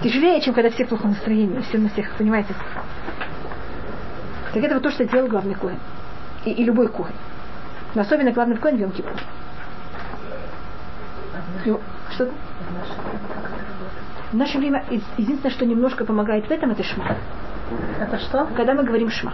тяжелее, 0.03 0.41
чем 0.41 0.53
когда 0.53 0.69
все 0.69 0.85
в 0.85 0.89
плохом 0.89 1.11
настроении, 1.11 1.61
все 1.61 1.77
на 1.77 1.89
всех, 1.89 2.13
понимаете? 2.15 2.53
Так 4.53 4.63
это 4.63 4.75
вот 4.75 4.83
то, 4.83 4.91
что 4.91 5.05
делал 5.05 5.27
главный 5.27 5.55
коин. 5.55 5.79
И, 6.45 6.51
и 6.51 6.63
любой 6.63 6.87
коин. 6.89 7.13
Но 7.95 8.01
особенно 8.01 8.31
главный 8.31 8.57
коин 8.57 8.77
в 8.77 8.81
Йом-Кипур. 8.81 9.19
Ну, 11.65 11.79
что 12.11 12.29
В 14.31 14.35
наше 14.35 14.57
время 14.57 14.85
единственное, 15.17 15.51
что 15.51 15.65
немножко 15.65 16.05
помогает 16.05 16.47
в 16.47 16.51
этом, 16.51 16.71
это 16.71 16.83
шма. 16.83 17.15
Это 17.99 18.19
что? 18.19 18.47
Когда 18.55 18.73
мы 18.73 18.83
говорим 18.83 19.09
шма. 19.09 19.33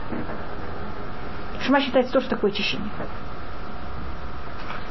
Шма 1.61 1.81
считается 1.81 2.13
тоже 2.13 2.29
такое 2.29 2.51
очищение. 2.51 2.89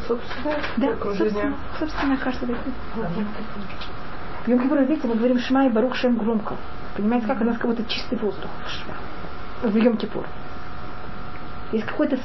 Собственно, 0.06 0.54
да, 0.76 0.96
собственно, 0.98 1.56
собственно, 1.78 2.16
каждый 2.18 2.54
В 4.44 4.48
Йом 4.48 4.60
Кипур, 4.60 4.78
видите, 4.80 5.08
мы 5.08 5.14
говорим 5.14 5.38
Шма 5.38 5.66
и 5.66 5.70
Барух 5.70 5.94
Шем 5.94 6.18
громко. 6.18 6.56
Понимаете, 6.94 7.26
как 7.26 7.40
у 7.40 7.44
нас 7.44 7.56
как 7.56 7.70
будто 7.70 7.84
чистый 7.84 8.18
воздух 8.18 8.50
в 8.66 8.70
Шма 8.70 8.94
в 9.62 9.76
Йом 9.76 9.96
Кипур. 9.96 10.26
Есть 11.74 11.86
какой-то 11.86 12.16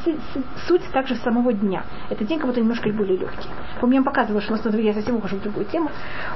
суть 0.68 0.84
также 0.92 1.16
самого 1.16 1.52
дня. 1.52 1.84
Этот 2.12 2.28
день 2.28 2.38
как 2.38 2.46
будто 2.46 2.60
немножко 2.60 2.88
более 2.90 3.18
легкий. 3.18 3.50
Помню, 3.82 3.96
я 3.96 4.02
вам 4.02 4.14
что 4.42 4.54
у 4.54 4.56
нас 4.56 4.64
на 4.64 4.78
я 4.78 4.94
совсем 4.94 5.16
ухожу 5.16 5.38
в 5.38 5.42
другую 5.42 5.66
тему. 5.66 5.90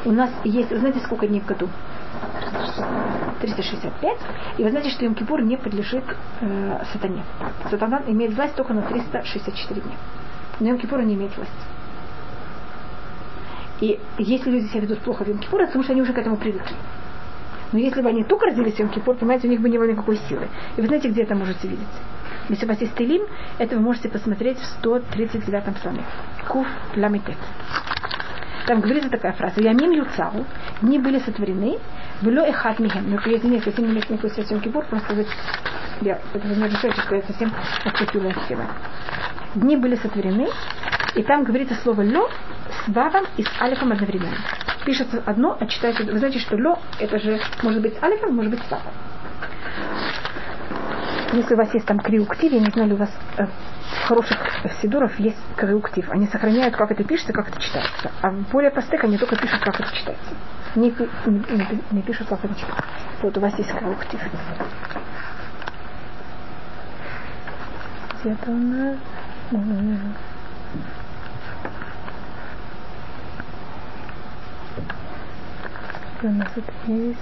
У 0.04 0.12
нас 0.12 0.32
есть, 0.44 0.72
вы 0.72 0.80
знаете, 0.80 1.00
сколько 1.00 1.28
дней 1.28 1.40
в 1.40 1.46
году? 1.46 1.70
365. 3.40 4.18
И 4.58 4.64
вы 4.64 4.70
знаете, 4.72 4.90
что 4.90 5.06
Йом 5.06 5.14
Кипур 5.14 5.44
не 5.44 5.58
подлежит 5.58 6.04
э, 6.42 6.84
сатане. 6.92 7.24
Сатана 7.70 8.02
имеет 8.08 8.34
власть 8.34 8.56
только 8.56 8.74
на 8.74 8.82
364 8.82 9.82
дня. 9.82 9.96
Но 10.60 10.70
Йом 10.70 10.80
Кипур 10.80 11.00
не 11.04 11.14
имеет 11.14 11.38
власти. 11.38 11.54
И 13.80 14.00
если 14.18 14.50
люди 14.50 14.66
себя 14.70 14.82
ведут 14.82 15.00
плохо 15.02 15.24
в 15.24 15.28
Йом 15.28 15.38
это 15.38 15.68
потому 15.68 15.84
что 15.84 15.94
они 15.94 16.02
уже 16.02 16.14
к 16.14 16.18
этому 16.18 16.38
привыкли. 16.38 16.76
Но 17.74 17.78
если 17.78 18.02
бы 18.02 18.10
они 18.10 18.24
только 18.24 18.48
родились 18.48 18.74
в 18.74 18.80
Йом 18.80 18.90
понимаете, 19.20 19.48
у 19.48 19.52
них 19.52 19.62
бы 19.62 19.70
не 19.70 19.78
было 19.78 19.88
никакой 19.88 20.18
силы. 20.28 20.48
И 20.78 20.82
вы 20.82 20.88
знаете, 20.88 21.10
где 21.10 21.22
это 21.22 21.36
можете 21.36 21.68
видеть? 21.68 21.88
Если 22.50 22.66
у 22.66 22.68
вас 22.68 22.80
есть 22.82 22.96
Телим, 22.96 23.24
это 23.58 23.76
вы 23.76 23.82
можете 23.82 24.10
посмотреть 24.10 24.58
в 24.58 24.84
139-м 24.84 25.74
псалме. 25.76 26.04
Куф 26.48 26.68
ламитет. 26.96 27.38
Там 28.68 28.80
говорится 28.80 29.10
такая 29.10 29.34
фраза. 29.34 29.62
Ямим 29.62 29.92
юцау, 29.92 30.46
дни 30.82 31.00
были 31.00 31.20
сотворены, 31.20 31.78
было 32.22 32.42
эхат 32.42 32.80
михем. 32.80 33.10
Но 33.10 33.20
я 33.26 33.38
извиняюсь, 33.38 33.64
совсем 33.64 33.86
не 33.86 33.92
имеет 33.92 34.10
никакой 34.10 34.30
связи 34.32 34.58
Кипур, 34.60 34.86
просто 34.86 35.14
я, 36.02 36.20
это 36.34 36.48
не 36.48 36.66
разрешаю, 36.66 36.94
что 36.94 37.16
я 37.16 37.22
совсем 37.24 37.52
отступила 37.84 38.30
от. 38.30 38.38
Дни 39.56 39.76
были 39.76 39.96
сотворены, 39.96 40.48
и 41.16 41.24
там 41.24 41.44
говорится 41.44 41.76
слово 41.76 42.02
лё 42.02 42.30
с 42.86 42.90
вавом 42.90 43.26
и 43.38 43.44
с 43.44 43.62
алифом 43.62 43.92
одновременно 43.92 44.38
пишется 44.86 45.24
одно, 45.26 45.58
а 45.60 45.66
читается... 45.66 46.04
Вы 46.04 46.20
знаете, 46.20 46.40
что 46.40 46.56
ло, 46.56 46.80
это 47.00 47.20
же 47.20 47.40
может 47.62 47.82
быть 47.82 47.98
с 47.98 48.04
алифом, 48.04 48.36
может 48.36 48.52
быть 48.52 48.62
с 48.62 48.68
сафом. 48.68 48.92
Если 51.34 51.56
у 51.56 51.58
вас 51.58 51.74
есть 51.74 51.88
там 51.88 52.00
криуктив, 52.00 52.52
я 52.52 52.60
не 52.60 52.70
знаю, 52.70 52.94
у 52.94 52.98
вас 52.98 53.10
э, 53.38 53.46
в 53.46 54.08
хороших 54.08 54.38
сидуров 54.82 55.20
есть 55.20 55.38
криуктив. 55.56 56.08
Они 56.12 56.28
сохраняют, 56.28 56.76
как 56.76 56.92
это 56.92 57.04
пишется, 57.04 57.34
как 57.34 57.50
это 57.50 57.60
читается. 57.60 58.12
А 58.22 58.30
в 58.30 58.52
более 58.52 58.70
простых 58.70 59.04
они 59.04 59.18
только 59.18 59.36
пишут, 59.36 59.60
как 59.62 59.80
это 59.80 59.92
читается. 59.96 60.36
Не, 60.76 60.94
не, 61.26 61.82
не, 61.90 62.02
пишут, 62.04 62.28
как 62.28 62.46
это 62.46 62.54
читается. 62.54 62.84
Вот 63.24 63.36
у 63.36 63.42
вас 63.42 63.58
есть 63.58 63.72
криуктив. 63.72 64.20
Где-то 68.24 68.52
у 68.52 68.56
нас... 68.56 68.98
у 76.22 76.30
нас 76.30 76.48
тут 76.54 76.66
есть. 76.86 77.20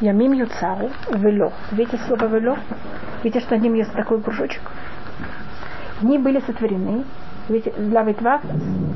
Ямим 0.00 0.32
юцау, 0.32 0.90
вело. 1.10 1.52
Видите 1.72 1.98
слово 2.06 2.24
вело? 2.24 2.56
Видите, 3.22 3.44
что 3.44 3.58
ним 3.58 3.74
есть 3.74 3.92
такой 3.92 4.22
кружочек? 4.22 4.62
Дни 6.00 6.16
были 6.16 6.40
сотворены. 6.40 7.04
Видите, 7.48 7.72
для 7.76 8.02
витва 8.02 8.40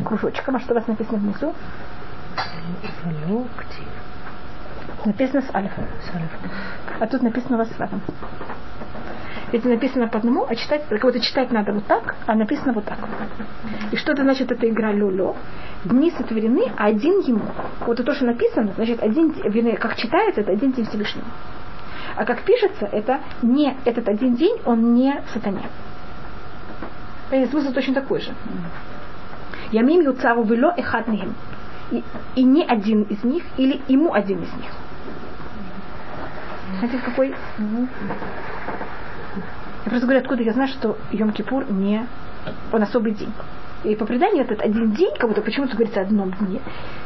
кружочком. 0.06 0.56
А 0.56 0.60
что 0.60 0.72
у 0.72 0.76
вас 0.76 0.86
написано 0.86 1.18
внизу? 1.18 1.52
Написано 5.04 5.42
с 5.42 5.54
альфа. 5.54 5.82
А 7.00 7.06
тут 7.06 7.22
написано 7.22 7.56
у 7.56 7.58
вас 7.58 7.68
с 7.68 7.78
ватом. 7.78 8.00
Ведь 9.54 9.64
написано 9.64 10.08
по 10.08 10.18
одному, 10.18 10.44
а 10.48 10.56
читать, 10.56 10.82
будто 10.90 11.20
читать 11.20 11.52
надо 11.52 11.72
вот 11.72 11.86
так, 11.86 12.16
а 12.26 12.34
написано 12.34 12.72
вот 12.72 12.86
так. 12.86 12.98
И 13.92 13.96
что 13.96 14.10
это 14.10 14.24
значит, 14.24 14.50
эта 14.50 14.68
игра 14.68 14.90
лё-лё? 14.90 15.36
Дни 15.84 16.10
сотворены, 16.10 16.72
а 16.76 16.86
один 16.86 17.20
ему. 17.20 17.44
Вот 17.86 18.00
это 18.00 18.02
то, 18.02 18.14
что 18.16 18.24
написано, 18.24 18.72
значит, 18.74 19.00
один, 19.00 19.32
как 19.76 19.94
читается, 19.94 20.40
это 20.40 20.50
один 20.50 20.72
день 20.72 20.84
Всевышнего. 20.86 21.28
А 22.16 22.24
как 22.24 22.42
пишется, 22.42 22.86
это 22.86 23.20
не 23.42 23.76
этот 23.84 24.08
один 24.08 24.34
день, 24.34 24.60
он 24.64 24.92
не 24.92 25.22
сатане. 25.32 25.68
Понимаете, 27.30 27.52
смысл 27.52 27.72
точно 27.72 27.94
такой 27.94 28.22
же. 28.22 28.34
Ямим 29.70 30.00
юцаву 30.00 30.42
вело 30.42 30.72
эхат 30.76 31.06
и, 31.92 32.02
и 32.34 32.42
не 32.42 32.64
один 32.64 33.02
из 33.02 33.22
них, 33.22 33.44
или 33.56 33.80
ему 33.86 34.12
один 34.14 34.42
из 34.42 34.52
них. 34.54 34.72
Знаете, 36.80 36.98
какой? 37.04 37.36
Я 39.84 39.90
просто 39.90 40.06
говорю, 40.06 40.20
откуда 40.20 40.42
я 40.42 40.52
знаю, 40.52 40.68
что 40.68 40.96
Йом-Кипур 41.12 41.70
не 41.72 42.06
он 42.72 42.82
особый 42.82 43.12
день. 43.12 43.32
И 43.84 43.94
по 43.96 44.06
преданию 44.06 44.44
этот 44.44 44.60
один 44.62 44.92
день, 44.92 45.14
как 45.18 45.28
будто 45.28 45.42
почему-то 45.42 45.74
говорится 45.74 46.00
о 46.00 46.04
одном 46.04 46.32
дне. 46.32 46.60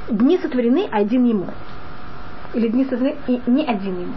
Дни 0.09 0.39
сотворены, 0.39 0.89
а 0.93 0.99
один 0.99 1.25
ему. 1.25 1.47
Или 2.55 2.69
дни 2.69 2.85
сотворены, 2.85 3.17
и 3.27 3.43
не 3.47 3.65
один 3.65 4.01
ему. 4.01 4.15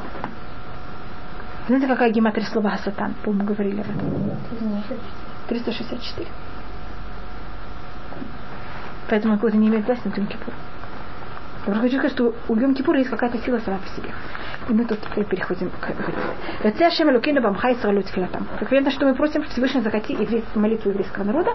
Знаете, 1.67 1.87
какая 1.87 2.11
гематрия 2.11 2.45
слова 2.45 2.77
Сатан? 2.83 3.15
По-моему, 3.23 3.47
говорили 3.47 3.81
об 3.81 3.89
этом. 3.89 4.81
364. 5.47 6.27
Поэтому 9.09 9.35
какой-то 9.35 9.57
не 9.57 9.67
имеет 9.67 9.85
власти 9.85 10.07
над 10.07 10.17
Йом-Кипуром. 10.17 10.53
Я 11.67 11.73
просто 11.73 11.81
хочу 11.81 11.97
сказать, 11.97 12.13
что 12.13 12.35
у 12.47 12.55
Йом-Кипура 12.55 12.97
есть 12.97 13.09
какая-то 13.09 13.37
сила 13.39 13.59
сама 13.59 13.77
по 13.77 13.87
себе. 13.95 14.11
И 14.67 14.73
мы 14.73 14.85
тут 14.85 14.99
переходим 15.29 15.69
к 15.69 16.63
Рецея 16.63 16.89
Шем 16.89 17.11
Элукину 17.11 17.41
Бамха 17.41 17.71
Исраэлю 17.73 18.01
Тфилатам. 18.01 18.47
Как 18.59 18.71
видно, 18.71 18.89
что 18.89 19.05
мы 19.05 19.13
просим 19.13 19.43
Всевышний 19.43 19.81
захоти 19.81 20.17
молитву 20.55 20.89
еврейского 20.89 21.23
народа, 21.23 21.51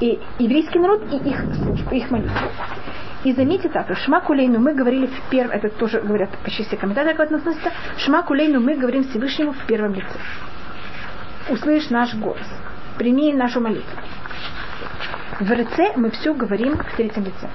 и 0.00 0.18
еврейский 0.38 0.78
народ, 0.80 1.02
и 1.12 1.16
их 1.16 1.44
их 1.92 2.10
молитву. 2.10 2.36
И 3.24 3.32
заметьте 3.32 3.68
так, 3.68 3.96
Шма 3.96 4.20
Кулейну 4.20 4.58
мы 4.58 4.74
говорили 4.74 5.06
в 5.06 5.30
первом, 5.30 5.52
это 5.52 5.68
тоже 5.68 6.00
говорят 6.00 6.30
почти 6.44 6.64
все 6.64 6.76
комментаторы, 6.76 7.16
как 7.16 7.32
относится, 7.32 7.72
Шма 7.98 8.22
Кулейну 8.22 8.60
мы 8.60 8.76
говорим 8.76 9.04
Всевышнему 9.04 9.52
в 9.52 9.66
первом 9.66 9.94
лице. 9.94 10.18
Услышь 11.48 11.90
наш 11.90 12.14
голос, 12.14 12.46
прими 12.98 13.32
нашу 13.32 13.60
молитву. 13.60 13.98
В 15.40 15.50
Реце 15.50 15.92
мы 15.96 16.10
все 16.10 16.34
говорим 16.34 16.76
в 16.76 16.96
третьем 16.96 17.24
лице. 17.24 17.48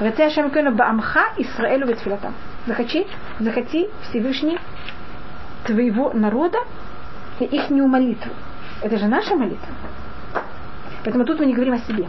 Рецея 0.00 0.30
Шем 0.30 0.50
Баамха 0.76 1.34
Исраэлю 1.36 1.86
Ветфилатам 1.86 2.34
захочи, 2.66 3.06
захоти 3.38 3.90
Всевышний 4.08 4.58
твоего 5.66 6.10
народа 6.14 6.58
и 7.38 7.44
их 7.44 7.68
молитву. 7.68 8.32
Это 8.82 8.96
же 8.96 9.06
наша 9.08 9.34
молитва. 9.34 9.68
Поэтому 11.04 11.24
тут 11.26 11.38
мы 11.38 11.46
не 11.46 11.52
говорим 11.52 11.74
о 11.74 11.78
себе. 11.78 12.08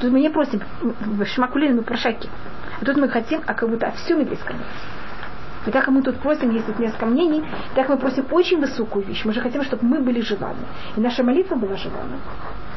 Тут 0.00 0.12
мы 0.12 0.20
не 0.20 0.28
просим 0.28 0.60
в 0.82 1.24
Шмакулине, 1.24 1.74
мы 1.74 1.82
про 1.82 1.96
шаки. 1.96 2.28
А 2.80 2.84
тут 2.84 2.96
мы 2.96 3.08
хотим, 3.08 3.40
а 3.46 3.54
как 3.54 3.68
будто 3.68 3.86
о 3.86 3.90
всем 3.92 4.20
еврейском 4.20 4.56
И 5.66 5.70
так 5.70 5.88
мы 5.88 6.02
тут 6.02 6.16
просим, 6.16 6.50
есть 6.50 6.66
тут 6.66 6.78
несколько 6.78 7.06
мнений, 7.06 7.44
так 7.74 7.88
мы 7.88 7.96
просим 7.96 8.26
очень 8.30 8.60
высокую 8.60 9.04
вещь. 9.06 9.24
Мы 9.24 9.32
же 9.32 9.40
хотим, 9.40 9.62
чтобы 9.62 9.86
мы 9.86 10.00
были 10.00 10.20
желанны. 10.20 10.66
И 10.96 11.00
наша 11.00 11.22
молитва 11.22 11.56
была 11.56 11.76
желанна. 11.76 12.18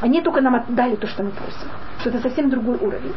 Они 0.02 0.22
только 0.22 0.42
нам 0.42 0.56
отдали 0.56 0.96
то, 0.96 1.08
что 1.08 1.24
мы 1.24 1.32
просим. 1.32 1.68
Что 2.00 2.10
это 2.10 2.20
совсем 2.20 2.50
другой 2.50 2.78
уровень. 2.78 3.14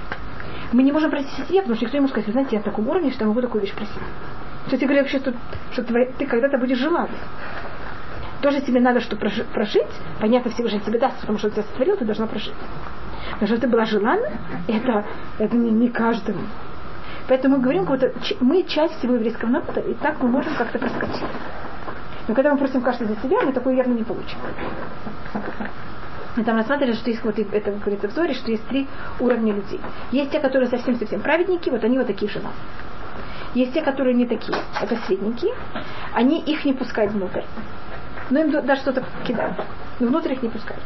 Мы 0.72 0.82
не 0.82 0.92
можем 0.92 1.10
просить 1.10 1.38
о 1.38 1.44
себе, 1.46 1.60
потому 1.60 1.76
что 1.76 1.84
никто 1.84 1.96
не 1.96 2.00
может 2.00 2.14
сказать, 2.14 2.30
знаете, 2.30 2.56
я 2.56 2.60
в 2.60 2.64
таком 2.64 2.88
уровне, 2.88 3.10
что 3.12 3.24
я 3.24 3.28
могу 3.28 3.40
такую 3.40 3.62
вещь 3.62 3.74
просить. 3.74 3.94
Что 4.66 4.76
тебе 4.76 4.88
говорят 4.88 5.04
вообще, 5.04 5.18
что, 5.18 5.32
что 5.72 5.84
твоя, 5.84 6.06
ты 6.18 6.26
когда-то 6.26 6.58
будешь 6.58 6.78
желанным. 6.78 7.16
Тоже 8.42 8.60
тебе 8.60 8.80
надо, 8.80 9.00
чтобы 9.00 9.28
прожить, 9.52 9.86
понятно, 10.20 10.50
Всевышний 10.50 10.80
тебе 10.80 10.98
даст, 10.98 11.20
потому 11.20 11.38
что 11.38 11.50
ты 11.50 11.62
сотворил, 11.62 11.96
ты 11.96 12.04
должна 12.04 12.26
прожить. 12.26 12.54
Но 13.40 13.46
что 13.46 13.60
ты 13.60 13.68
была 13.68 13.84
желанна, 13.84 14.28
это, 14.66 15.04
это 15.38 15.56
не, 15.56 15.70
не 15.70 15.88
каждому. 15.88 16.40
Поэтому 17.28 17.56
мы 17.56 17.62
говорим, 17.62 17.84
вот, 17.84 18.00
мы 18.40 18.62
часть 18.64 18.98
всего 18.98 19.14
еврейского 19.14 19.48
народа, 19.48 19.80
и 19.80 19.94
так 19.94 20.22
мы 20.22 20.28
можем 20.28 20.54
как-то 20.54 20.78
проскочить. 20.78 21.24
Но 22.28 22.34
когда 22.34 22.52
мы 22.52 22.58
просим 22.58 22.82
каждый 22.82 23.06
за 23.06 23.16
себя, 23.16 23.40
мы 23.42 23.52
такое 23.52 23.74
явно 23.74 23.94
не 23.94 24.04
получим. 24.04 24.38
Мы 26.36 26.44
там 26.44 26.56
рассматривали, 26.56 26.94
что 26.94 27.10
есть 27.10 27.24
вот 27.24 27.38
это 27.38 27.70
говорится 27.72 28.08
в 28.08 28.12
Зоре, 28.12 28.34
что 28.34 28.50
есть 28.50 28.66
три 28.68 28.86
уровня 29.20 29.54
людей. 29.54 29.80
Есть 30.12 30.30
те, 30.30 30.38
которые 30.38 30.68
совсем-совсем 30.68 31.20
праведники, 31.20 31.70
вот 31.70 31.82
они 31.82 31.98
вот 31.98 32.06
такие 32.06 32.30
же 32.30 32.40
нас. 32.40 32.52
Есть 33.54 33.72
те, 33.72 33.80
которые 33.80 34.14
не 34.14 34.26
такие, 34.26 34.58
это 34.80 34.96
средненькие. 35.06 35.54
Они 36.12 36.40
их 36.40 36.66
не 36.66 36.74
пускают 36.74 37.12
внутрь. 37.12 37.42
Но 38.28 38.40
им 38.40 38.50
даже 38.50 38.82
что-то 38.82 39.02
кидают. 39.26 39.56
Но 39.98 40.08
внутрь 40.08 40.32
их 40.32 40.42
не 40.42 40.50
пускают. 40.50 40.82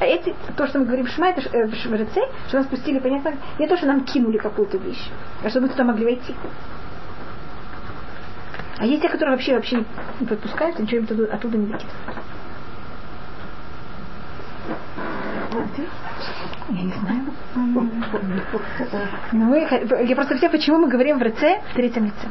А 0.00 0.04
эти, 0.04 0.34
то, 0.56 0.66
что 0.66 0.78
мы 0.78 0.86
говорим 0.86 1.06
в 1.06 1.10
Шма, 1.10 1.28
это 1.28 1.42
э, 1.54 1.66
в 1.66 1.74
Швареце, 1.74 2.20
что 2.48 2.58
нас 2.58 2.66
пустили, 2.66 2.98
понятно, 2.98 3.34
не 3.58 3.66
то, 3.66 3.76
что 3.76 3.86
нам 3.86 4.04
кинули 4.04 4.38
какую-то 4.38 4.78
вещь, 4.78 5.10
а 5.42 5.50
чтобы 5.50 5.66
мы 5.66 5.72
туда 5.72 5.84
могли 5.84 6.04
войти. 6.04 6.34
А 8.78 8.86
есть 8.86 9.02
те, 9.02 9.10
которые 9.10 9.36
вообще 9.36 9.54
вообще 9.54 9.84
не 10.20 10.26
подпускают, 10.26 10.78
ничего 10.78 10.98
им 10.98 11.04
оттуда, 11.04 11.24
оттуда 11.34 11.58
не 11.58 11.66
выкидывают. 11.66 12.16
Я 16.68 16.82
не 16.82 16.92
знаю. 16.92 17.24
Ну, 19.32 19.54
я 19.54 20.16
просто 20.16 20.36
все, 20.36 20.48
почему 20.48 20.78
мы 20.78 20.88
говорим 20.88 21.18
в 21.18 21.22
РЦ 21.22 21.40
в 21.70 21.74
третьем 21.74 22.06
лице. 22.06 22.28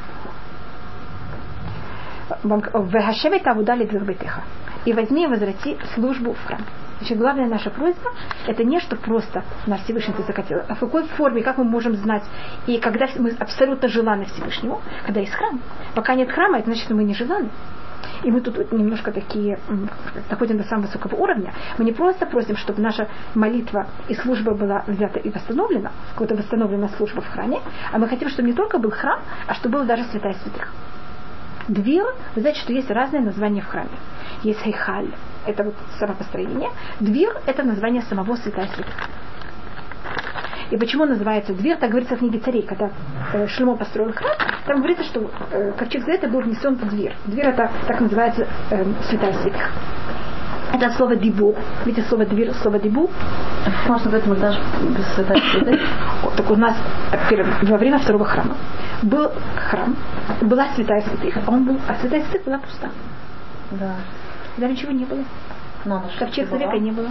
Вехашевет 2.43 3.45
авудали 3.47 3.85
двербетеха. 3.85 4.43
И 4.85 4.93
возьми 4.93 5.25
и 5.25 5.27
возврати 5.27 5.77
службу 5.93 6.33
в 6.33 6.45
храм. 6.45 6.61
Значит, 6.99 7.17
главная 7.17 7.47
наша 7.47 7.69
просьба– 7.69 8.11
это 8.47 8.63
не 8.65 8.79
что 8.79 8.97
просто 8.97 9.43
нас 9.67 9.81
Всевышний 9.81 10.13
ты 10.13 10.23
захотел, 10.23 10.61
а 10.67 10.75
в 10.75 10.79
какой 10.79 11.05
форме, 11.05 11.41
как 11.43 11.57
мы 11.57 11.63
можем 11.63 11.95
знать. 11.95 12.23
И 12.67 12.77
когда 12.77 13.07
мы 13.17 13.31
абсолютно 13.39 13.87
желаны 13.87 14.25
Всевышнему, 14.25 14.81
когда 15.05 15.21
есть 15.21 15.33
храм. 15.33 15.61
Пока 15.95 16.15
нет 16.15 16.29
храма, 16.29 16.57
это 16.57 16.65
значит, 16.65 16.83
что 16.83 16.95
мы 16.95 17.05
не 17.05 17.13
желаны. 17.13 17.49
И 18.23 18.31
мы 18.31 18.41
тут 18.41 18.71
немножко 18.71 19.11
такие 19.11 19.59
доходим 20.29 20.57
до 20.57 20.63
самого 20.63 20.87
высокого 20.87 21.15
уровня. 21.15 21.53
Мы 21.77 21.85
не 21.85 21.93
просто 21.93 22.25
просим, 22.25 22.57
чтобы 22.57 22.81
наша 22.81 23.07
молитва 23.35 23.87
и 24.07 24.15
служба 24.15 24.53
была 24.53 24.83
взята 24.87 25.19
и 25.19 25.29
восстановлена, 25.29 25.91
какая-то 26.13 26.35
восстановлена 26.35 26.89
служба 26.89 27.21
в 27.21 27.27
храме, 27.27 27.59
а 27.91 27.97
мы 27.97 28.07
хотим, 28.07 28.29
чтобы 28.29 28.47
не 28.47 28.53
только 28.53 28.77
был 28.77 28.91
храм, 28.91 29.21
а 29.47 29.53
чтобы 29.53 29.79
был 29.79 29.85
даже 29.85 30.03
святая 30.05 30.33
святых. 30.33 30.73
Двир, 31.67 32.05
вы 32.35 32.41
знаете, 32.41 32.59
что 32.61 32.73
есть 32.73 32.89
разные 32.89 33.21
названия 33.21 33.61
в 33.61 33.67
храме. 33.67 33.89
Есть 34.41 34.61
хейхаль, 34.61 35.13
это 35.45 35.63
вот 35.63 35.75
самопостроение. 35.99 36.71
Двир– 36.99 37.37
это 37.45 37.63
название 37.63 38.01
самого 38.03 38.35
святая 38.35 38.67
святых. 38.67 38.95
И 40.71 40.77
почему 40.77 41.05
называется 41.05 41.53
дверь? 41.53 41.77
Так 41.77 41.89
говорится 41.89 42.15
в 42.15 42.19
книге 42.19 42.39
царей, 42.39 42.61
когда 42.61 42.91
э, 43.33 43.47
Шлемо 43.47 43.75
построил 43.75 44.13
храм, 44.13 44.31
там 44.65 44.77
говорится, 44.77 45.03
что 45.03 45.31
э, 45.51 45.71
ковчег 45.77 46.05
Завета 46.05 46.27
был 46.27 46.41
внесен 46.41 46.75
в 46.75 46.89
дверь. 46.89 47.15
Дверь 47.25 47.47
это 47.47 47.71
так 47.87 47.99
называется 47.99 48.47
э, 48.69 48.85
святая 49.09 49.33
святых. 49.33 49.71
Это 50.71 50.91
слово 50.91 51.15
дибу. 51.15 51.55
Видите 51.85 52.07
слово 52.07 52.25
дверь, 52.25 52.53
слово 52.61 52.77
дибу? 52.77 53.09
Можно 53.87 54.11
быть 54.11 54.39
даже 54.39 54.59
без 54.95 55.05
святых. 55.15 55.43
Так 56.37 56.51
у 56.51 56.55
нас 56.55 56.75
во 57.63 57.77
время 57.77 57.97
второго 57.97 58.25
храма 58.25 58.55
был 59.01 59.31
храм, 59.69 59.95
была 60.41 60.67
святая 60.75 61.01
святых, 61.01 61.37
а 61.45 61.51
он 61.51 61.65
был, 61.65 61.79
а 61.87 61.95
святая 61.95 62.21
святых 62.23 62.43
была 62.45 62.57
пуста. 62.59 62.89
Да. 63.71 63.95
Да 64.57 64.67
ничего 64.67 64.91
не 64.91 65.05
было. 65.05 65.23
Но 65.85 66.03
Ковчег 66.19 66.49
Завета 66.49 66.77
не 66.77 66.91
было. 66.91 67.09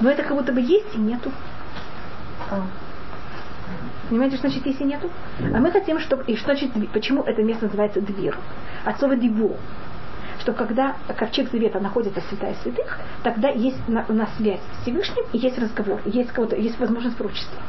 Но 0.00 0.10
это 0.10 0.22
как 0.22 0.36
будто 0.36 0.52
бы 0.52 0.60
есть 0.60 0.94
и 0.94 0.98
нету. 0.98 1.30
А. 2.50 2.62
Понимаете, 4.08 4.36
что 4.36 4.48
значит, 4.48 4.66
если 4.66 4.84
нету? 4.84 5.10
А 5.40 5.58
мы 5.58 5.70
хотим, 5.70 5.98
чтобы... 5.98 6.24
И 6.24 6.36
что 6.36 6.54
значит, 6.54 6.70
почему 6.92 7.22
это 7.22 7.42
место 7.42 7.66
называется 7.66 8.00
дверь? 8.00 8.34
От 8.84 8.98
слова 8.98 9.16
дибу. 9.16 9.56
Что 10.40 10.52
когда 10.52 10.94
ковчег 11.16 11.50
завета 11.50 11.80
находится 11.80 12.20
святая 12.28 12.54
святых, 12.62 12.98
тогда 13.22 13.48
есть 13.48 13.78
у 13.88 14.12
нас 14.12 14.28
связь 14.36 14.60
с 14.60 14.82
Всевышним 14.82 15.24
и 15.32 15.38
есть 15.38 15.58
разговор, 15.58 16.02
есть, 16.04 16.32
кого-то, 16.32 16.56
есть 16.56 16.78
возможность 16.78 17.16
пророчества. 17.16 17.62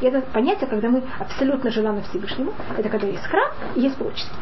И 0.00 0.06
это 0.06 0.22
понятие, 0.32 0.68
когда 0.68 0.88
мы 0.88 1.02
абсолютно 1.18 1.70
желаны 1.70 2.02
Всевышнему, 2.02 2.54
это 2.78 2.88
когда 2.88 3.06
есть 3.06 3.24
храм 3.24 3.52
и 3.74 3.80
есть 3.80 3.96
пророчество. 3.96 4.36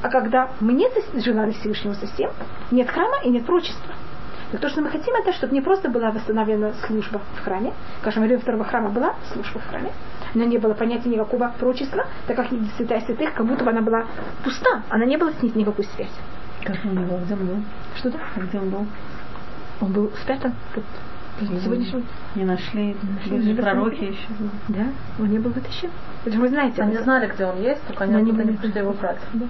А 0.00 0.08
когда 0.08 0.50
мы 0.60 0.72
не 0.72 0.88
желаны 1.20 1.52
Всевышнему 1.52 1.94
совсем, 1.94 2.30
нет 2.70 2.88
храма 2.88 3.16
и 3.22 3.28
нет 3.28 3.44
пророчества. 3.44 3.94
Но 4.54 4.60
то, 4.60 4.68
что 4.68 4.82
мы 4.82 4.88
хотим, 4.88 5.12
это 5.16 5.32
чтобы 5.32 5.52
не 5.52 5.60
просто 5.60 5.88
была 5.88 6.12
восстановлена 6.12 6.74
служба 6.86 7.20
в 7.34 7.40
храме, 7.42 7.72
как 8.02 8.14
во 8.14 8.22
время 8.22 8.38
второго 8.38 8.62
храма 8.62 8.88
была 8.90 9.16
служба 9.32 9.58
в 9.58 9.68
храме, 9.68 9.90
но 10.32 10.44
не 10.44 10.58
было 10.58 10.74
понятия 10.74 11.08
никакого 11.08 11.52
пророчества, 11.58 12.06
так 12.28 12.36
как 12.36 12.46
святая 12.76 13.00
святых, 13.00 13.34
как 13.34 13.44
будто 13.46 13.64
бы 13.64 13.70
она 13.70 13.80
была 13.80 14.04
пуста, 14.44 14.84
она 14.90 15.06
не 15.06 15.16
была 15.16 15.32
с 15.32 15.42
ней 15.42 15.50
никакой 15.56 15.84
связи. 15.86 16.12
Как 16.62 16.76
он 16.84 16.94
был? 16.94 17.18
Где 17.24 17.34
он 17.34 17.46
был? 17.46 17.56
Что 17.96 18.10
да? 18.10 18.18
Где 18.36 18.60
он 18.60 18.70
был? 18.70 18.86
Он 19.80 19.92
был 19.92 20.12
спрятан. 20.22 20.54
Сегодняшний 21.40 22.04
не 22.36 22.44
нашли, 22.44 22.96
не 23.26 23.36
нашли 23.36 23.54
пророки 23.56 24.04
еще. 24.04 24.28
Да, 24.68 24.86
он 25.18 25.30
не 25.30 25.40
был 25.40 25.50
вытащен. 25.50 25.90
Это 26.24 26.38
вы 26.38 26.48
знаете. 26.48 26.80
Они 26.80 26.96
знали, 26.98 27.26
где 27.26 27.44
он 27.44 27.60
есть, 27.60 27.84
только 27.88 28.04
они 28.04 28.22
не, 28.22 28.30
не 28.30 28.56
пришли 28.56 28.82
его 28.82 28.92
брать. 28.92 29.18
Да. 29.32 29.46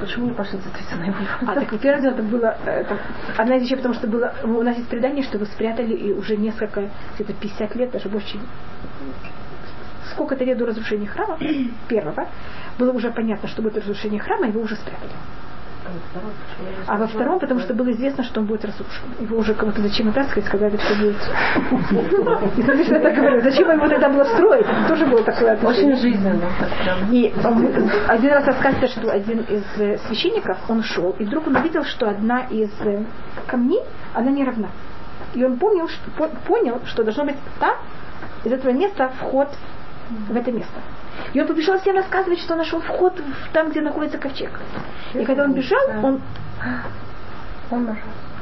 Почему 0.00 0.26
не 0.26 0.34
пошли 0.34 0.58
действительно 0.58 1.04
его? 1.04 1.16
А 1.46 1.54
так 1.54 1.70
во-первых, 1.70 2.04
это 2.04 2.22
было 2.22 2.56
это, 2.64 2.98
одна 3.36 3.56
из 3.56 3.62
вещей, 3.62 3.76
потому 3.76 3.94
что 3.94 4.06
было 4.06 4.34
у 4.42 4.62
нас 4.62 4.76
есть 4.76 4.88
предание, 4.88 5.22
что 5.24 5.38
вы 5.38 5.46
спрятали 5.46 5.94
и 5.94 6.12
уже 6.12 6.36
несколько, 6.36 6.90
где-то 7.14 7.32
50 7.32 7.76
лет, 7.76 7.90
даже 7.92 8.08
больше 8.08 8.38
сколько-то 10.12 10.44
лет 10.44 10.58
до 10.58 10.66
разрушения 10.66 11.06
храма, 11.06 11.38
первого, 11.88 12.28
было 12.78 12.92
уже 12.92 13.10
понятно, 13.10 13.48
что 13.48 13.62
будет 13.62 13.76
разрушение 13.76 14.20
храма, 14.20 14.48
его 14.48 14.60
уже 14.60 14.76
спрятали. 14.76 15.12
А 16.86 16.96
во 16.96 17.06
втором, 17.06 17.38
потому 17.38 17.60
что 17.60 17.74
было 17.74 17.90
известно, 17.92 18.24
что 18.24 18.40
он 18.40 18.46
будет 18.46 18.64
разрушен. 18.64 19.04
Его 19.20 19.38
уже 19.38 19.54
кому-то 19.54 19.80
зачем 19.82 20.08
это 20.08 20.24
сказать, 20.24 20.46
сказали, 20.46 20.76
что 20.76 20.94
будет. 20.94 21.16
И 22.56 22.90
я 22.90 23.00
так 23.00 23.14
говорю, 23.14 23.40
зачем 23.42 23.70
ему 23.70 23.88
тогда 23.88 24.08
было 24.08 24.24
строить? 24.24 24.66
Тоже 24.88 25.06
было 25.06 25.22
такое 25.22 25.52
отношение. 25.52 25.94
Очень 25.94 26.02
жизненно. 26.02 26.48
И 27.10 27.32
один 28.08 28.30
раз 28.32 28.46
рассказывается, 28.46 29.00
что 29.00 29.10
один 29.10 29.40
из 29.40 29.64
э, 29.78 29.98
священников, 30.06 30.58
он 30.68 30.82
шел, 30.82 31.10
и 31.18 31.24
вдруг 31.24 31.46
он 31.46 31.56
увидел, 31.56 31.84
что 31.84 32.08
одна 32.08 32.42
из 32.50 32.70
э, 32.80 33.04
камней, 33.46 33.82
она 34.14 34.30
не 34.30 34.44
равна. 34.44 34.68
И 35.34 35.44
он 35.44 35.58
понял, 35.58 35.88
что, 35.88 36.28
понял, 36.46 36.80
что 36.86 37.04
должно 37.04 37.24
быть 37.24 37.36
там, 37.60 37.76
из 38.44 38.52
этого 38.52 38.72
места 38.72 39.10
вход 39.20 39.48
в 40.28 40.36
это 40.36 40.52
место. 40.52 40.80
И 41.32 41.40
он 41.40 41.46
побежал 41.46 41.78
всем 41.78 41.96
рассказывать, 41.96 42.40
что 42.40 42.56
нашел 42.56 42.80
вход 42.80 43.18
в, 43.18 43.52
там, 43.52 43.70
где 43.70 43.80
находится 43.80 44.18
ковчег. 44.18 44.50
И 45.14 45.24
когда 45.24 45.44
он 45.44 45.52
бежал, 45.52 45.80
он, 46.02 46.20
он, 47.70 47.96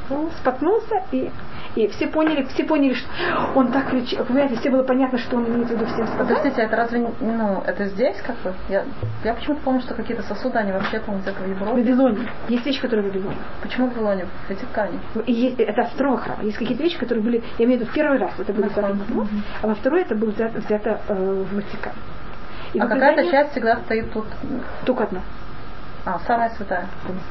он 0.09 0.29
споткнулся 0.39 1.03
и 1.11 1.31
и 1.75 1.87
все 1.89 2.07
поняли, 2.07 2.43
все 2.53 2.63
поняли, 2.63 2.93
что 2.93 3.09
он 3.53 3.71
так 3.71 3.89
кричал. 3.89 4.23
Понимаете, 4.25 4.55
все 4.55 4.69
было 4.69 4.83
понятно, 4.83 5.17
что 5.17 5.35
он 5.35 5.45
имеет 5.47 5.67
в 5.67 5.71
виду 5.71 5.85
всем 5.85 6.07
сказать. 6.07 6.27
Подождите, 6.27 6.61
это 6.61 6.75
разве, 6.75 7.09
ну, 7.19 7.63
это 7.65 7.85
здесь 7.85 8.15
как 8.25 8.37
бы? 8.37 8.53
Я, 8.69 8.85
я 9.23 9.33
почему-то 9.33 9.61
помню, 9.61 9.81
что 9.81 9.93
какие-то 9.93 10.23
сосуды, 10.23 10.57
они 10.57 10.71
вообще 10.71 10.99
там 10.99 11.19
где-то 11.19 11.41
в 11.41 11.49
Европе. 11.49 11.71
В 11.71 11.75
Вавилоне. 11.75 12.29
Есть 12.47 12.65
вещи, 12.65 12.81
которые 12.81 13.09
в 13.09 13.13
Вавилоне. 13.13 13.37
Почему 13.61 13.87
в 13.87 13.93
Вавилоне? 13.93 14.25
В 14.25 14.49
Ватикане. 14.49 14.99
И 15.25 15.33
есть, 15.33 15.59
это 15.59 15.83
второго 15.83 16.17
храма. 16.17 16.43
Есть 16.43 16.57
какие-то 16.57 16.81
вещи, 16.81 16.97
которые 16.97 17.23
были, 17.23 17.43
я 17.57 17.65
имею 17.65 17.79
в 17.79 17.81
виду, 17.81 17.91
в 17.91 17.93
первый 17.93 18.19
раз 18.19 18.31
это 18.37 18.53
было 18.53 18.65
взято 18.67 18.95
а 19.61 19.67
во 19.67 19.75
второй 19.75 20.01
это 20.01 20.15
было 20.15 20.31
взято, 20.31 20.59
взято 20.59 21.01
э, 21.09 21.13
в 21.13 21.55
Ватикан. 21.55 21.93
И 22.75 22.79
а 22.79 22.87
какая-то 22.87 23.31
часть 23.31 23.51
всегда 23.51 23.77
стоит 23.77 24.11
тут? 24.11 24.25
Только 24.83 25.03
одна. 25.03 25.21
А, 26.03 26.19
самая 26.27 26.49
святая. 26.57 26.87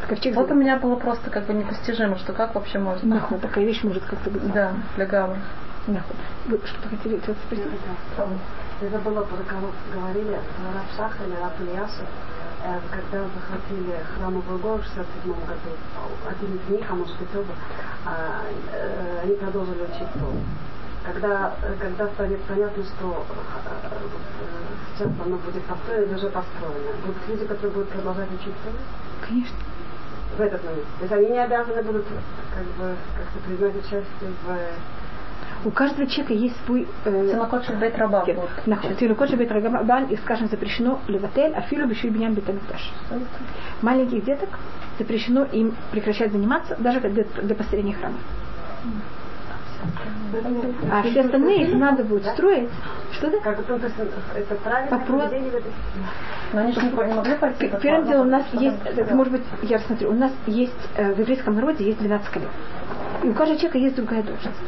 Ковчег 0.09 0.35
вот 0.35 0.51
у 0.51 0.55
меня 0.55 0.79
было 0.79 0.97
просто 0.97 1.29
как 1.29 1.45
бы 1.45 1.53
непостижимо, 1.53 2.17
что 2.17 2.33
как 2.33 2.55
вообще 2.55 2.79
можно. 2.79 3.17
Нахуй, 3.17 3.39
такая 3.39 3.63
вещь 3.63 3.83
может 3.83 4.03
как-то 4.05 4.31
быть. 4.31 4.53
Да, 4.55 4.73
для 4.97 5.05
гаммы. 5.05 5.37
Нахуй. 5.87 6.17
Вы 6.47 6.59
что-то 6.65 6.89
хотели 6.89 7.19
это 7.19 7.35
спросить? 7.35 7.67
Я 8.81 8.89
забыла, 8.89 9.21
про 9.21 9.37
кого 9.45 9.69
говорили, 9.93 10.33
про 10.57 10.73
Раб 10.75 10.89
Шаха 10.97 11.23
или 11.25 11.35
Раб 11.35 11.53
Ильясов, 11.61 12.09
когда 12.91 13.25
захватили 13.25 13.97
храм 14.17 14.41
Богов 14.41 14.81
в 14.81 14.85
67 14.85 15.31
году, 15.31 15.77
один 16.27 16.57
из 16.57 16.69
них, 16.71 16.91
а 16.91 16.95
может 16.95 17.19
быть 17.19 17.29
оба, 17.37 17.55
они 19.23 19.35
продолжили 19.35 19.83
учить 19.83 20.11
Тору. 20.15 20.41
Когда, 21.05 21.55
когда 21.81 22.09
станет 22.09 22.41
понятно, 22.43 22.83
что 22.83 23.27
э, 23.29 24.97
сейчас 24.97 25.09
оно 25.25 25.37
будет 25.37 25.63
построено 25.65 26.05
или 26.05 26.15
уже 26.15 26.31
построено, 26.31 26.93
будут 27.05 27.29
люди, 27.29 27.45
которые 27.47 27.73
будут 27.73 27.89
продолжать 27.91 28.29
учиться? 28.33 28.69
Конечно. 29.27 29.57
В 30.37 30.41
этот 30.41 30.65
момент. 30.65 30.87
То 30.99 31.03
есть 31.03 31.13
они 31.13 31.29
не 31.29 31.39
обязаны 31.39 31.83
будут 31.83 32.07
как 32.07 32.65
бы 32.79 32.97
как-то 33.17 33.39
принимать 33.47 33.77
участие 33.77 34.31
в 34.43 34.59
у 35.65 35.71
каждого 35.71 36.07
человека 36.07 36.35
есть 36.35 36.57
свой... 36.67 36.87
Раба, 39.59 40.01
и, 40.03 40.17
скажем, 40.17 40.49
запрещено 40.49 41.01
леватель, 41.09 41.55
афилу 41.55 41.87
бешиль 41.87 42.11
бинyan 42.11 42.35
бетамиташ. 42.35 42.93
Маленьких 43.81 44.25
деток 44.25 44.51
запрещено 44.99 45.45
им 45.45 45.75
прекращать 45.91 46.33
заниматься, 46.33 46.77
даже 46.79 47.01
для, 47.01 47.25
для 47.25 47.55
построения 47.55 47.95
храма. 47.95 48.19
А 50.91 51.03
все 51.03 51.21
остальные, 51.21 51.61
если 51.61 51.77
надо 51.77 52.05
будет 52.05 52.27
строить, 52.27 52.69
что 53.13 53.31
да? 53.31 53.39
Как, 53.41 53.59
есть 53.59 53.71
это 54.37 54.55
правильно? 54.57 54.99
Вопрос. 54.99 55.31
Но 56.53 56.61
они 56.61 56.73
же 56.73 56.81
не, 56.83 56.91
могли 56.91 57.35
пойти. 57.37 57.71
Первым 57.83 58.07
делом 58.07 58.27
у 58.27 58.31
нас 58.31 58.45
есть, 58.53 58.79
это 58.85 59.15
может 59.15 59.33
быть, 59.33 59.43
я 59.63 59.79
рассмотрю, 59.79 60.11
у 60.11 60.15
нас 60.15 60.33
есть 60.47 60.73
в 60.97 61.19
еврейском 61.19 61.55
народе 61.55 61.85
есть 61.85 61.99
12 61.99 62.29
колен. 62.29 62.49
И 63.23 63.29
у 63.29 63.35
каждого 63.35 63.59
человека 63.59 63.79
есть 63.79 63.97
другая 63.97 64.23
должность. 64.23 64.59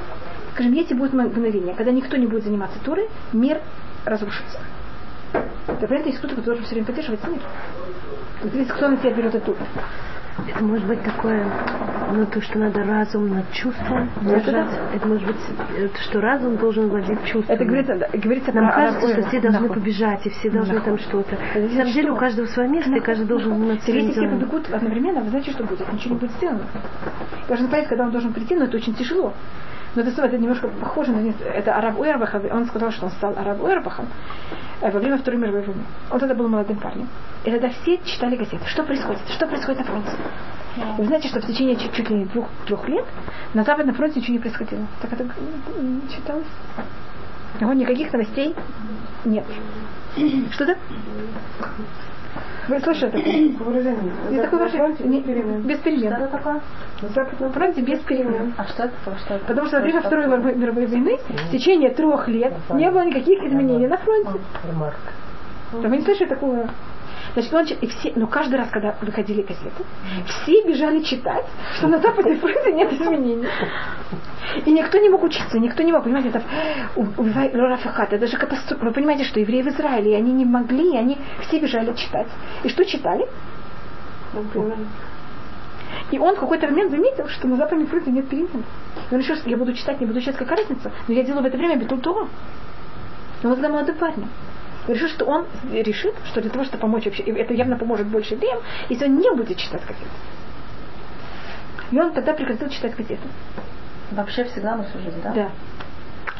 Скажем, 0.54 0.72
если 0.72 0.94
будет 0.94 1.12
мгновение, 1.12 1.74
когда 1.74 1.92
никто 1.92 2.16
не 2.16 2.26
будет 2.26 2.44
заниматься 2.44 2.78
турой, 2.82 3.08
мир 3.32 3.60
разрушится. 4.04 4.58
Так 5.66 5.82
это 5.82 6.06
есть 6.06 6.18
кто-то, 6.18 6.34
кто 6.34 6.42
должен 6.42 6.64
все 6.64 6.74
время 6.74 6.86
поддерживать 6.86 7.26
мир. 7.28 7.40
Вот 8.42 8.52
кто 8.68 8.88
на 8.88 8.96
себя 8.98 9.10
берет 9.12 9.34
эту 9.34 9.56
это 10.46 10.62
может 10.62 10.86
быть 10.86 11.02
такое, 11.02 11.46
ну, 12.12 12.26
то, 12.26 12.40
что 12.40 12.58
надо 12.58 12.84
разум 12.84 13.28
над 13.30 13.50
чувством 13.52 14.10
держать. 14.22 14.68
Это 14.94 15.08
может 15.08 15.26
быть, 15.26 15.36
это, 15.78 15.98
что 16.02 16.20
разум 16.20 16.56
должен 16.56 16.88
владеть 16.88 17.24
чувством. 17.24 17.54
Это 17.54 17.64
говорится, 17.64 18.08
говорится 18.12 18.52
Нам 18.52 18.70
кажется, 18.70 19.08
что 19.08 19.28
все 19.28 19.40
должны 19.40 19.68
побежать, 19.68 20.26
и 20.26 20.30
все 20.30 20.50
должны 20.50 20.80
там 20.80 20.98
что-то. 20.98 21.36
На 21.54 21.68
самом 21.70 21.92
деле 21.92 22.10
у 22.12 22.16
каждого 22.16 22.46
свое 22.46 22.68
место, 22.68 22.92
и 22.92 23.00
каждый 23.00 23.26
должен 23.26 23.54
заниматься 23.54 23.84
своим 23.84 23.98
Если 23.98 24.20
все 24.20 24.28
побегут 24.28 24.70
одновременно, 24.72 25.20
вы 25.20 25.30
знаете, 25.30 25.50
что 25.52 25.64
будет? 25.64 25.92
Ничего 25.92 26.14
не 26.14 26.20
будет 26.20 26.32
сделано. 26.32 26.66
Должен 27.48 27.68
понять, 27.68 27.88
когда 27.88 28.04
он 28.04 28.10
должен 28.10 28.32
прийти, 28.32 28.54
но 28.54 28.64
это 28.64 28.76
очень 28.76 28.94
тяжело. 28.94 29.32
Но 29.96 30.02
это, 30.02 30.22
это 30.22 30.38
немножко 30.38 30.68
похоже 30.68 31.12
на 31.12 31.32
это 31.54 31.74
Араб 31.74 31.98
Уэрбах. 31.98 32.34
Он 32.52 32.66
сказал, 32.66 32.90
что 32.92 33.06
он 33.06 33.12
стал 33.12 33.32
Араб 33.36 33.62
Уэрбахом 33.62 34.06
во 34.82 34.90
время 34.90 35.16
Второй 35.16 35.40
мировой 35.40 35.62
войны. 35.62 35.82
Он 36.10 36.20
тогда 36.20 36.34
был 36.34 36.48
молодым 36.48 36.76
парнем. 36.78 37.08
И 37.44 37.50
тогда 37.50 37.70
все 37.70 37.96
читали 38.04 38.36
газеты. 38.36 38.60
Что 38.66 38.82
происходит? 38.82 39.22
Что 39.30 39.46
происходит 39.46 39.80
на 39.80 39.84
фронте? 39.86 40.10
И 40.76 41.00
вы 41.00 41.06
знаете, 41.06 41.28
что 41.28 41.40
в 41.40 41.46
течение 41.46 41.76
чуть, 41.76 41.94
чуть 41.94 42.10
ли 42.10 42.16
не 42.16 42.24
двух-трех 42.26 42.86
лет 42.88 43.06
на 43.54 43.64
Западном 43.64 43.94
фронте 43.94 44.20
ничего 44.20 44.34
не 44.34 44.40
происходило. 44.40 44.86
Так 45.00 45.14
это 45.14 45.26
читалось? 46.14 46.46
Вот 47.58 47.74
никаких 47.74 48.12
новостей 48.12 48.54
нет. 49.24 49.46
Что-то? 50.52 50.76
Вы 52.68 52.80
слышали 52.80 53.10
такое 53.10 53.70
выражение? 53.70 54.12
Есть 54.30 54.42
такое 54.42 54.60
выражение? 54.60 55.20
Без 55.60 55.78
перемен. 55.78 56.12
Что 56.14 56.24
это 56.24 56.36
такое? 56.36 56.60
На 57.02 57.08
Западном 57.08 57.52
фронте 57.52 57.80
без 57.82 57.98
перемен. 58.00 58.54
А 58.56 58.64
что 58.64 58.84
это? 58.84 58.94
Что 59.24 59.34
это? 59.34 59.44
Потому 59.46 59.66
что 59.68 59.76
во 59.76 59.82
время 59.82 60.00
Второй 60.00 60.26
мировой 60.54 60.86
войны 60.86 61.18
в 61.28 61.50
течение 61.52 61.90
трех 61.90 62.28
лет 62.28 62.54
не 62.74 62.90
было 62.90 63.04
никаких 63.04 63.42
изменений 63.44 63.86
на 63.86 63.96
фронте. 63.98 64.30
Вы 65.72 65.96
не 65.96 66.02
слышали 66.02 66.28
такого? 66.28 66.68
Значит, 67.34 67.52
он, 67.52 67.66
и 67.66 67.86
все, 67.86 68.12
но 68.16 68.26
каждый 68.26 68.56
раз, 68.56 68.68
когда 68.70 68.96
выходили 69.00 69.42
газеты, 69.42 69.84
все 70.26 70.62
бежали 70.66 71.00
читать, 71.02 71.44
что 71.76 71.88
на 71.88 71.98
Западной 71.98 72.36
фронте 72.36 72.72
нет 72.72 72.92
изменений. 72.92 73.46
И 74.64 74.70
никто 74.70 74.98
не 74.98 75.08
мог 75.08 75.22
учиться, 75.22 75.58
никто 75.58 75.82
не 75.82 75.92
мог, 75.92 76.04
понимаете, 76.04 76.28
это 76.28 76.42
убивает 76.96 77.54
Рафахат, 77.54 78.12
это 78.12 78.26
же 78.26 78.36
катастрофа. 78.36 78.84
Вы 78.84 78.92
понимаете, 78.92 79.24
что 79.24 79.40
евреи 79.40 79.62
в 79.62 79.68
Израиле, 79.68 80.16
они 80.16 80.32
не 80.32 80.44
могли, 80.44 80.96
они 80.96 81.18
все 81.42 81.60
бежали 81.60 81.94
читать. 81.94 82.28
И 82.62 82.68
что 82.68 82.84
читали? 82.84 83.26
И 86.10 86.18
он 86.18 86.36
в 86.36 86.40
какой-то 86.40 86.68
момент 86.68 86.90
заметил, 86.90 87.28
что 87.28 87.48
на 87.48 87.56
Западной 87.56 87.86
фронте 87.86 88.10
нет 88.10 88.28
перемен. 88.28 88.64
Он 89.10 89.18
решил, 89.18 89.36
что 89.36 89.48
я 89.48 89.56
буду 89.56 89.72
читать, 89.72 90.00
не 90.00 90.06
буду 90.06 90.20
читать, 90.20 90.36
какая 90.36 90.58
разница. 90.58 90.92
Но 91.08 91.14
я 91.14 91.22
делаю 91.22 91.42
в 91.42 91.46
это 91.46 91.56
время 91.56 91.76
бетул 91.76 91.98
Тура. 91.98 92.28
Он 93.42 93.52
тогда 93.52 93.68
молодой 93.68 93.94
парень 93.94 94.26
решил, 94.88 95.08
что 95.08 95.24
он 95.24 95.46
решит, 95.72 96.14
что 96.26 96.40
для 96.40 96.50
того, 96.50 96.64
чтобы 96.64 96.80
помочь 96.80 97.04
вообще, 97.04 97.22
это 97.22 97.54
явно 97.54 97.76
поможет 97.76 98.06
больше 98.06 98.34
евреям, 98.34 98.60
если 98.88 99.06
он 99.06 99.18
не 99.18 99.30
будет 99.32 99.56
читать 99.56 99.82
газеты. 99.82 100.10
И 101.90 101.98
он 101.98 102.12
тогда 102.12 102.32
прекратил 102.32 102.68
читать 102.68 102.96
газеты. 102.96 103.22
Вообще 104.12 104.44
всегда 104.44 104.76
на 104.76 104.84
всю 104.84 104.98
жизнь, 104.98 105.20
да? 105.22 105.32
Да. 105.32 105.48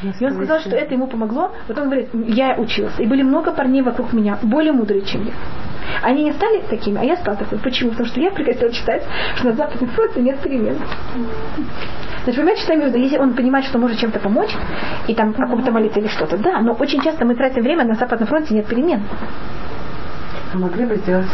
И 0.03 0.25
он 0.25 0.33
сказал, 0.33 0.59
что 0.59 0.75
это 0.75 0.93
ему 0.93 1.07
помогло. 1.07 1.51
Вот 1.67 1.77
он 1.77 1.85
говорит, 1.85 2.09
я 2.13 2.55
учился. 2.57 3.01
И 3.01 3.07
были 3.07 3.23
много 3.23 3.51
парней 3.51 3.81
вокруг 3.81 4.13
меня, 4.13 4.37
более 4.43 4.71
мудрые, 4.71 5.01
чем 5.03 5.25
я. 5.25 5.33
Они 6.03 6.23
не 6.23 6.33
стали 6.33 6.61
такими, 6.69 6.99
а 6.99 7.03
я 7.03 7.15
стал 7.17 7.35
такой. 7.35 7.57
Почему? 7.57 7.91
Потому 7.91 8.07
что 8.07 8.19
я 8.19 8.29
прекратил 8.29 8.69
читать, 8.71 9.03
что 9.35 9.47
на 9.47 9.53
Западном 9.53 9.89
фронте 9.89 10.21
нет 10.21 10.39
перемен. 10.39 10.77
Значит, 12.27 12.41
понимаете, 12.41 12.61
что 12.63 12.73
виду? 12.73 12.97
Если 12.97 13.17
он 13.17 13.35
понимает, 13.35 13.65
что 13.67 13.79
может 13.79 13.99
чем-то 13.99 14.19
помочь, 14.19 14.53
и 15.07 15.15
там 15.15 15.33
о 15.37 15.47
ком-то 15.47 15.71
молиться 15.71 16.01
или 16.01 16.09
что-то, 16.09 16.37
да, 16.37 16.59
но 16.59 16.73
очень 16.73 16.99
часто 17.01 17.23
мы 17.23 17.35
тратим 17.35 17.63
время, 17.63 17.85
на 17.85 17.95
Западном 17.95 18.27
фронте 18.27 18.53
нет 18.53 18.67
перемен. 18.67 19.01
Могли 20.53 20.85
бы 20.85 20.95
сделать 20.97 21.27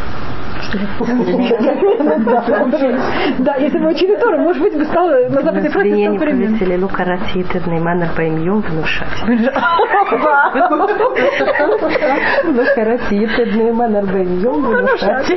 да, 3.40 3.56
если 3.56 3.78
бы 3.78 3.90
учили 3.90 4.16
Тору, 4.16 4.40
может 4.40 4.62
быть, 4.62 4.78
бы 4.78 4.86
стал 4.86 5.08
на 5.08 5.42
Западе 5.42 5.70
Франции, 5.70 6.04
что 6.08 6.18
времен. 6.18 6.54
Если 6.54 6.78
Лука 6.78 7.06
ну, 7.06 7.12
манер 7.12 7.68
Неймана 7.68 8.10
Паймьем 8.16 8.62
внушать. 8.62 9.08
Ну, 9.28 9.36
Лука 12.54 12.84
Расит, 12.86 13.56
Неймана 13.56 14.02
Паймьем 14.02 14.62
ну, 14.62 14.78
внушать. 14.78 15.30
Вы 15.30 15.36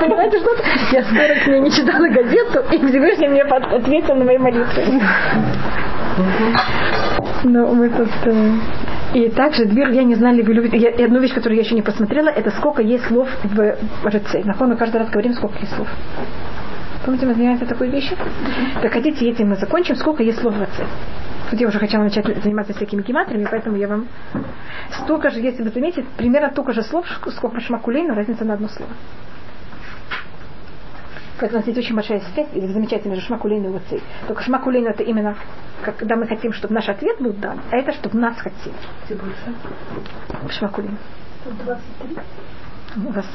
понимаете, 0.00 0.38
что 0.38 0.50
Я 0.92 1.02
скоро 1.04 1.34
с 1.44 1.46
ней 1.46 1.60
не 1.60 1.70
читала 1.70 2.08
газету, 2.08 2.64
и 2.72 2.78
Всевышний 2.86 3.28
мне 3.28 3.42
ответил 3.42 4.14
на 4.16 4.24
мои 4.24 4.38
молитвы. 4.38 5.00
Ну, 7.44 7.74
мы 7.74 7.88
тут 7.88 8.10
э, 8.24 8.32
и 9.14 9.28
также 9.28 9.66
дверь, 9.66 9.92
я 9.92 10.04
не 10.04 10.14
знаю, 10.14 10.42
любите, 10.42 10.78
я, 10.78 10.90
и 10.90 11.02
одну 11.02 11.20
вещь, 11.20 11.34
которую 11.34 11.56
я 11.56 11.64
еще 11.64 11.74
не 11.74 11.82
посмотрела, 11.82 12.30
это 12.30 12.50
сколько 12.50 12.80
есть 12.80 13.04
слов 13.04 13.28
в 13.44 14.06
РЦ. 14.06 14.44
На 14.44 14.54
мы 14.66 14.76
каждый 14.76 14.96
раз 14.98 15.10
говорим, 15.10 15.34
сколько 15.34 15.58
есть 15.58 15.74
слов. 15.74 15.88
Помните, 17.04 17.26
мы 17.26 17.34
занимаемся 17.34 17.66
такой 17.66 17.90
вещью? 17.90 18.16
Так 18.80 18.92
хотите, 18.92 19.28
этим 19.28 19.50
мы 19.50 19.56
закончим, 19.56 19.96
сколько 19.96 20.22
есть 20.22 20.38
слов 20.38 20.54
в 20.54 20.62
РЦ. 20.62 20.80
Тут 21.50 21.60
я 21.60 21.68
уже 21.68 21.78
хотела 21.78 22.04
начать 22.04 22.24
заниматься 22.42 22.72
всякими 22.72 23.02
гематриями, 23.02 23.46
поэтому 23.50 23.76
я 23.76 23.88
вам... 23.88 24.06
Столько 25.02 25.28
же, 25.28 25.40
если 25.40 25.62
вы 25.62 25.68
заметите, 25.68 26.06
примерно 26.16 26.50
столько 26.50 26.72
же 26.72 26.82
слов, 26.82 27.04
сколько 27.36 27.60
шмакулей, 27.60 28.04
но 28.06 28.14
разница 28.14 28.46
на 28.46 28.54
одно 28.54 28.68
слово. 28.68 28.92
Поэтому 31.42 31.58
у 31.58 31.60
нас 31.62 31.66
есть 31.66 31.78
очень 31.78 31.96
большая 31.96 32.20
связь, 32.20 32.46
или 32.52 32.68
замечательный 32.68 33.16
же 33.16 33.22
шмакулейн 33.22 33.64
и 33.64 33.68
уцей. 33.68 34.00
Только 34.28 34.44
шмакулейн 34.44 34.86
это 34.86 35.02
именно, 35.02 35.34
когда 35.82 36.14
мы 36.14 36.28
хотим, 36.28 36.52
чтобы 36.52 36.72
наш 36.72 36.88
ответ 36.88 37.20
был 37.20 37.32
дан, 37.32 37.58
а 37.72 37.76
это, 37.76 37.92
чтобы 37.94 38.16
нас 38.16 38.38
хотели. 38.38 38.76
Где 39.06 39.16
больше? 39.16 40.56
Шмакулейн. 40.56 40.96
23 41.44 42.16
у 43.04 43.10
вас 43.10 43.26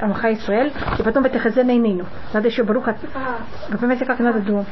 Амха 0.00 0.32
Исраэль, 0.32 0.72
и 0.98 1.02
потом 1.02 1.24
это 1.26 1.64
Нейнину. 1.64 2.06
Надо 2.32 2.48
еще 2.48 2.62
Баруха. 2.62 2.96
Вы 3.68 3.76
понимаете, 3.76 4.06
как 4.06 4.18
надо 4.20 4.40
думать? 4.40 4.66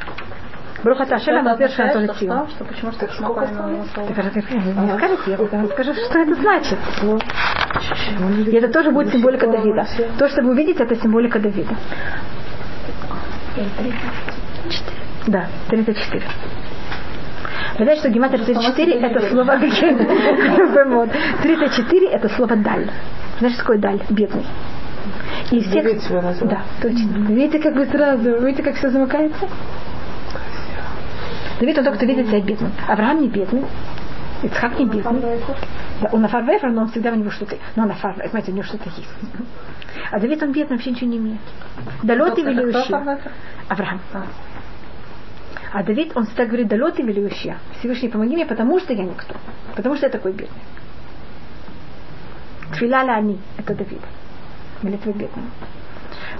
Бруха 0.82 1.04
Ташем 1.04 1.38
Амаперша 1.38 1.84
Антолетию. 1.84 2.46
Что, 2.48 2.64
почему 2.64 2.92
что 2.92 3.06
сколько 3.06 3.46
Так 3.46 4.16
не 4.82 4.92
скажите, 4.96 5.30
я 5.30 5.36
вам 5.36 5.68
скажу, 5.68 5.92
что 5.92 6.18
это 6.18 6.34
значит. 6.36 6.78
И 8.46 8.56
это 8.56 8.72
тоже 8.72 8.90
будет 8.90 9.12
символика 9.12 9.46
Давида. 9.46 9.86
То, 10.18 10.28
что 10.28 10.42
вы 10.42 10.52
увидите, 10.52 10.82
это 10.82 10.96
символика 10.96 11.38
Давида. 11.38 11.76
Да, 15.26 15.46
34. 15.68 16.22
Вы 17.78 17.84
знаете, 17.84 18.00
что 18.00 18.10
гематрия 18.10 18.44
34 18.44 18.92
это 18.94 19.28
слово 19.30 19.58
34 21.42 22.08
это 22.08 22.28
слово 22.30 22.56
даль. 22.56 22.90
Знаешь, 23.38 23.56
такое 23.56 23.78
даль? 23.78 24.00
Бедный. 24.10 24.44
И 25.50 25.60
все... 25.60 25.82
Да, 26.46 26.62
точно. 26.80 27.32
Видите, 27.32 27.58
как 27.58 27.74
бы 27.74 27.86
сразу, 27.86 28.40
видите, 28.40 28.62
как 28.62 28.76
все 28.76 28.90
замыкается? 28.90 29.48
Давид 31.60 31.78
он 31.78 31.84
только 31.84 32.06
видит 32.06 32.28
себя 32.28 32.40
бедным. 32.40 32.72
Авраам 32.88 33.20
не 33.20 33.28
бедный. 33.28 33.64
Ицхак 34.42 34.78
не 34.78 34.86
бедный. 34.86 35.40
Да, 36.00 36.08
он 36.12 36.22
на 36.22 36.28
фарвефер, 36.28 36.70
но 36.70 36.82
он 36.82 36.88
всегда 36.88 37.12
у 37.12 37.14
него 37.14 37.30
что-то... 37.30 37.56
Но 37.76 37.86
на 37.86 37.94
фарвефер, 37.94 38.30
знаете, 38.30 38.50
у 38.50 38.54
него 38.54 38.64
что-то 38.64 38.88
есть. 38.88 39.08
А 40.10 40.18
Давид, 40.18 40.42
он 40.42 40.52
бедный, 40.52 40.76
вообще 40.76 40.90
ничего 40.90 41.10
не 41.10 41.18
имеет. 41.18 41.40
Далет 42.02 42.36
и 42.38 42.42
велиущий. 42.42 42.94
Авраам. 43.68 44.00
А. 44.12 44.24
а 45.72 45.82
Давид, 45.84 46.12
он 46.16 46.26
всегда 46.26 46.46
говорит, 46.46 46.68
далет 46.68 46.98
и 46.98 47.02
велиущий. 47.02 47.54
Всевышний, 47.78 48.08
помоги 48.08 48.34
мне, 48.34 48.46
потому 48.46 48.78
что 48.80 48.92
я 48.92 49.04
никто. 49.04 49.34
Потому 49.76 49.96
что 49.96 50.06
я 50.06 50.10
такой 50.10 50.32
бедный. 50.32 50.62
Тфиляля 52.72 53.12
они, 53.12 53.38
это 53.58 53.74
Давид. 53.74 54.00
Молитва 54.82 55.12
бедного. 55.12 55.48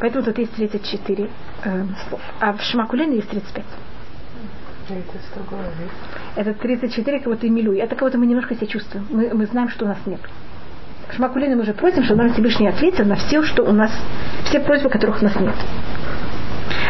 Поэтому 0.00 0.24
тут 0.24 0.38
есть 0.38 0.54
34 0.54 1.30
э, 1.64 1.84
слов. 2.08 2.20
А 2.40 2.52
в 2.52 2.62
Шмакулине 2.62 3.16
есть 3.16 3.28
35. 3.28 3.64
Это 6.36 6.54
34 6.54 7.20
кого-то 7.20 7.48
милюй. 7.48 7.78
Это 7.78 7.96
кого-то 7.96 8.18
мы 8.18 8.26
немножко 8.26 8.54
себя 8.54 8.66
чувствуем. 8.66 9.06
Мы, 9.10 9.30
мы 9.32 9.46
знаем, 9.46 9.68
что 9.68 9.84
у 9.84 9.88
нас 9.88 9.98
нет. 10.06 10.20
Шмакулина 11.14 11.56
мы 11.56 11.64
же 11.64 11.74
просим, 11.74 12.04
чтобы 12.04 12.22
нам 12.22 12.32
Всевышний 12.32 12.68
ответил 12.68 13.04
на 13.04 13.16
все, 13.16 13.42
что 13.42 13.64
у 13.64 13.72
нас, 13.72 13.90
все 14.44 14.60
просьбы, 14.60 14.88
которых 14.88 15.20
у 15.20 15.24
нас 15.24 15.36
нет. 15.36 15.54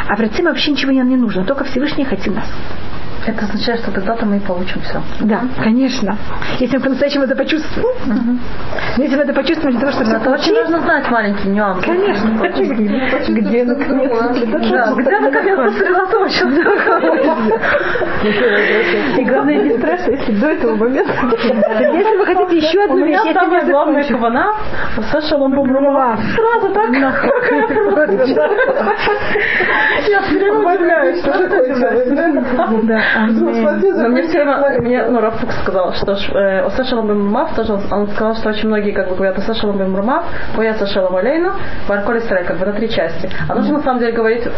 А 0.08 0.16
в 0.16 0.20
вообще 0.20 0.72
ничего 0.72 0.92
нам 0.92 1.08
не 1.08 1.16
нужно, 1.16 1.44
только 1.44 1.64
Всевышний 1.64 2.04
хотим 2.04 2.34
нас. 2.34 2.46
Это 3.24 3.44
означает, 3.44 3.80
что 3.80 3.92
тогда-то 3.92 4.26
мы 4.26 4.38
и 4.38 4.40
получим 4.40 4.80
все. 4.80 5.00
Да, 5.20 5.42
конечно. 5.62 6.16
Если 6.58 6.76
мы 6.76 6.82
по-настоящему 6.82 7.24
это 7.24 7.36
почувствуем. 7.36 7.86
Угу. 7.86 8.38
Но 8.96 9.02
если 9.02 9.16
мы 9.16 9.22
это 9.22 9.32
почувствуем 9.32 9.78
для 9.78 9.90
того, 9.90 9.92
чтобы 9.92 10.16
это 10.16 10.30
очень 10.30 10.54
нужно 10.54 10.80
знать 10.80 11.08
маленький 11.08 11.48
нюанс. 11.48 11.84
Конечно. 11.84 12.28
Где 13.28 13.64
наконец? 13.64 14.12
Сосредоточился. 15.72 16.60
И 19.18 19.24
главное, 19.24 19.62
не 19.62 19.78
страшно, 19.78 20.10
если 20.10 20.32
до 20.32 20.46
этого 20.48 20.74
момента. 20.76 21.12
Если 21.42 22.16
вы 22.16 22.26
хотите 22.26 22.56
еще 22.56 22.82
одну 22.84 23.04
вещь, 23.04 23.20
я 23.24 23.34
самая 23.34 23.64
главная 23.64 24.04
кавана. 24.04 24.52
Саша 25.12 25.36
Ламбумрова. 25.36 26.18
Сразу 26.34 26.74
так. 26.74 26.90
Я 30.08 30.20
все 30.22 30.38
время 30.38 30.58
удивляюсь, 30.58 31.20
что 31.20 31.32
такое. 31.32 31.72
Но 33.14 34.08
мне 34.08 34.22
все 34.22 34.42
равно, 34.44 34.68
мне, 34.80 35.04
ну, 35.06 35.20
Рафук 35.20 35.52
сказал, 35.52 35.92
что 35.94 36.12
э, 36.12 36.64
Оса 36.66 36.84
Шалом 36.84 37.08
Бемурмав 37.08 37.54
тоже, 37.54 37.74
он 37.74 38.08
сказал, 38.08 38.34
что 38.34 38.50
очень 38.50 38.68
многие 38.68 38.92
как 38.92 39.08
бы 39.08 39.16
говорят 39.16 39.38
Оса 39.38 39.54
Шалом 39.54 39.78
Бемурмав, 39.78 40.24
Боя 40.56 40.74
Шалом 40.86 41.16
Алейну, 41.16 41.52
Варколи 41.88 42.20
Срай, 42.20 42.44
как 42.44 42.58
бы 42.58 42.66
на 42.66 42.72
три 42.72 42.88
части. 42.88 43.28
А 43.48 43.54
нужно 43.54 43.78
на 43.78 43.82
самом 43.82 44.00
деле 44.00 44.12
говорить 44.12 44.48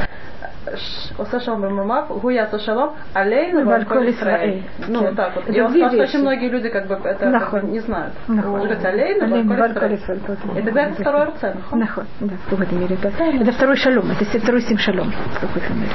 Оса 1.18 1.40
Шалом 1.40 1.62
Бемурмав, 1.62 2.09
Гуя 2.20 2.44
Оса 2.44 2.59
Шалом 2.59 2.92
Алейну, 3.12 3.64
Варколи 3.66 4.12
Срай. 4.12 4.64
Ну, 4.88 5.00
вот 5.00 5.16
так 5.16 5.34
вот. 5.36 5.48
И 5.48 5.61
он 5.61 5.70
сказал, 5.70 5.90
что 5.90 6.02
очень 6.02 6.20
многие 6.20 6.48
люди 6.48 6.68
как 6.68 6.86
бы 6.86 6.94
это 7.05 7.26
бы, 7.50 7.62
не 7.68 7.80
знают. 7.80 8.14
Можно 8.28 8.42
говорить 8.42 8.84
Алейну, 8.84 9.44
Варколи 9.57 9.96
Срай. 9.96 10.18
И 10.57 10.62
тогда 10.62 10.82
это 10.84 11.00
второй 11.00 11.24
РЦ. 11.26 11.42
Наход, 11.72 12.05
да, 12.20 12.34
в 12.46 12.50
какой-то 12.50 12.74
мере. 12.74 12.96
Это 13.40 13.52
второй 13.52 13.76
шалом, 13.76 14.11
это 14.11 14.38
второй 14.38 14.62
сим 14.62 14.78
шалом 14.78 15.12
в 15.12 15.40
какой-то 15.40 15.72
мере. 15.74 15.92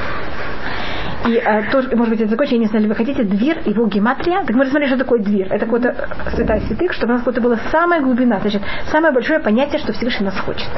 И 1.26 1.38
а, 1.38 1.70
тоже, 1.72 1.96
может 1.96 2.12
быть, 2.12 2.22
это 2.22 2.30
закончится, 2.30 2.56
я 2.56 2.62
не 2.62 2.68
знаю, 2.68 2.84
ли 2.84 2.90
вы 2.90 2.96
хотите, 2.96 3.24
дверь, 3.24 3.62
его 3.66 3.88
гематрия. 3.88 4.44
Так 4.44 4.56
мы 4.56 4.64
рассмотрели, 4.64 4.90
что 4.90 5.00
такое 5.00 5.20
дверь. 5.20 5.48
Это 5.50 5.66
какое-то 5.66 5.90
э, 5.90 6.36
святая 6.36 6.62
святых, 6.62 6.94
чтобы 6.94 7.12
у 7.12 7.16
нас 7.16 7.22
какое-то 7.22 7.42
было 7.42 7.60
самая 7.72 8.02
глубина, 8.02 8.40
значит, 8.40 8.62
самое 8.90 9.14
большое 9.14 9.40
понятие, 9.40 9.80
что 9.80 9.92
Всевышний 9.92 10.26
нас 10.26 10.40
хочет. 10.40 10.70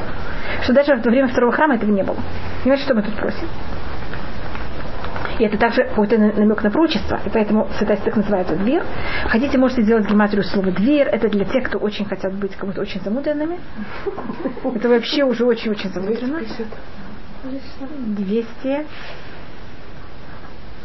Что 0.62 0.72
даже 0.72 0.96
во 0.96 1.10
время 1.10 1.28
второго 1.28 1.52
храма 1.52 1.76
этого 1.76 1.90
не 1.90 2.02
было. 2.02 2.16
Понимаете, 2.62 2.84
что 2.84 2.94
мы 2.94 3.02
тут 3.02 3.14
просим? 3.14 3.46
И 5.38 5.44
это 5.44 5.56
также 5.56 5.84
какой-то 5.84 6.18
намек 6.18 6.62
на 6.62 6.70
прочество. 6.70 7.20
И 7.24 7.30
поэтому 7.30 7.68
святая 7.78 7.96
святых 7.96 8.16
называется 8.16 8.56
дверь. 8.56 8.82
Хотите, 9.28 9.58
можете 9.58 9.82
сделать 9.82 10.08
гематрию 10.08 10.44
слова 10.44 10.70
дверь. 10.70 11.08
Это 11.08 11.28
для 11.28 11.44
тех, 11.44 11.64
кто 11.64 11.78
очень 11.78 12.04
хотят 12.04 12.34
быть 12.34 12.54
кому-то 12.56 12.80
очень 12.80 13.00
замудренными. 13.00 13.58
Это 14.74 14.88
вообще 14.88 15.24
уже 15.24 15.44
очень-очень 15.44 15.90
замудренно. 15.90 16.40
200 17.44 18.86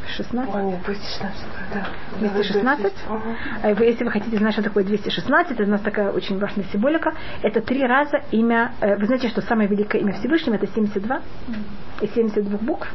216? 0.08 0.56
О, 0.56 0.62
нет, 0.62 0.84
216, 0.86 1.46
да. 1.74 1.88
216? 2.20 2.94
Угу. 3.10 3.22
А 3.64 3.70
если 3.70 4.04
вы 4.04 4.12
хотите 4.12 4.38
знать, 4.38 4.54
что 4.54 4.64
такое 4.64 4.84
216, 4.84 5.52
это 5.52 5.64
у 5.64 5.68
нас 5.68 5.82
такая 5.82 6.12
очень 6.12 6.40
важная 6.40 6.66
символика. 6.72 7.14
Это 7.42 7.62
три 7.62 7.86
раза 7.86 8.22
имя, 8.32 8.74
э, 8.82 8.96
вы 8.98 9.06
знаете, 9.06 9.30
что 9.30 9.42
самое 9.42 9.68
великое 9.70 10.02
имя 10.02 10.14
Всевышнего 10.14 10.56
это 10.56 10.68
72 10.68 11.22
и 12.02 12.08
72 12.08 12.58
букв. 12.60 12.88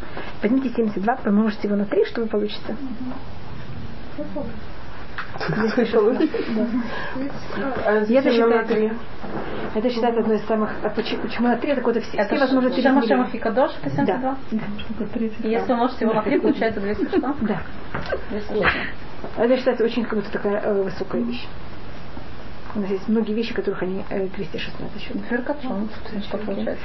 Возьмите 0.42 0.70
72, 0.70 1.16
помножьте 1.16 1.68
его 1.68 1.76
на 1.76 1.84
3, 1.84 2.04
что 2.06 2.22
вы 2.22 2.26
получите. 2.26 2.76
Угу. 4.18 4.46
Я 8.08 8.22
считаю, 8.22 8.50
это 9.74 9.88
считается 9.90 10.20
одной 10.20 10.36
из 10.36 10.44
самых... 10.46 10.70
А 10.82 10.90
почему 10.90 11.48
на 11.48 11.56
три? 11.56 11.70
Это 11.70 11.80
какой-то 11.80 12.00
все, 12.00 12.10
все 12.24 12.38
возможно 12.38 12.70
Шама 12.82 13.00
Шама 13.08 13.26
Фикадош, 13.26 13.70
это 13.82 13.90
72? 13.94 14.36
Да. 14.52 14.64
Если 15.48 15.72
умножить 15.72 16.00
его 16.00 16.12
на 16.12 16.22
три, 16.22 16.38
получается 16.40 16.80
200 16.80 17.08
что? 17.08 17.34
Да. 17.42 17.62
Это 19.38 19.56
считается 19.56 19.84
очень 19.84 20.04
как 20.04 20.18
будто 20.18 20.30
такая 20.32 20.60
э, 20.60 20.82
высокая 20.82 21.22
вещь. 21.22 21.46
У 22.74 22.80
нас 22.80 22.90
есть 22.90 23.08
многие 23.08 23.32
вещи, 23.34 23.54
которых 23.54 23.82
они 23.82 24.04
э, 24.10 24.26
216 24.28 25.00
счет. 25.00 25.16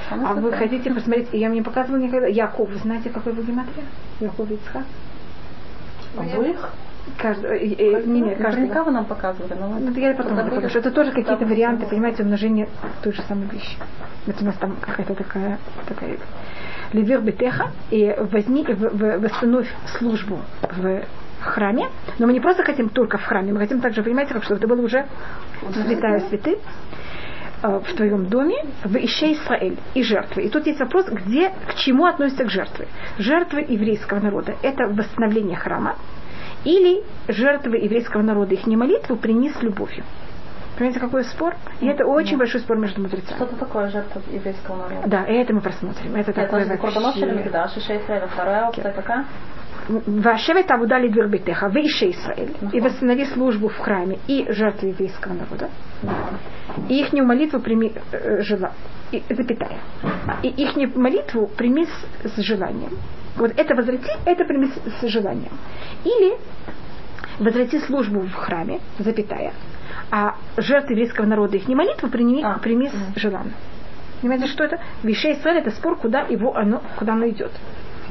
А 0.10 0.34
вы 0.34 0.52
хотите 0.54 0.94
посмотреть, 0.94 1.30
я 1.34 1.50
мне 1.50 1.64
показывала 1.64 2.00
никогда, 2.02 2.28
Яков, 2.28 2.70
вы 2.70 2.78
знаете, 2.78 3.10
какой 3.10 3.34
его 3.34 3.42
гематрия? 3.42 3.86
Яков 4.20 4.50
Ицхак? 4.52 4.84
Обоих? 6.18 6.70
Каждый, 7.18 7.74
э, 7.74 8.00
э, 8.00 8.04
не, 8.06 8.22
не, 8.22 8.36
Наверняка 8.36 8.84
вы 8.84 8.92
нам 8.92 9.06
показывали. 9.06 9.54
Но 9.60 9.78
ну, 9.80 9.92
я 9.92 10.14
потом 10.14 10.38
покажу, 10.38 10.70
что 10.70 10.80
это 10.80 10.92
тоже 10.92 11.12
какие-то 11.12 11.46
варианты, 11.46 11.88
понимаете, 11.88 12.24
умножения 12.24 12.68
той 13.04 13.14
же 13.14 13.22
самой 13.24 13.48
вещи. 13.48 13.78
Это 14.28 14.44
у 14.44 14.46
нас 14.46 14.56
там 14.56 14.76
какая-то 14.82 15.16
такая, 15.16 15.58
такая 15.88 16.18
Левир 16.94 17.22
Бетеха, 17.22 17.72
и 17.92 18.16
возьми, 18.32 18.66
восстановь 18.68 19.68
службу 19.98 20.40
в 20.62 21.02
храме, 21.42 21.88
но 22.20 22.28
мы 22.28 22.34
не 22.34 22.40
просто 22.40 22.64
хотим 22.64 22.90
только 22.90 23.18
в 23.18 23.24
храме, 23.24 23.54
мы 23.54 23.60
хотим 23.60 23.82
также, 23.82 24.04
понимаете, 24.04 24.34
как, 24.34 24.44
чтобы 24.44 24.60
это 24.60 24.68
было 24.68 24.82
уже 24.82 25.06
святая 25.72 26.20
святы 26.22 26.58
э, 27.64 27.80
в 27.80 27.96
твоем 27.96 28.28
доме, 28.28 28.56
в 28.84 28.96
Ище 28.98 29.34
Исраэль 29.34 29.78
и 29.94 30.04
жертвы. 30.04 30.44
И 30.44 30.50
тут 30.50 30.66
есть 30.68 30.80
вопрос, 30.80 31.06
где, 31.08 31.52
к 31.68 31.76
чему 31.76 32.06
относятся 32.06 32.46
к 32.46 32.50
жертвы. 32.50 32.88
Жертвы 33.18 33.66
еврейского 33.68 34.20
народа– 34.20 34.56
это 34.62 34.88
восстановление 34.88 35.58
храма, 35.58 35.96
или 36.68 37.02
жертвы 37.30 37.78
еврейского 37.78 38.22
народа 38.22 38.54
их 38.54 38.68
не 38.68 38.76
молитву 38.76 39.16
принес 39.16 39.56
с 39.56 39.64
любовью. 39.64 40.04
Понимаете, 40.78 41.00
какой 41.00 41.24
спор? 41.24 41.56
И 41.80 41.88
это 41.88 42.06
очень 42.06 42.34
да. 42.34 42.40
большой 42.40 42.60
спор 42.60 42.78
между 42.78 43.02
мудрецами. 43.02 43.36
Что-то 43.36 43.56
такое 43.56 43.90
жертва 43.90 44.22
еврейского 44.32 44.76
народа. 44.76 45.08
Да, 45.08 45.24
и 45.24 45.34
это 45.34 45.54
мы 45.54 45.62
просмотрим. 45.62 46.14
Это, 46.16 46.32
это 46.32 46.42
такое 46.42 46.66
вообще... 46.66 46.78
вторая 48.28 48.68
опция 48.68 48.92
какая? 48.92 49.26
Вашевет 49.88 50.70
Абудали 50.70 51.08
Двербитеха, 51.08 51.70
в 51.70 51.76
Ише 51.78 52.12
Исраэль, 52.12 52.54
и 52.74 52.82
восстанови 52.82 53.26
службу 53.26 53.70
в 53.70 53.78
храме 53.78 54.20
и 54.28 54.46
жертвы 54.52 54.90
еврейского 54.90 55.34
народа. 55.34 55.70
И 56.90 57.00
их 57.00 57.14
молитву 57.14 57.62
прими 57.62 57.94
э, 58.12 58.42
жила, 58.42 58.74
и, 59.12 59.24
запятая. 59.30 59.80
И 60.44 60.50
их 60.50 60.76
молитву 60.96 61.48
прими 61.48 61.86
с, 61.86 62.36
с 62.36 62.38
желанием. 62.44 62.92
Вот 63.38 63.54
это 63.56 63.76
возврати, 63.76 64.12
это 64.26 64.46
прими 64.46 64.68
с, 64.68 65.02
с 65.02 65.08
желанием. 65.08 65.52
Или 66.04 66.38
возврати 67.40 67.80
службу 67.80 68.22
в 68.22 68.34
храме, 68.34 68.80
запятая, 69.00 69.54
а 70.12 70.36
жертвы 70.58 70.94
еврейского 70.94 71.26
народа 71.26 71.58
их 71.58 71.68
не 71.68 71.76
молитву 71.76 72.10
прими, 72.10 72.44
а, 72.44 72.58
прими 72.58 72.90
с 72.90 73.20
желанием. 73.20 73.54
Понимаете, 74.22 74.48
что 74.48 74.64
это? 74.64 74.80
Вишей 75.04 75.34
Исраэль 75.34 75.60
это 75.60 75.70
спор, 75.72 75.98
куда 75.98 76.22
его 76.22 76.56
оно, 76.56 76.82
куда 76.98 77.14
оно 77.14 77.30
идет. 77.30 77.52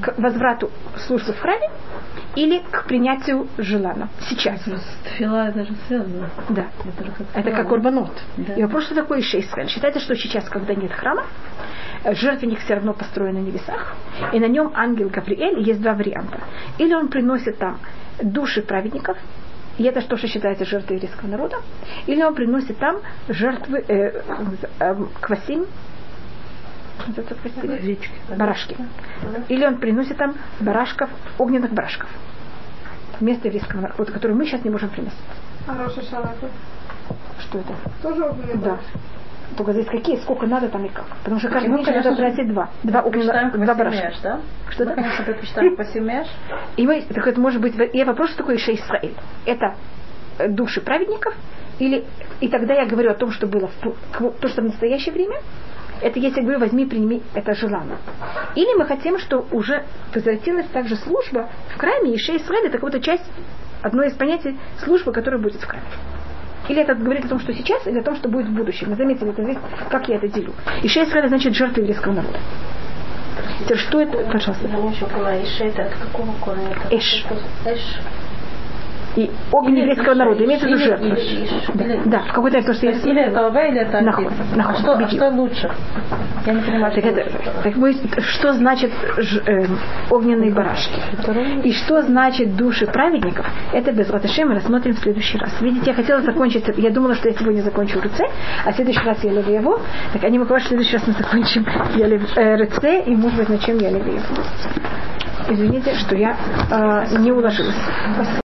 К 0.00 0.14
возврату 0.18 0.70
службы 1.06 1.32
в 1.32 1.40
храме 1.40 1.70
или 2.36 2.62
к 2.70 2.84
принятию 2.84 3.48
желана. 3.56 4.10
Сейчас. 4.28 4.62
Фила 5.16 5.48
это 5.48 5.64
же 5.64 5.74
связано. 5.88 6.30
Да. 6.50 6.66
Это, 6.84 7.04
как 7.10 7.26
это 7.34 7.50
как 7.50 7.72
урбанот. 7.72 8.12
Да. 8.36 8.54
И 8.54 8.62
вопрос, 8.62 8.84
что 8.84 8.94
такое 8.94 9.20
Ишейсвель? 9.20 9.68
Считается, 9.68 10.00
что 10.00 10.14
сейчас, 10.14 10.48
когда 10.48 10.74
нет 10.74 10.92
храма, 10.92 11.24
жертвенник 12.14 12.60
все 12.60 12.74
равно 12.74 12.92
построен 12.92 13.34
на 13.34 13.38
небесах, 13.38 13.94
и 14.32 14.40
на 14.40 14.46
нем 14.46 14.72
ангел 14.74 15.08
Гавриэль, 15.08 15.60
есть 15.60 15.80
два 15.80 15.94
варианта. 15.94 16.40
Или 16.78 16.94
он 16.94 17.08
приносит 17.08 17.58
там 17.58 17.78
души 18.22 18.62
праведников, 18.62 19.16
и 19.78 19.84
это 19.84 20.00
что 20.00 20.16
же 20.16 20.26
считается 20.26 20.64
жертвой 20.64 20.96
еврейского 20.96 21.28
народа, 21.28 21.56
или 22.06 22.22
он 22.22 22.34
приносит 22.34 22.78
там 22.78 22.96
жертвы 23.28 23.84
э, 23.88 24.22
э, 24.78 25.04
квасим. 25.20 25.66
Барашки. 28.36 28.76
Или 29.48 29.66
он 29.66 29.78
приносит 29.78 30.16
там 30.16 30.34
барашков, 30.60 31.10
огненных 31.38 31.72
барашков. 31.72 32.08
Вместо 33.20 33.48
еврейского 33.48 33.82
народа, 33.82 34.12
который 34.12 34.34
мы 34.34 34.46
сейчас 34.46 34.64
не 34.64 34.70
можем 34.70 34.88
приносить. 34.88 35.18
А 35.66 35.76
Роша 35.76 36.02
Шалаха? 36.02 36.48
Что 37.40 37.58
это? 37.58 37.74
Тоже 38.02 38.24
огненные 38.24 38.56
Да. 38.56 38.78
Только 39.56 39.72
здесь 39.72 39.86
какие, 39.86 40.16
сколько 40.16 40.46
надо 40.46 40.68
там 40.68 40.84
и 40.84 40.88
как. 40.88 41.06
Потому 41.22 41.38
что 41.38 41.48
каждый 41.48 41.70
день 41.70 41.94
надо 41.94 42.14
приносить 42.14 42.48
два. 42.48 42.70
Два 42.82 43.02
огненных, 43.02 43.52
два 43.52 43.74
барашка. 43.74 44.12
да? 44.22 44.40
Что 44.70 44.84
мы, 44.84 44.94
конечно, 44.94 45.24
предпочитаем 45.24 45.76
посимеш. 45.76 46.26
И 46.76 46.86
мы, 46.86 47.02
так 47.02 47.26
это 47.26 47.40
может 47.40 47.60
быть, 47.60 47.74
и 47.92 48.04
вопрос, 48.04 48.30
что 48.30 48.38
такое 48.38 48.56
Ише 48.56 48.74
Исраиль. 48.74 49.14
Это 49.44 49.74
э, 50.38 50.48
души 50.48 50.80
праведников, 50.80 51.34
или, 51.78 52.04
и 52.40 52.48
тогда 52.48 52.74
я 52.74 52.86
говорю 52.86 53.10
о 53.10 53.14
том, 53.14 53.30
что 53.30 53.46
было 53.46 53.68
в, 53.68 54.30
то, 54.40 54.48
что 54.48 54.62
в 54.62 54.64
настоящее 54.64 55.12
время, 55.12 55.40
это 56.00 56.18
если 56.18 56.40
говорю, 56.40 56.58
возьми, 56.58 56.86
прими, 56.86 57.22
это 57.34 57.54
желание. 57.54 57.96
Или 58.54 58.78
мы 58.78 58.86
хотим, 58.86 59.18
что 59.18 59.46
уже 59.50 59.84
возвратилась 60.14 60.66
также 60.68 60.96
служба 60.96 61.48
в 61.74 61.78
храме, 61.78 62.14
и 62.14 62.18
Шей 62.18 62.38
Исраэль 62.38 62.66
это 62.66 62.78
какая-то 62.78 63.00
часть, 63.00 63.24
одно 63.82 64.02
из 64.04 64.14
понятий 64.14 64.58
службы, 64.78 65.12
которая 65.12 65.40
будет 65.40 65.60
в 65.60 65.66
храме. 65.66 65.84
Или 66.68 66.82
это 66.82 66.94
говорит 66.94 67.24
о 67.24 67.28
том, 67.28 67.40
что 67.40 67.52
сейчас, 67.52 67.86
или 67.86 67.98
о 67.98 68.02
том, 68.02 68.16
что 68.16 68.28
будет 68.28 68.46
в 68.46 68.54
будущем. 68.54 68.90
Вы 68.90 68.96
заметили, 68.96 69.30
это 69.30 69.42
здесь, 69.42 69.58
как 69.90 70.08
я 70.08 70.16
это 70.16 70.28
делю. 70.28 70.52
И 70.82 70.88
Шей 70.88 71.04
Исраэль 71.04 71.28
значит 71.28 71.54
жертва 71.54 71.80
еврейского 71.80 72.12
народа. 72.12 72.38
Теперь 73.60 73.78
что 73.78 74.00
это, 74.00 74.18
пожалуйста? 74.30 74.68
Это 75.60 75.82
от 75.84 75.94
какого 75.94 76.32
корня? 76.40 76.76
Эш. 76.90 77.24
Эш 77.64 77.80
и 79.16 79.30
еврейского 79.52 80.14
народа, 80.14 80.44
имеется 80.44 80.66
в 80.66 80.70
виду 80.70 80.78
жертва. 80.78 81.16
Да, 82.04 82.20
в 82.20 82.32
какой-то 82.32 82.62
то, 82.62 82.74
что 82.74 82.86
есть... 82.86 83.06
Или 83.06 83.22
это 83.22 83.48
или 83.48 83.80
это 83.80 84.00
Нахуй. 84.00 84.28
Нахуй. 84.54 84.74
А 84.74 84.78
что, 84.78 84.92
а 84.92 85.08
что 85.08 85.28
лучше? 85.30 85.70
Я 86.44 86.52
не 86.52 86.60
понимаю, 86.60 86.92
так 86.94 87.04
что 87.04 87.20
это, 87.20 87.62
так 87.62 87.76
мы, 87.76 87.94
что 88.20 88.52
значит 88.52 88.92
ж, 89.16 89.42
э, 89.46 89.66
огненные 90.10 90.52
барашки? 90.52 91.00
И 91.64 91.72
что 91.72 92.02
значит 92.02 92.56
души 92.56 92.86
праведников? 92.86 93.46
Это 93.72 93.92
без 93.92 94.08
мы 94.08 94.54
рассмотрим 94.54 94.94
в 94.94 94.98
следующий 94.98 95.38
раз. 95.38 95.50
Видите, 95.60 95.90
я 95.90 95.94
хотела 95.94 96.20
закончить, 96.20 96.64
я 96.76 96.90
думала, 96.90 97.14
что 97.14 97.28
я 97.28 97.34
сегодня 97.34 97.62
закончу 97.62 97.98
РЦ, 98.00 98.20
а 98.64 98.72
в 98.72 98.76
следующий 98.76 99.04
раз 99.04 99.22
я 99.24 99.32
леве 99.32 99.54
его. 99.54 99.80
Так 100.12 100.24
они 100.24 100.38
мы 100.38 100.44
в 100.44 100.60
следующий 100.60 100.96
раз 100.96 101.06
мы 101.06 101.14
закончим 101.14 101.66
я 101.96 102.06
лев, 102.06 102.22
э, 102.36 102.56
РЦ, 102.56 103.06
и 103.06 103.14
может 103.16 103.38
быть 103.38 103.48
на 103.48 103.58
чем 103.58 103.78
я 103.78 103.90
леве 103.90 104.12
его. 104.12 104.22
Извините, 105.48 105.94
что 105.94 106.16
я 106.16 106.36
э, 106.70 107.18
не 107.18 107.30
уложилась. 107.30 107.76